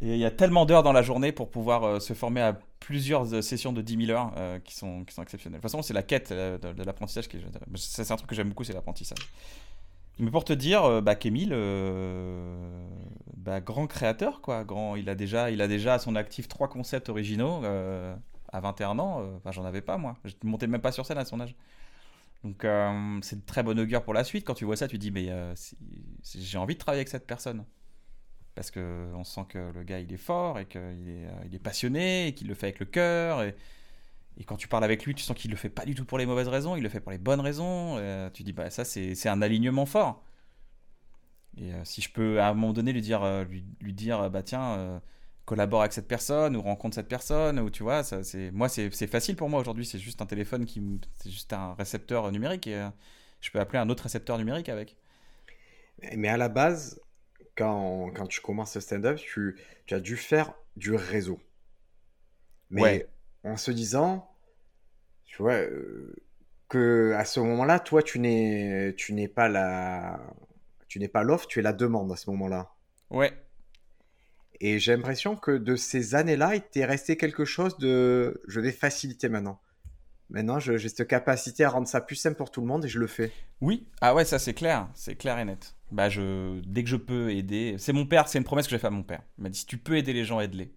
[0.00, 3.42] il y a tellement d'heures dans la journée pour pouvoir euh, se former à plusieurs
[3.42, 4.32] sessions de 10 000 heures
[4.62, 5.58] qui sont qui sont exceptionnelles.
[5.58, 7.28] De toute façon c'est la quête de, l'apprentissage
[7.74, 9.18] c'est un truc que j'aime beaucoup c'est l'apprentissage.
[10.20, 11.54] Mais pour te dire, bah, Kémil,
[13.36, 14.64] bah, grand créateur, quoi.
[14.64, 17.62] Grand, il, a déjà, il a déjà à son actif trois concepts originaux
[18.52, 20.16] à 21 ans, euh, j'en avais pas moi.
[20.24, 21.54] Je montais même pas sur scène à son âge.
[22.44, 24.46] Donc euh, c'est de très bon augure pour la suite.
[24.46, 25.54] Quand tu vois ça, tu dis mais euh,
[26.22, 27.64] j'ai envie de travailler avec cette personne
[28.58, 31.60] parce que on sent que le gars il est fort et qu'il est, il est
[31.60, 33.54] passionné et qu'il le fait avec le cœur et,
[34.36, 36.18] et, quand tu parles avec lui, tu sens qu'il le fait pas du tout pour
[36.18, 38.00] les mauvaises raisons, il le fait pour les bonnes raisons.
[38.34, 40.24] tu dis bah ça c'est un alignement fort.
[41.56, 43.22] Et si je peux à un moment donné lui dire
[43.80, 45.00] lui, dire bah tiens
[45.48, 48.20] collabore avec cette personne ou rencontre cette personne ou tu vois ça
[48.52, 50.82] moi c'est facile pour moi aujourd'hui c'est juste un téléphone qui
[51.16, 52.90] c'est juste un récepteur numérique et euh,
[53.40, 54.96] je peux appeler un autre récepteur numérique avec
[56.16, 57.00] mais à la base
[57.58, 59.56] quand, quand tu commences ce stand-up tu,
[59.86, 61.40] tu, as dû faire du réseau.
[62.70, 63.06] Mais
[63.44, 64.30] en se disant
[65.24, 66.14] tu vois euh,
[66.68, 70.20] que à ce moment-là toi tu n'es tu n'es pas la
[70.86, 72.72] tu n'es pas l'offre tu es la demande à ce moment-là.
[73.10, 73.32] Ouais.
[74.60, 78.72] Et j'ai l'impression que de ces années-là, il t'est resté quelque chose de je vais
[78.72, 79.60] faciliter maintenant.
[80.30, 82.98] Maintenant, j'ai cette capacité à rendre ça plus simple pour tout le monde et je
[82.98, 83.32] le fais.
[83.62, 85.74] Oui, ah ouais, ça c'est clair, c'est clair et net.
[85.90, 88.78] Bah je, dès que je peux aider, c'est mon père, c'est une promesse que j'ai
[88.78, 89.22] faite à mon père.
[89.38, 90.70] Il m'a dit si tu peux aider les gens, aide-les.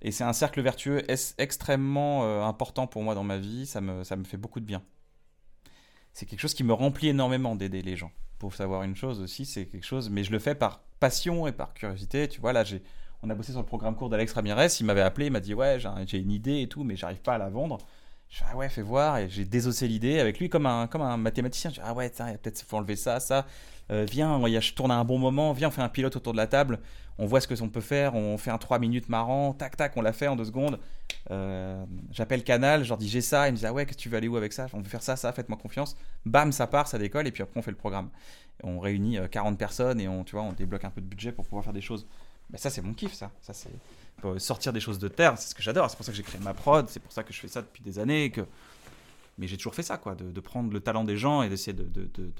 [0.00, 1.02] Et c'est un cercle vertueux
[1.38, 3.66] extrêmement euh, important pour moi dans ma vie.
[3.66, 4.82] Ça me, ça me fait beaucoup de bien.
[6.14, 8.12] C'est quelque chose qui me remplit énormément d'aider les gens.
[8.38, 11.52] Pour savoir une chose aussi, c'est quelque chose, mais je le fais par passion et
[11.52, 12.28] par curiosité.
[12.28, 12.82] Tu vois, là, j'ai
[13.22, 14.68] on a bossé sur le programme court d'Alex Ramirez.
[14.80, 17.34] Il m'avait appelé, il m'a dit Ouais, j'ai une idée et tout, mais j'arrive pas
[17.34, 17.78] à la vendre.
[18.30, 19.18] Je dis Ah ouais, fais voir.
[19.18, 21.70] Et j'ai désossé l'idée avec lui comme un, comme un mathématicien.
[21.70, 23.46] Je dis Ah ouais, peut-être faut enlever ça, ça.
[23.90, 25.52] Euh, viens, je tourne à un bon moment.
[25.52, 26.78] Viens, on fait un pilote autour de la table.
[27.18, 28.14] On voit ce que on peut faire.
[28.14, 29.54] On fait un 3 minutes marrant.
[29.54, 30.78] Tac, tac, on l'a fait en deux secondes.
[31.30, 33.48] Euh, j'appelle Canal, je leur dis J'ai ça.
[33.48, 34.66] Ils me disent Ah ouais, que tu veux aller où avec ça?
[34.74, 35.96] On veut faire ça, ça, faites-moi confiance.
[36.26, 37.26] Bam, ça part, ça décolle.
[37.26, 38.10] Et puis après, on fait le programme.
[38.62, 41.32] On réunit 40 euh, personnes et on, tu vois, on débloque un peu de budget
[41.32, 42.06] pour pouvoir faire des choses.
[42.50, 43.30] Bah, ça, c'est mon kiff, ça.
[43.40, 43.70] ça c'est
[44.38, 45.88] sortir des choses de terre, c'est ce que j'adore.
[45.90, 47.62] C'est pour ça que j'ai créé ma prod, c'est pour ça que je fais ça
[47.62, 48.30] depuis des années.
[48.30, 48.42] Que...
[49.38, 51.84] Mais j'ai toujours fait ça, quoi, de, prendre le talent des gens et d'essayer de,
[51.84, 52.32] de, de,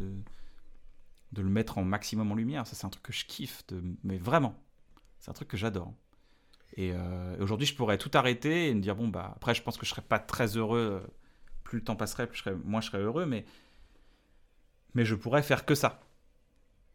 [1.32, 2.66] de, le mettre en maximum en lumière.
[2.66, 3.62] Ça, c'est un truc que je kiffe,
[4.02, 4.54] mais vraiment.
[5.20, 5.92] C'est un truc que j'adore.
[6.76, 9.76] Et euh, aujourd'hui, je pourrais tout arrêter et me dire, bon, bah, après, je pense
[9.76, 11.02] que je serais pas très heureux.
[11.64, 13.44] Plus le temps passerait, plus je serais, moins je serais heureux, mais,
[14.94, 16.00] mais je pourrais faire que ça.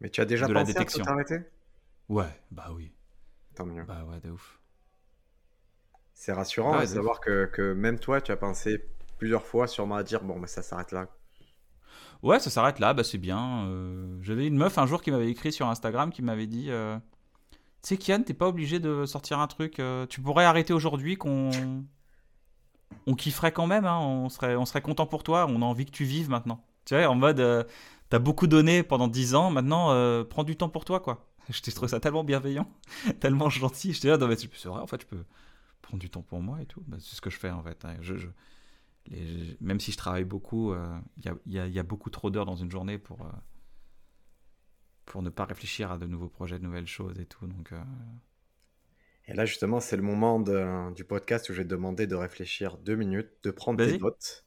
[0.00, 1.02] Mais tu as déjà pensé la détection.
[1.02, 1.38] à tout arrêter
[2.08, 2.92] Ouais, bah oui.
[3.54, 3.84] Tant mieux.
[3.84, 4.58] Bah ouais, de ouf.
[6.14, 8.82] C'est rassurant de savoir que, que, même toi, tu as pensé
[9.18, 11.08] plusieurs fois sûrement à dire bon, mais ça s'arrête là.
[12.22, 13.66] Ouais, ça s'arrête là, bah c'est bien.
[13.66, 16.96] Euh, j'avais une meuf un jour qui m'avait écrit sur Instagram qui m'avait dit euh,
[17.82, 19.78] Tu sais, Kian, t'es pas obligé de sortir un truc.
[19.78, 21.50] Euh, tu pourrais arrêter aujourd'hui qu'on.
[23.06, 25.84] On kifferait quand même, hein, on, serait, on serait content pour toi, on a envie
[25.84, 26.64] que tu vives maintenant.
[26.86, 27.66] Tu vois, en mode
[28.08, 29.88] T'as beaucoup donné pendant 10 ans, maintenant
[30.24, 31.26] prends du temps pour toi, quoi.
[31.50, 32.70] Je t'ai trouvé ça tellement bienveillant,
[33.20, 33.92] tellement gentil.
[33.92, 35.24] Je t'ai dit, non, mais c'est vrai, en fait, je peux
[35.84, 36.82] prendre du temps pour moi et tout.
[36.86, 37.84] Bah, c'est ce que je fais, en fait.
[37.84, 37.96] Hein.
[38.00, 38.16] Je,
[39.60, 42.56] même si je travaille beaucoup, euh, il y, a, y, a, beaucoup trop d'heures dans
[42.56, 43.30] une journée pour, euh,
[45.04, 47.46] pour ne pas réfléchir à de nouveaux projets, de nouvelles choses et tout.
[47.46, 47.82] Donc, euh.
[49.26, 50.40] Et là, justement, c'est le moment
[50.90, 54.44] du podcast où je vais te demander de réfléchir deux minutes, de prendre tes notes,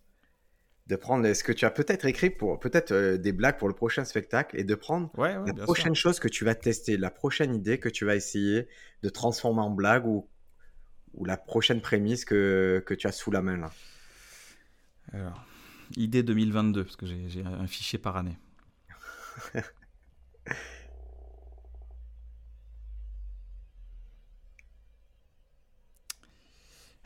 [0.85, 4.05] de prendre ce que tu as peut-être écrit pour peut-être des blagues pour le prochain
[4.05, 7.89] spectacle et de prendre la prochaine chose que tu vas tester, la prochaine idée que
[7.89, 8.67] tu vas essayer
[9.01, 10.29] de transformer en blague ou,
[11.17, 13.71] ou la prochaine prémisse que, que tu as sous la main là.
[15.13, 15.45] Alors,
[15.95, 18.37] idée 2022, parce que j'ai un fichier par année.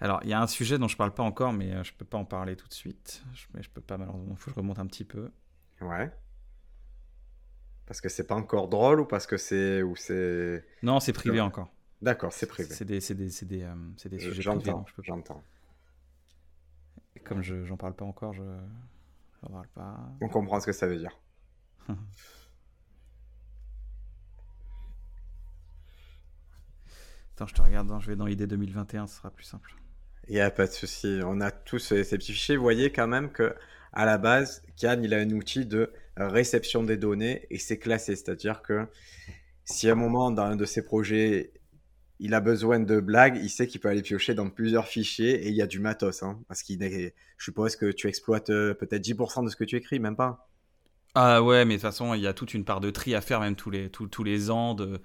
[0.02, 2.06] Alors, il y a un sujet dont je parle pas encore, mais euh, je peux
[2.06, 3.24] pas en parler tout de suite.
[3.36, 4.34] Je, mais je peux pas, malheureusement.
[4.34, 5.30] Il faut que je remonte un petit peu.
[5.80, 6.12] Ouais.
[7.86, 9.84] Parce que c'est pas encore drôle ou parce que c'est.
[9.84, 10.66] ou c'est.
[10.82, 11.72] Non, c'est privé encore.
[12.02, 12.74] D'accord, c'est privé.
[12.74, 13.76] C'est des, des, des, euh,
[14.06, 15.44] des sujets J'entends, j'entends.
[17.24, 18.42] Comme je j'en parle pas encore, je.
[19.42, 20.00] J'en parle pas.
[20.22, 21.20] On comprend ce que ça veut dire.
[27.36, 29.76] Attends, je te regarde, je vais dans l'idée 2021, ce sera plus simple.
[30.28, 31.20] Il n'y a pas de souci.
[31.24, 32.56] On a tous ces, petits fichiers.
[32.56, 33.56] Vous voyez quand même que
[33.94, 38.16] à la base, Kian, il a un outil de réception des données et c'est classé.
[38.16, 38.88] C'est-à-dire que
[39.66, 41.52] si à un moment, dans un de ses projets,
[42.22, 45.50] il a besoin de blagues, il sait qu'il peut aller piocher dans plusieurs fichiers et
[45.50, 46.22] il y a du matos.
[46.22, 49.76] Hein, parce qu'il je suppose que tu exploites euh, peut-être 10% de ce que tu
[49.76, 50.48] écris, même pas.
[51.16, 53.22] Ah ouais, mais de toute façon, il y a toute une part de tri à
[53.22, 55.02] faire, même tous les, tous les ans, de,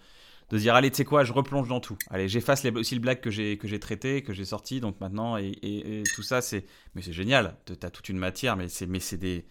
[0.50, 3.00] de dire allez tu sais quoi je replonge dans tout allez j'efface les, aussi le
[3.00, 6.66] blague que j'ai que j'ai traité que j'ai sorti donc maintenant et, tout ça c'est
[6.94, 9.44] mais c'est génial t'as toute une matière mais c'est mais c'est des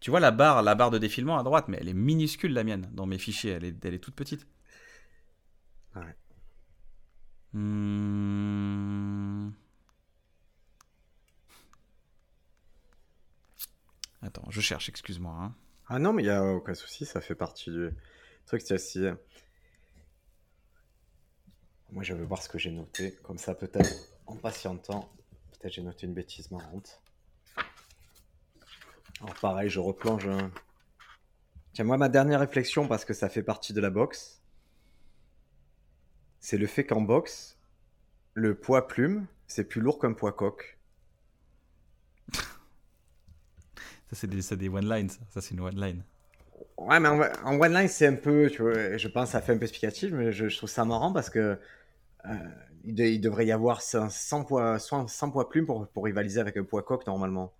[0.00, 2.62] tu vois la barre la barre de défilement à droite mais elle est minuscule la
[2.62, 4.46] mienne dans mes fichiers elle est elle est toute petite
[5.96, 6.14] ouais.
[7.54, 9.50] Hmm.
[14.22, 15.32] Attends, je cherche, excuse-moi.
[15.32, 15.54] Hein.
[15.86, 17.90] Ah non, mais il n'y a aucun souci, ça fait partie du
[18.46, 18.60] truc.
[18.62, 19.06] Si
[21.94, 23.16] moi, je vais voir ce que j'ai noté.
[23.22, 23.94] Comme ça, peut-être,
[24.26, 25.12] en patientant,
[25.52, 27.00] peut-être j'ai noté une bêtise marrante.
[29.20, 30.28] Alors, pareil, je replonge.
[31.72, 34.42] Tiens, moi, ma dernière réflexion, parce que ça fait partie de la boxe,
[36.44, 37.56] c'est le fait qu'en boxe,
[38.34, 40.78] le poids plume, c'est plus lourd qu'un poids coq.
[42.34, 42.42] ça,
[44.12, 46.02] c'est des, des one-lines, ça, c'est une one-line.
[46.76, 49.62] Ouais, mais en, one-line, c'est un peu, tu vois, je pense, ça fait un peu
[49.62, 51.58] explicatif, mais je, je trouve ça marrant parce que
[52.26, 52.34] euh,
[52.84, 56.82] il, devrait y avoir 100 poids, 100 poids plume pour, pour rivaliser avec un poids
[56.82, 57.54] coq normalement.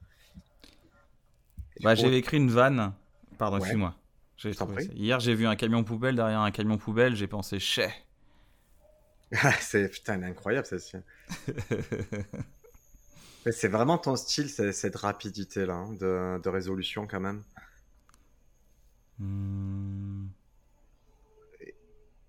[1.80, 2.92] Bah, J'avais écrit une vanne.
[3.38, 3.94] Pardon, excuse-moi.
[4.94, 7.16] Hier, j'ai vu un camion poubelle derrière un camion poubelle.
[7.16, 7.90] J'ai pensé, chais.
[9.60, 10.76] C'est putain, incroyable ça.
[13.50, 17.42] c'est vraiment ton style, cette rapidité là hein, de, de, résolution quand même.
[19.18, 20.24] Hmm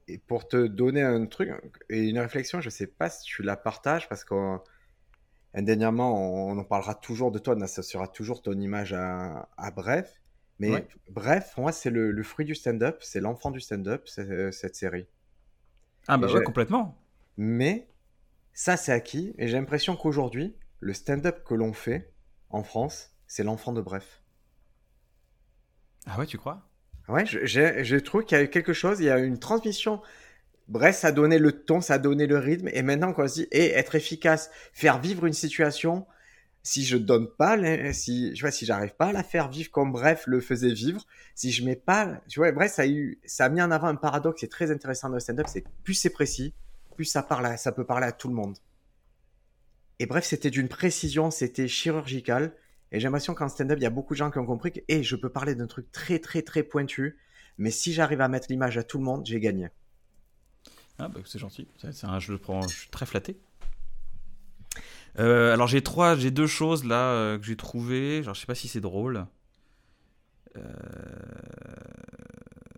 [0.07, 1.49] et pour te donner un truc
[1.89, 6.95] et une réflexion, je sais pas si tu la partages parce qu'indéniablement, on, en parlera
[6.95, 10.21] toujours de toi, ça sera toujours ton image à, bref.
[10.59, 15.07] Mais bref, moi, c'est le, fruit du stand-up, c'est l'enfant du stand-up, euh, cette série.
[16.07, 16.97] Ah bah ouais, complètement.
[17.37, 17.87] Mais
[18.53, 22.11] ça, c'est acquis, et j'ai l'impression qu'aujourd'hui, le stand-up que l'on fait
[22.49, 24.21] en France, c'est l'enfant de bref.
[26.05, 26.69] Ah ouais, tu crois?
[27.07, 30.01] Ouais, je, trouve qu'il y a eu quelque chose, il y a une transmission.
[30.67, 32.69] Bref, ça a donné le ton, ça a donné le rythme.
[32.73, 36.07] Et maintenant, quand on se dit, et être efficace, faire vivre une situation,
[36.65, 37.57] si je donne pas,
[37.93, 41.05] si, tu vois, si j'arrive pas à la faire vivre comme Bref le faisait vivre,
[41.35, 43.85] si je mets pas, tu vois, bref, ça a eu, ça a mis en avant
[43.85, 46.55] un paradoxe qui est très intéressant dans le stand-up, c'est plus c'est précis,
[46.95, 48.57] plus ça parle, ça peut parler à tout le monde.
[49.99, 52.55] Et bref, c'était d'une précision, c'était chirurgical.
[52.91, 54.79] Et j'ai l'impression qu'en stand-up, il y a beaucoup de gens qui ont compris que
[54.87, 57.15] hey, je peux parler d'un truc très, très, très pointu,
[57.59, 59.69] mais si j'arrive à mettre l'image à tout le monde, j'ai gagné.
[60.97, 61.67] Ah, bah, c'est gentil.
[61.77, 63.37] C'est un, je, le prends, je suis très flatté.
[65.19, 68.23] Euh, alors j'ai trois, j'ai deux choses là euh, que j'ai trouvées.
[68.23, 69.25] Genre je sais pas si c'est drôle.
[70.57, 70.61] Euh,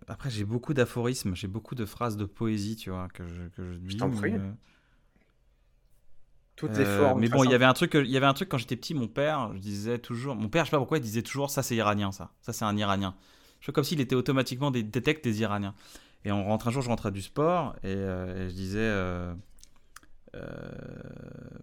[0.08, 3.72] après j'ai beaucoup d'aphorismes, j'ai beaucoup de phrases de poésie, tu vois, que je, que
[3.72, 3.92] je dis.
[3.92, 4.34] Je t'en prie.
[6.56, 7.20] Toutes les formes.
[7.20, 8.96] Mais bon, il y avait un truc, il y avait un truc quand j'étais petit,
[8.96, 11.62] mon père, je disais toujours, mon père, je sais pas pourquoi, il disait toujours, ça
[11.62, 13.14] c'est iranien, ça, ça c'est un iranien.
[13.60, 15.76] Je fais comme s'il était automatiquement des détecte des iraniens.
[16.26, 18.92] Et on rentre un jour, je rentrais du sport et, je disais,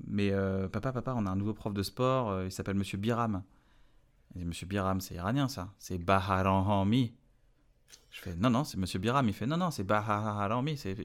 [0.07, 0.33] mais
[0.72, 3.43] papa, papa, on a un nouveau prof de sport, il s'appelle Monsieur Biram.
[4.39, 7.14] Et Monsieur Biram, c'est iranien, ça, c'est Baharanmi.
[8.11, 9.29] Je fais, non, non, c'est Monsieur Biram.
[9.29, 10.77] Il fait, non, non, c'est Baharanmi.
[10.77, 10.97] C'est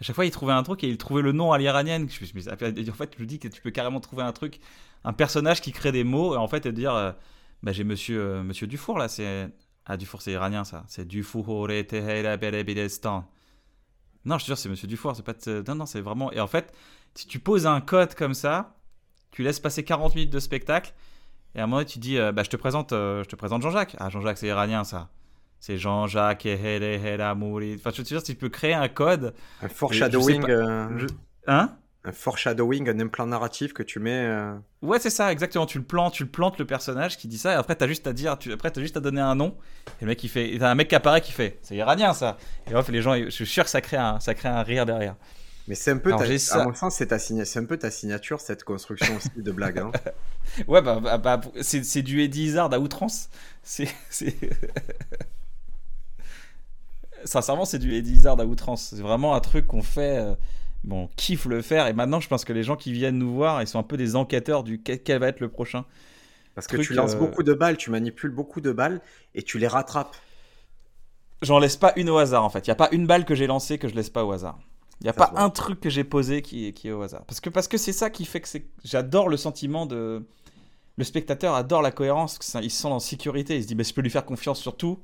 [0.00, 2.04] à chaque fois, il trouvait un truc et il trouvait le nom à l'iranienne.
[2.04, 4.58] En fait, je dis que tu peux carrément trouver un truc,
[5.04, 7.12] un personnage qui crée des mots et en fait dire euh,
[7.62, 9.50] bah, j'ai monsieur, euh, monsieur Dufour là, c'est.
[9.84, 10.84] Ah, Dufour, c'est iranien ça.
[10.88, 11.68] C'est Dufour
[14.24, 15.34] Non, je te jure, c'est Monsieur Dufour, c'est pas.
[15.66, 16.32] Non, non, c'est vraiment.
[16.32, 16.72] Et en fait,
[17.14, 18.76] si tu poses un code comme ça,
[19.30, 20.92] tu laisses passer 40 minutes de spectacle,
[21.54, 23.62] et à un moment tu dis, euh, bah, je te présente, euh, je te présente
[23.62, 23.96] Jean-Jacques.
[23.98, 25.08] Ah, Jean-Jacques, c'est iranien ça.
[25.58, 29.34] C'est Jean-Jacques et Enfin, je te jure, si tu peux créer un code.
[29.62, 30.48] Un foreshadowing.
[30.48, 31.06] Euh,
[31.46, 31.76] hein?
[32.02, 34.26] un foreshadowing, un implant narratif que tu mets.
[34.80, 35.66] Ouais, c'est ça, exactement.
[35.66, 38.06] Tu le plantes, tu le plantes le personnage qui dit ça, et après t'as juste
[38.06, 39.54] à dire, tu, après t'as juste à donner un nom.
[40.00, 42.38] Et le mec il fait, t'as un mec qui apparaît qui fait, c'est iranien ça.
[42.70, 44.86] Et fait les gens, je suis sûr que ça crée un, ça crée un rire
[44.86, 45.16] derrière.
[45.70, 49.14] Mais c'est un peu, ta, à mon sens, c'est un peu ta signature, cette construction
[49.14, 49.78] aussi de blague.
[49.78, 49.92] Hein.
[50.66, 53.30] ouais, bah, bah, bah c'est du Eddie Izzard à outrance.
[53.62, 53.86] C'est.
[57.24, 58.94] Sincèrement, c'est du Eddie Izzard à outrance.
[58.96, 60.18] C'est vraiment un truc qu'on fait.
[60.18, 60.34] Euh,
[60.82, 61.86] bon, kiffe le faire.
[61.86, 63.96] Et maintenant, je pense que les gens qui viennent nous voir, ils sont un peu
[63.96, 65.84] des enquêteurs du quel va être le prochain.
[66.56, 69.00] Parce que tu lances euh, beaucoup de balles, tu manipules beaucoup de balles
[69.36, 70.16] et tu les rattrapes.
[71.42, 72.66] J'en laisse pas une au hasard en fait.
[72.66, 74.58] Il n'y a pas une balle que j'ai lancée que je laisse pas au hasard.
[75.00, 77.24] Il n'y a pas un truc que j'ai posé qui, qui est au hasard.
[77.24, 78.66] Parce que parce que c'est ça qui fait que c'est.
[78.84, 80.26] J'adore le sentiment de.
[80.96, 82.38] Le spectateur adore la cohérence.
[82.62, 83.56] Il se sent en sécurité.
[83.56, 85.00] Il se dit, mais je peux lui faire confiance sur tout.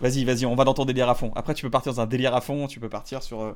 [0.00, 1.32] Vas-y, vas-y, on va dans ton délire à fond.
[1.34, 2.68] Après, tu peux partir dans un délire à fond.
[2.68, 3.40] Tu peux partir sur.
[3.40, 3.52] Euh,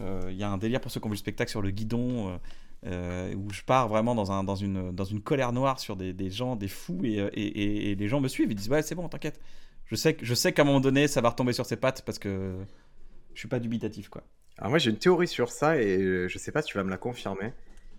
[0.00, 1.70] euh, il y a un délire pour ceux qui ont vu le spectacle sur le
[1.70, 2.38] guidon.
[2.84, 6.12] Euh, où je pars vraiment dans, un, dans, une, dans une colère noire sur des,
[6.12, 8.94] des gens, des fous, et, et, et, les gens me suivent, ils disent Ouais, c'est
[8.94, 9.40] bon, t'inquiète.
[9.86, 12.18] Je sais, je sais qu'à un moment donné, ça va retomber sur ses pattes parce
[12.18, 12.54] que
[13.34, 14.22] je suis pas dubitatif, quoi.
[14.58, 16.84] Alors moi j'ai une théorie sur ça et euh, je sais pas si tu vas
[16.84, 17.52] me la confirmer.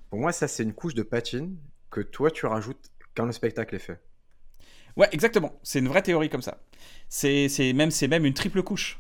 [0.10, 1.58] Pour moi ça c'est une couche de patine
[1.92, 4.00] que toi tu rajoutes quand le spectacle est fait.
[4.96, 6.58] Ouais exactement, c'est une vraie théorie comme ça.
[7.10, 9.00] C'est même, même une triple couche.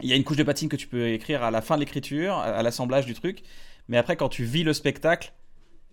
[0.00, 1.80] Il y a une couche de patine que tu peux écrire à la fin de
[1.80, 3.42] l'écriture, à l'assemblage du truc,
[3.88, 5.32] mais après quand tu vis le spectacle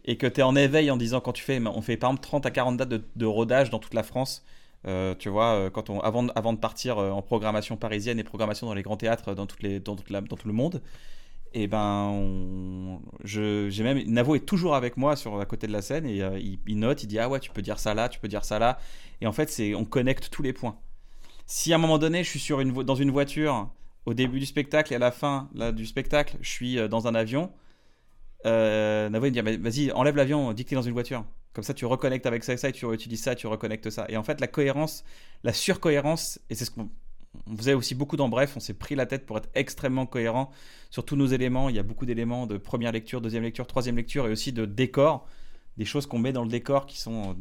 [0.05, 2.23] et que tu es en éveil en disant quand tu fais, on fait par exemple
[2.23, 4.45] 30 à 40 dates de, de rodage dans toute la France,
[4.87, 8.67] euh, tu vois, euh, quand on, avant, de partir euh, en programmation parisienne et programmation
[8.67, 10.81] dans les grands théâtres dans, toutes les, dans, toute la, dans tout le monde,
[11.53, 15.81] et eh ben, j'ai même Navo est toujours avec moi sur à côté de la
[15.81, 16.21] scène et
[16.67, 18.59] il, note, il dit ah ouais tu peux dire ça là, tu peux dire ça
[18.59, 18.77] là,
[19.21, 20.77] et en fait c'est on connecte tous les points.
[21.45, 23.69] Si à un moment donné je suis sur une dans une voiture
[24.05, 27.15] au début du spectacle et à la fin là, du spectacle je suis dans un
[27.15, 27.49] avion,
[28.43, 31.23] Navo il me dit vas-y enlève l'avion, dis que dans une voiture.
[31.57, 34.05] Comme ça, tu reconnectes avec ça et ça, et tu utilises ça, tu reconnectes ça.
[34.09, 35.03] Et en fait, la cohérence,
[35.43, 36.87] la surcohérence, et c'est ce qu'on
[37.57, 40.51] faisait aussi beaucoup dans Bref, on s'est pris la tête pour être extrêmement cohérent
[40.91, 41.69] sur tous nos éléments.
[41.69, 44.65] Il y a beaucoup d'éléments de première lecture, deuxième lecture, troisième lecture, et aussi de
[44.65, 45.25] décor,
[45.77, 47.35] des choses qu'on met dans le décor qui sont.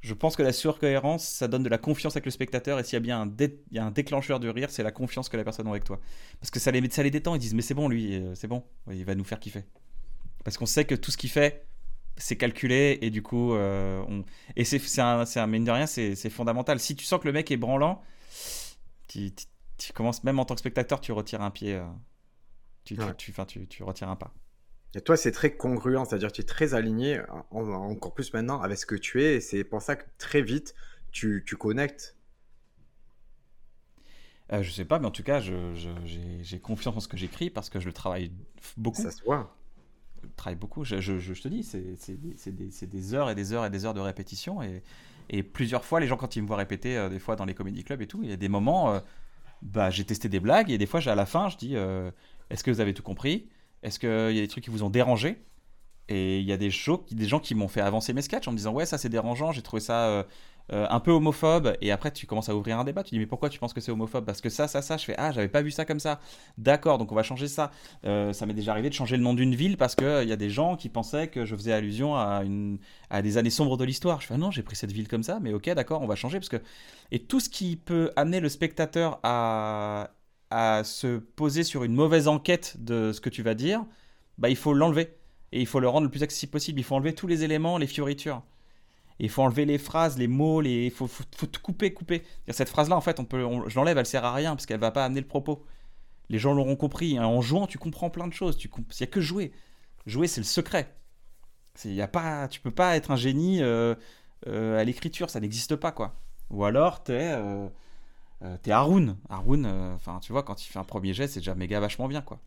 [0.00, 2.94] Je pense que la surcohérence, ça donne de la confiance avec le spectateur, et s'il
[2.94, 3.32] y a bien un,
[3.70, 6.00] y a un déclencheur du rire, c'est la confiance que la personne a avec toi.
[6.40, 8.48] Parce que ça les, ça les détend, ils disent, mais c'est bon, lui, euh, c'est
[8.48, 9.62] bon, il va nous faire kiffer.
[10.42, 11.68] Parce qu'on sait que tout ce qu'il fait,
[12.18, 14.24] c'est calculé et du coup euh, on...
[14.56, 16.80] et c'est un, un mine de rien c'est fondamental.
[16.80, 18.02] Si tu sens que le mec est branlant
[19.06, 19.32] tu,
[19.94, 21.84] commences même en tant que spectateur tu retires un pied euh,
[22.84, 24.34] tu, tu, tu, tu, retires un pas.
[24.94, 28.60] Et toi c'est très congruent c'est à dire tu es très aligné encore plus maintenant
[28.60, 30.74] avec ce que tu es et c'est pour ça que très vite
[31.10, 32.16] tu, connectes.
[34.52, 37.68] Euh, je sais pas, mais en tout cas, j'ai confiance en ce que j'écris parce
[37.70, 38.32] que je le travaille
[38.76, 39.02] beaucoup.
[39.02, 39.57] Ça se voit
[40.36, 40.84] travaille beaucoup.
[40.84, 44.62] Je, te dis, c'est des, des, heures et des heures et des heures de répétition.
[44.62, 44.82] Et,
[45.30, 47.54] et plusieurs fois, les gens, quand ils me voient répéter, euh, des fois dans les
[47.54, 49.00] comédie clubs et tout, il y a des moments, euh,
[49.62, 52.10] bah, j'ai testé des blagues et des fois, à la fin, je dis euh,
[52.50, 53.48] Est-ce que vous avez tout compris?
[53.82, 55.42] Est-ce qu'il y a des trucs qui vous ont dérangé?
[56.08, 58.52] Et il y a des, shows, des gens qui m'ont fait avancer mes sketchs en
[58.52, 60.26] me disant Ouais, ça c'est dérangeant, j'ai trouvé ça
[60.72, 63.26] euh, un peu homophobe, et après tu commences à ouvrir un débat, tu dis mais
[63.26, 64.24] pourquoi tu penses que c'est homophobe?
[64.24, 66.20] Parce que ça, ça, ça, je fais ah j'avais pas vu ça comme ça.
[66.58, 67.70] D'accord, donc on va changer ça.
[68.04, 70.32] Euh, ça m'est déjà arrivé de changer le nom d'une ville parce qu'il euh, y
[70.32, 72.78] a des gens qui pensaient que je faisais allusion à, une,
[73.10, 74.20] à des années sombres de l'histoire.
[74.20, 76.16] Je fais ah non, j'ai pris cette ville comme ça, mais ok d'accord, on va
[76.16, 76.60] changer parce que
[77.10, 80.10] et tout ce qui peut amener le spectateur à
[80.50, 83.84] à se poser sur une mauvaise enquête de ce que tu vas dire,
[84.38, 85.14] bah il faut l'enlever
[85.52, 86.80] et il faut le rendre le plus accessible possible.
[86.80, 88.42] Il faut enlever tous les éléments, les fioritures
[89.18, 91.26] il faut enlever les phrases, les mots, les il faut, faut,
[91.62, 92.22] couper, couper.
[92.48, 94.90] Cette phrase-là, en fait, on peut, je l'enlève, elle sert à rien parce qu'elle va
[94.90, 95.64] pas amener le propos.
[96.28, 97.18] Les gens l'auront compris.
[97.18, 97.26] Hein.
[97.26, 98.58] En jouant, tu comprends plein de choses.
[98.62, 99.52] Il n'y a que jouer.
[100.06, 100.94] Jouer, c'est le secret.
[101.84, 103.94] Il y a pas, tu peux pas être un génie euh,
[104.46, 106.14] euh, à l'écriture, ça n'existe pas quoi.
[106.50, 107.68] Ou alors t'es euh,
[108.42, 109.16] euh es Haroun.
[109.28, 112.22] Haroun, enfin tu vois, quand il fait un premier jet, c'est déjà méga vachement bien
[112.22, 112.40] quoi.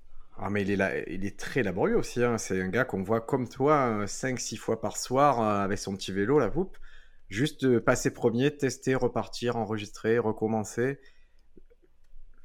[0.43, 2.23] Ah, mais il est, là, il est très laborieux aussi.
[2.23, 2.39] Hein.
[2.39, 6.11] C'est un gars qu'on voit comme toi 5-6 fois par soir euh, avec son petit
[6.11, 6.77] vélo, la poupe.
[7.30, 10.99] Juste euh, passer premier, tester, repartir, enregistrer, recommencer.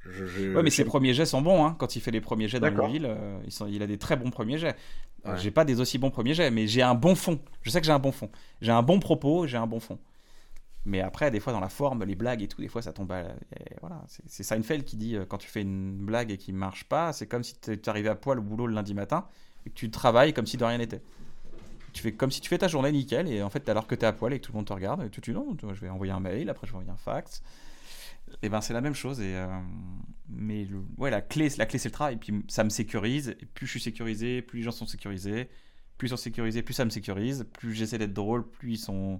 [0.01, 1.65] Je, Ouais, mais ses premiers jets sont bons.
[1.65, 1.75] Hein.
[1.79, 4.29] Quand il fait les premiers jets dans le ville, euh, il a des très bons
[4.29, 4.75] premiers jets.
[5.35, 7.39] J'ai pas des aussi bons premiers jets, mais j'ai un bon fond.
[7.63, 8.29] Je sais que j'ai un bon fond.
[8.61, 9.99] J'ai un bon propos, j'ai un bon fond.
[10.87, 13.11] Mais après, des fois, dans la forme, les blagues et tout, des fois, ça tombe
[13.11, 13.25] à...
[13.81, 17.11] voilà, c'est Seinfeld qui dit, euh, quand tu fais une blague et qui marche pas,
[17.11, 19.27] c'est comme si tu arrivais à poil au boulot le lundi matin
[19.65, 21.01] et que tu travailles comme si de rien n'était.
[21.91, 24.03] Tu fais comme si tu fais ta journée nickel et en fait, alors que tu
[24.03, 25.81] es à poil et que tout le monde te regarde, et tu dis non, je
[25.81, 27.43] vais envoyer un mail, après je vais envoyer un fax.
[28.41, 29.19] Et ben c'est la même chose.
[29.19, 29.47] Et, euh,
[30.29, 32.13] mais ouais, la clé, la clé c'est le travail.
[32.15, 33.35] Et puis ça me sécurise.
[33.41, 35.49] Et plus je suis sécurisé, plus les gens sont sécurisés.
[35.97, 37.45] Plus ils sont sécurisés, plus ça me sécurise.
[37.51, 39.19] Plus j'essaie d'être drôle, plus ils sont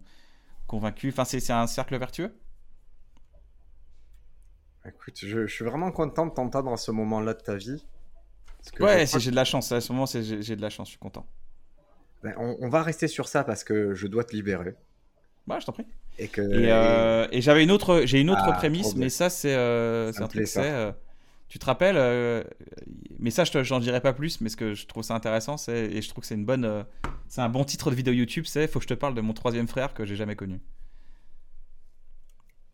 [0.68, 1.14] convaincus.
[1.14, 2.34] Enfin, c'est un cercle vertueux.
[4.88, 7.86] Écoute, je, suis vraiment content de t'entendre à ce moment-là de ta vie.
[8.80, 9.72] ouais, j'ai de la chance.
[9.72, 10.88] À ce moment, j'ai de la chance.
[10.88, 11.26] Je suis content.
[12.24, 14.76] Ben, on, va rester sur ça parce que je dois te libérer.
[15.48, 15.86] Ouais, je t'en prie.
[16.20, 16.42] Et, que...
[16.42, 20.28] et, euh, j'avais une autre, j'ai une autre ah, prémisse, mais ça c'est euh, un
[20.28, 20.48] truc.
[20.58, 20.92] Euh,
[21.48, 22.46] tu te rappelles
[23.20, 25.86] Mais ça, je j'en dirai pas plus, mais ce que je trouve ça intéressant, c'est
[25.86, 26.86] et je trouve que c'est une bonne,
[27.28, 29.34] c'est un bon titre de vidéo YouTube, c'est faut que je te parle de mon
[29.34, 30.60] troisième frère que j'ai jamais connu.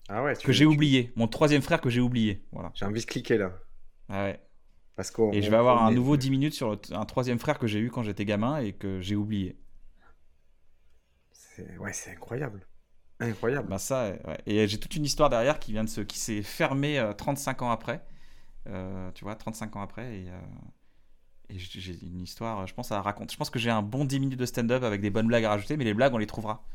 [0.10, 0.34] Ah ouais.
[0.36, 2.44] que j'ai oublié, mon troisième frère que j'ai oublié.
[2.52, 2.72] Voilà.
[2.74, 3.54] J'ai envie de cliquer là.
[4.10, 4.40] Ah ouais.
[4.96, 7.80] Parce et je vais avoir un nouveau 10 minutes sur un troisième frère que j'ai
[7.80, 9.58] eu quand j'étais gamin et que j'ai oublié.
[11.80, 12.68] Ouais, c'est incroyable.
[13.20, 13.70] Incroyable.
[13.70, 14.14] Bah ça,
[14.46, 17.66] Et j'ai toute une histoire derrière qui vient de ce qui s'est fermée 35 euh,
[17.66, 18.04] ans après.
[18.68, 20.18] Euh, tu vois, 35 ans après.
[20.18, 20.40] Et, euh,
[21.50, 23.34] et j'ai une histoire, je pense, à raconter.
[23.34, 25.50] Je pense que j'ai un bon 10 minutes de stand-up avec des bonnes blagues à
[25.50, 26.66] rajouter, mais les blagues, on les trouvera.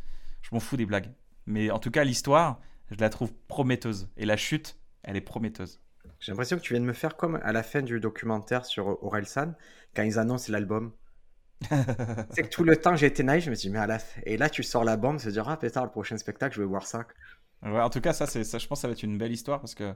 [0.43, 1.11] Je m'en fous des blagues.
[1.47, 2.61] Mais en tout cas, l'histoire,
[2.91, 4.09] je la trouve prometteuse.
[4.17, 5.81] Et la chute, elle est prometteuse.
[6.21, 9.03] J'ai l'impression que tu viens de me faire comme à la fin du documentaire sur
[9.05, 9.55] Orelsan,
[9.95, 10.93] quand ils annoncent l'album.
[12.31, 14.21] c'est que tout le temps été naïf, je me suis dit, mais à la fin.
[14.25, 16.67] Et là, tu sors la bombe, se dire, ah, peut-être le prochain spectacle, je vais
[16.67, 17.07] voir ça.
[17.63, 19.61] Ouais, en tout cas, ça, ça, je pense que ça va être une belle histoire
[19.61, 19.95] parce que.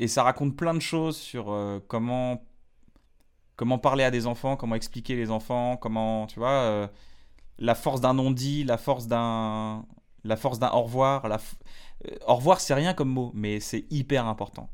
[0.00, 2.42] Et ça raconte plein de choses sur euh, comment
[3.56, 6.88] comment parler à des enfants, comment expliquer les enfants, comment, tu vois, euh,
[7.58, 9.84] la force d'un non-dit, la force d'un
[10.24, 11.26] la force d'un au revoir.
[11.26, 14.70] Euh, au revoir, c'est rien comme mot, mais c'est hyper important.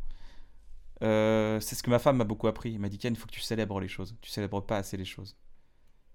[1.00, 2.74] c'est ce que ma femme m'a beaucoup appris.
[2.74, 4.16] Elle m'a dit, Ken, il faut que tu célèbres les choses.
[4.22, 5.36] Tu célèbres pas assez les choses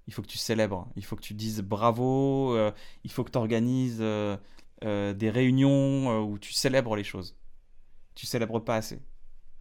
[0.08, 2.58] il faut que tu célèbres, il faut que tu dises bravo,
[3.04, 7.36] il faut que tu organises des réunions où tu célèbres les choses.
[8.16, 9.00] Tu célèbres pas assez.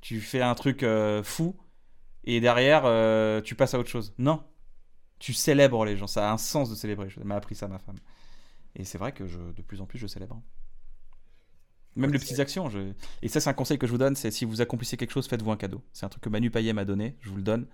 [0.00, 0.84] Tu fais un truc
[1.22, 1.56] fou
[2.24, 2.82] et derrière
[3.42, 4.14] tu passes à autre chose.
[4.18, 4.42] Non,
[5.18, 6.06] tu célèbres les gens.
[6.06, 7.98] Ça a un sens de célébrer Elle m'a appris ça ma femme.
[8.76, 10.40] Et c'est vrai que je, de plus en plus je célèbre.
[11.96, 12.70] Même les petites actions.
[13.20, 15.26] Et ça, c'est un conseil que je vous donne c'est si vous accomplissez quelque chose,
[15.26, 15.82] faites-vous un cadeau.
[15.92, 17.66] C'est un truc que Manu Payet m'a donné, je vous le donne.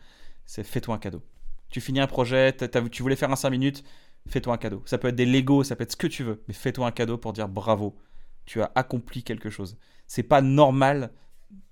[0.47, 1.23] C'est fais-toi un cadeau.
[1.69, 2.57] Tu finis un projet,
[2.91, 3.85] tu voulais faire un 5 minutes,
[4.29, 4.83] fais-toi un cadeau.
[4.87, 6.93] Ça peut être des Lego, ça peut être ce que tu veux, mais fais-toi un
[6.93, 7.99] cadeau pour dire bravo,
[8.47, 9.77] tu as accompli quelque chose.
[10.07, 11.13] C'est pas normal.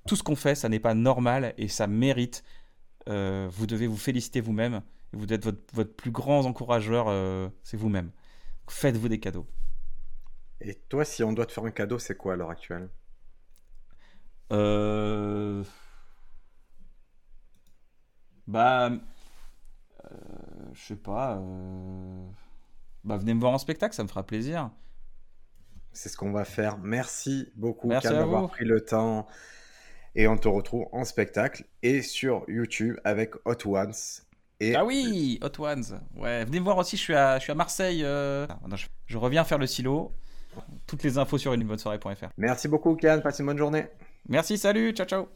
[0.06, 2.44] Tout ce qu'on fait, ça n'est pas normal et ça mérite.
[3.09, 4.82] Euh, vous devez vous féliciter vous-même.
[5.12, 8.10] Vous êtes votre, votre, plus grand encourageur, euh, c'est vous-même.
[8.68, 9.46] Faites-vous des cadeaux.
[10.60, 12.88] Et toi, si on doit te faire un cadeau, c'est quoi à l'heure actuelle?
[14.52, 15.62] Euh...
[18.46, 18.98] Bah, euh,
[20.72, 21.40] je sais pas.
[23.05, 24.70] Bah, venez me voir en spectacle, ça me fera plaisir.
[25.95, 26.79] C'est ce qu'on va faire.
[26.79, 29.27] Merci beaucoup d'avoir pris le temps.
[30.16, 33.95] Et on te retrouve en spectacle et sur YouTube avec Hot Ones.
[34.61, 34.77] Et...
[34.77, 36.01] Ah oui, Hot Ones.
[36.16, 38.05] Ouais, venez me voir aussi, je suis à, je suis à Marseille.
[38.05, 38.47] Euh,
[39.07, 40.12] je, reviens faire le silo.
[40.87, 42.29] Toutes les infos sur une bonne soirée.fr.
[42.37, 43.21] Merci beaucoup, Kian.
[43.21, 43.87] Passez une bonne journée.
[44.29, 45.29] Merci, salut, ciao, ciao.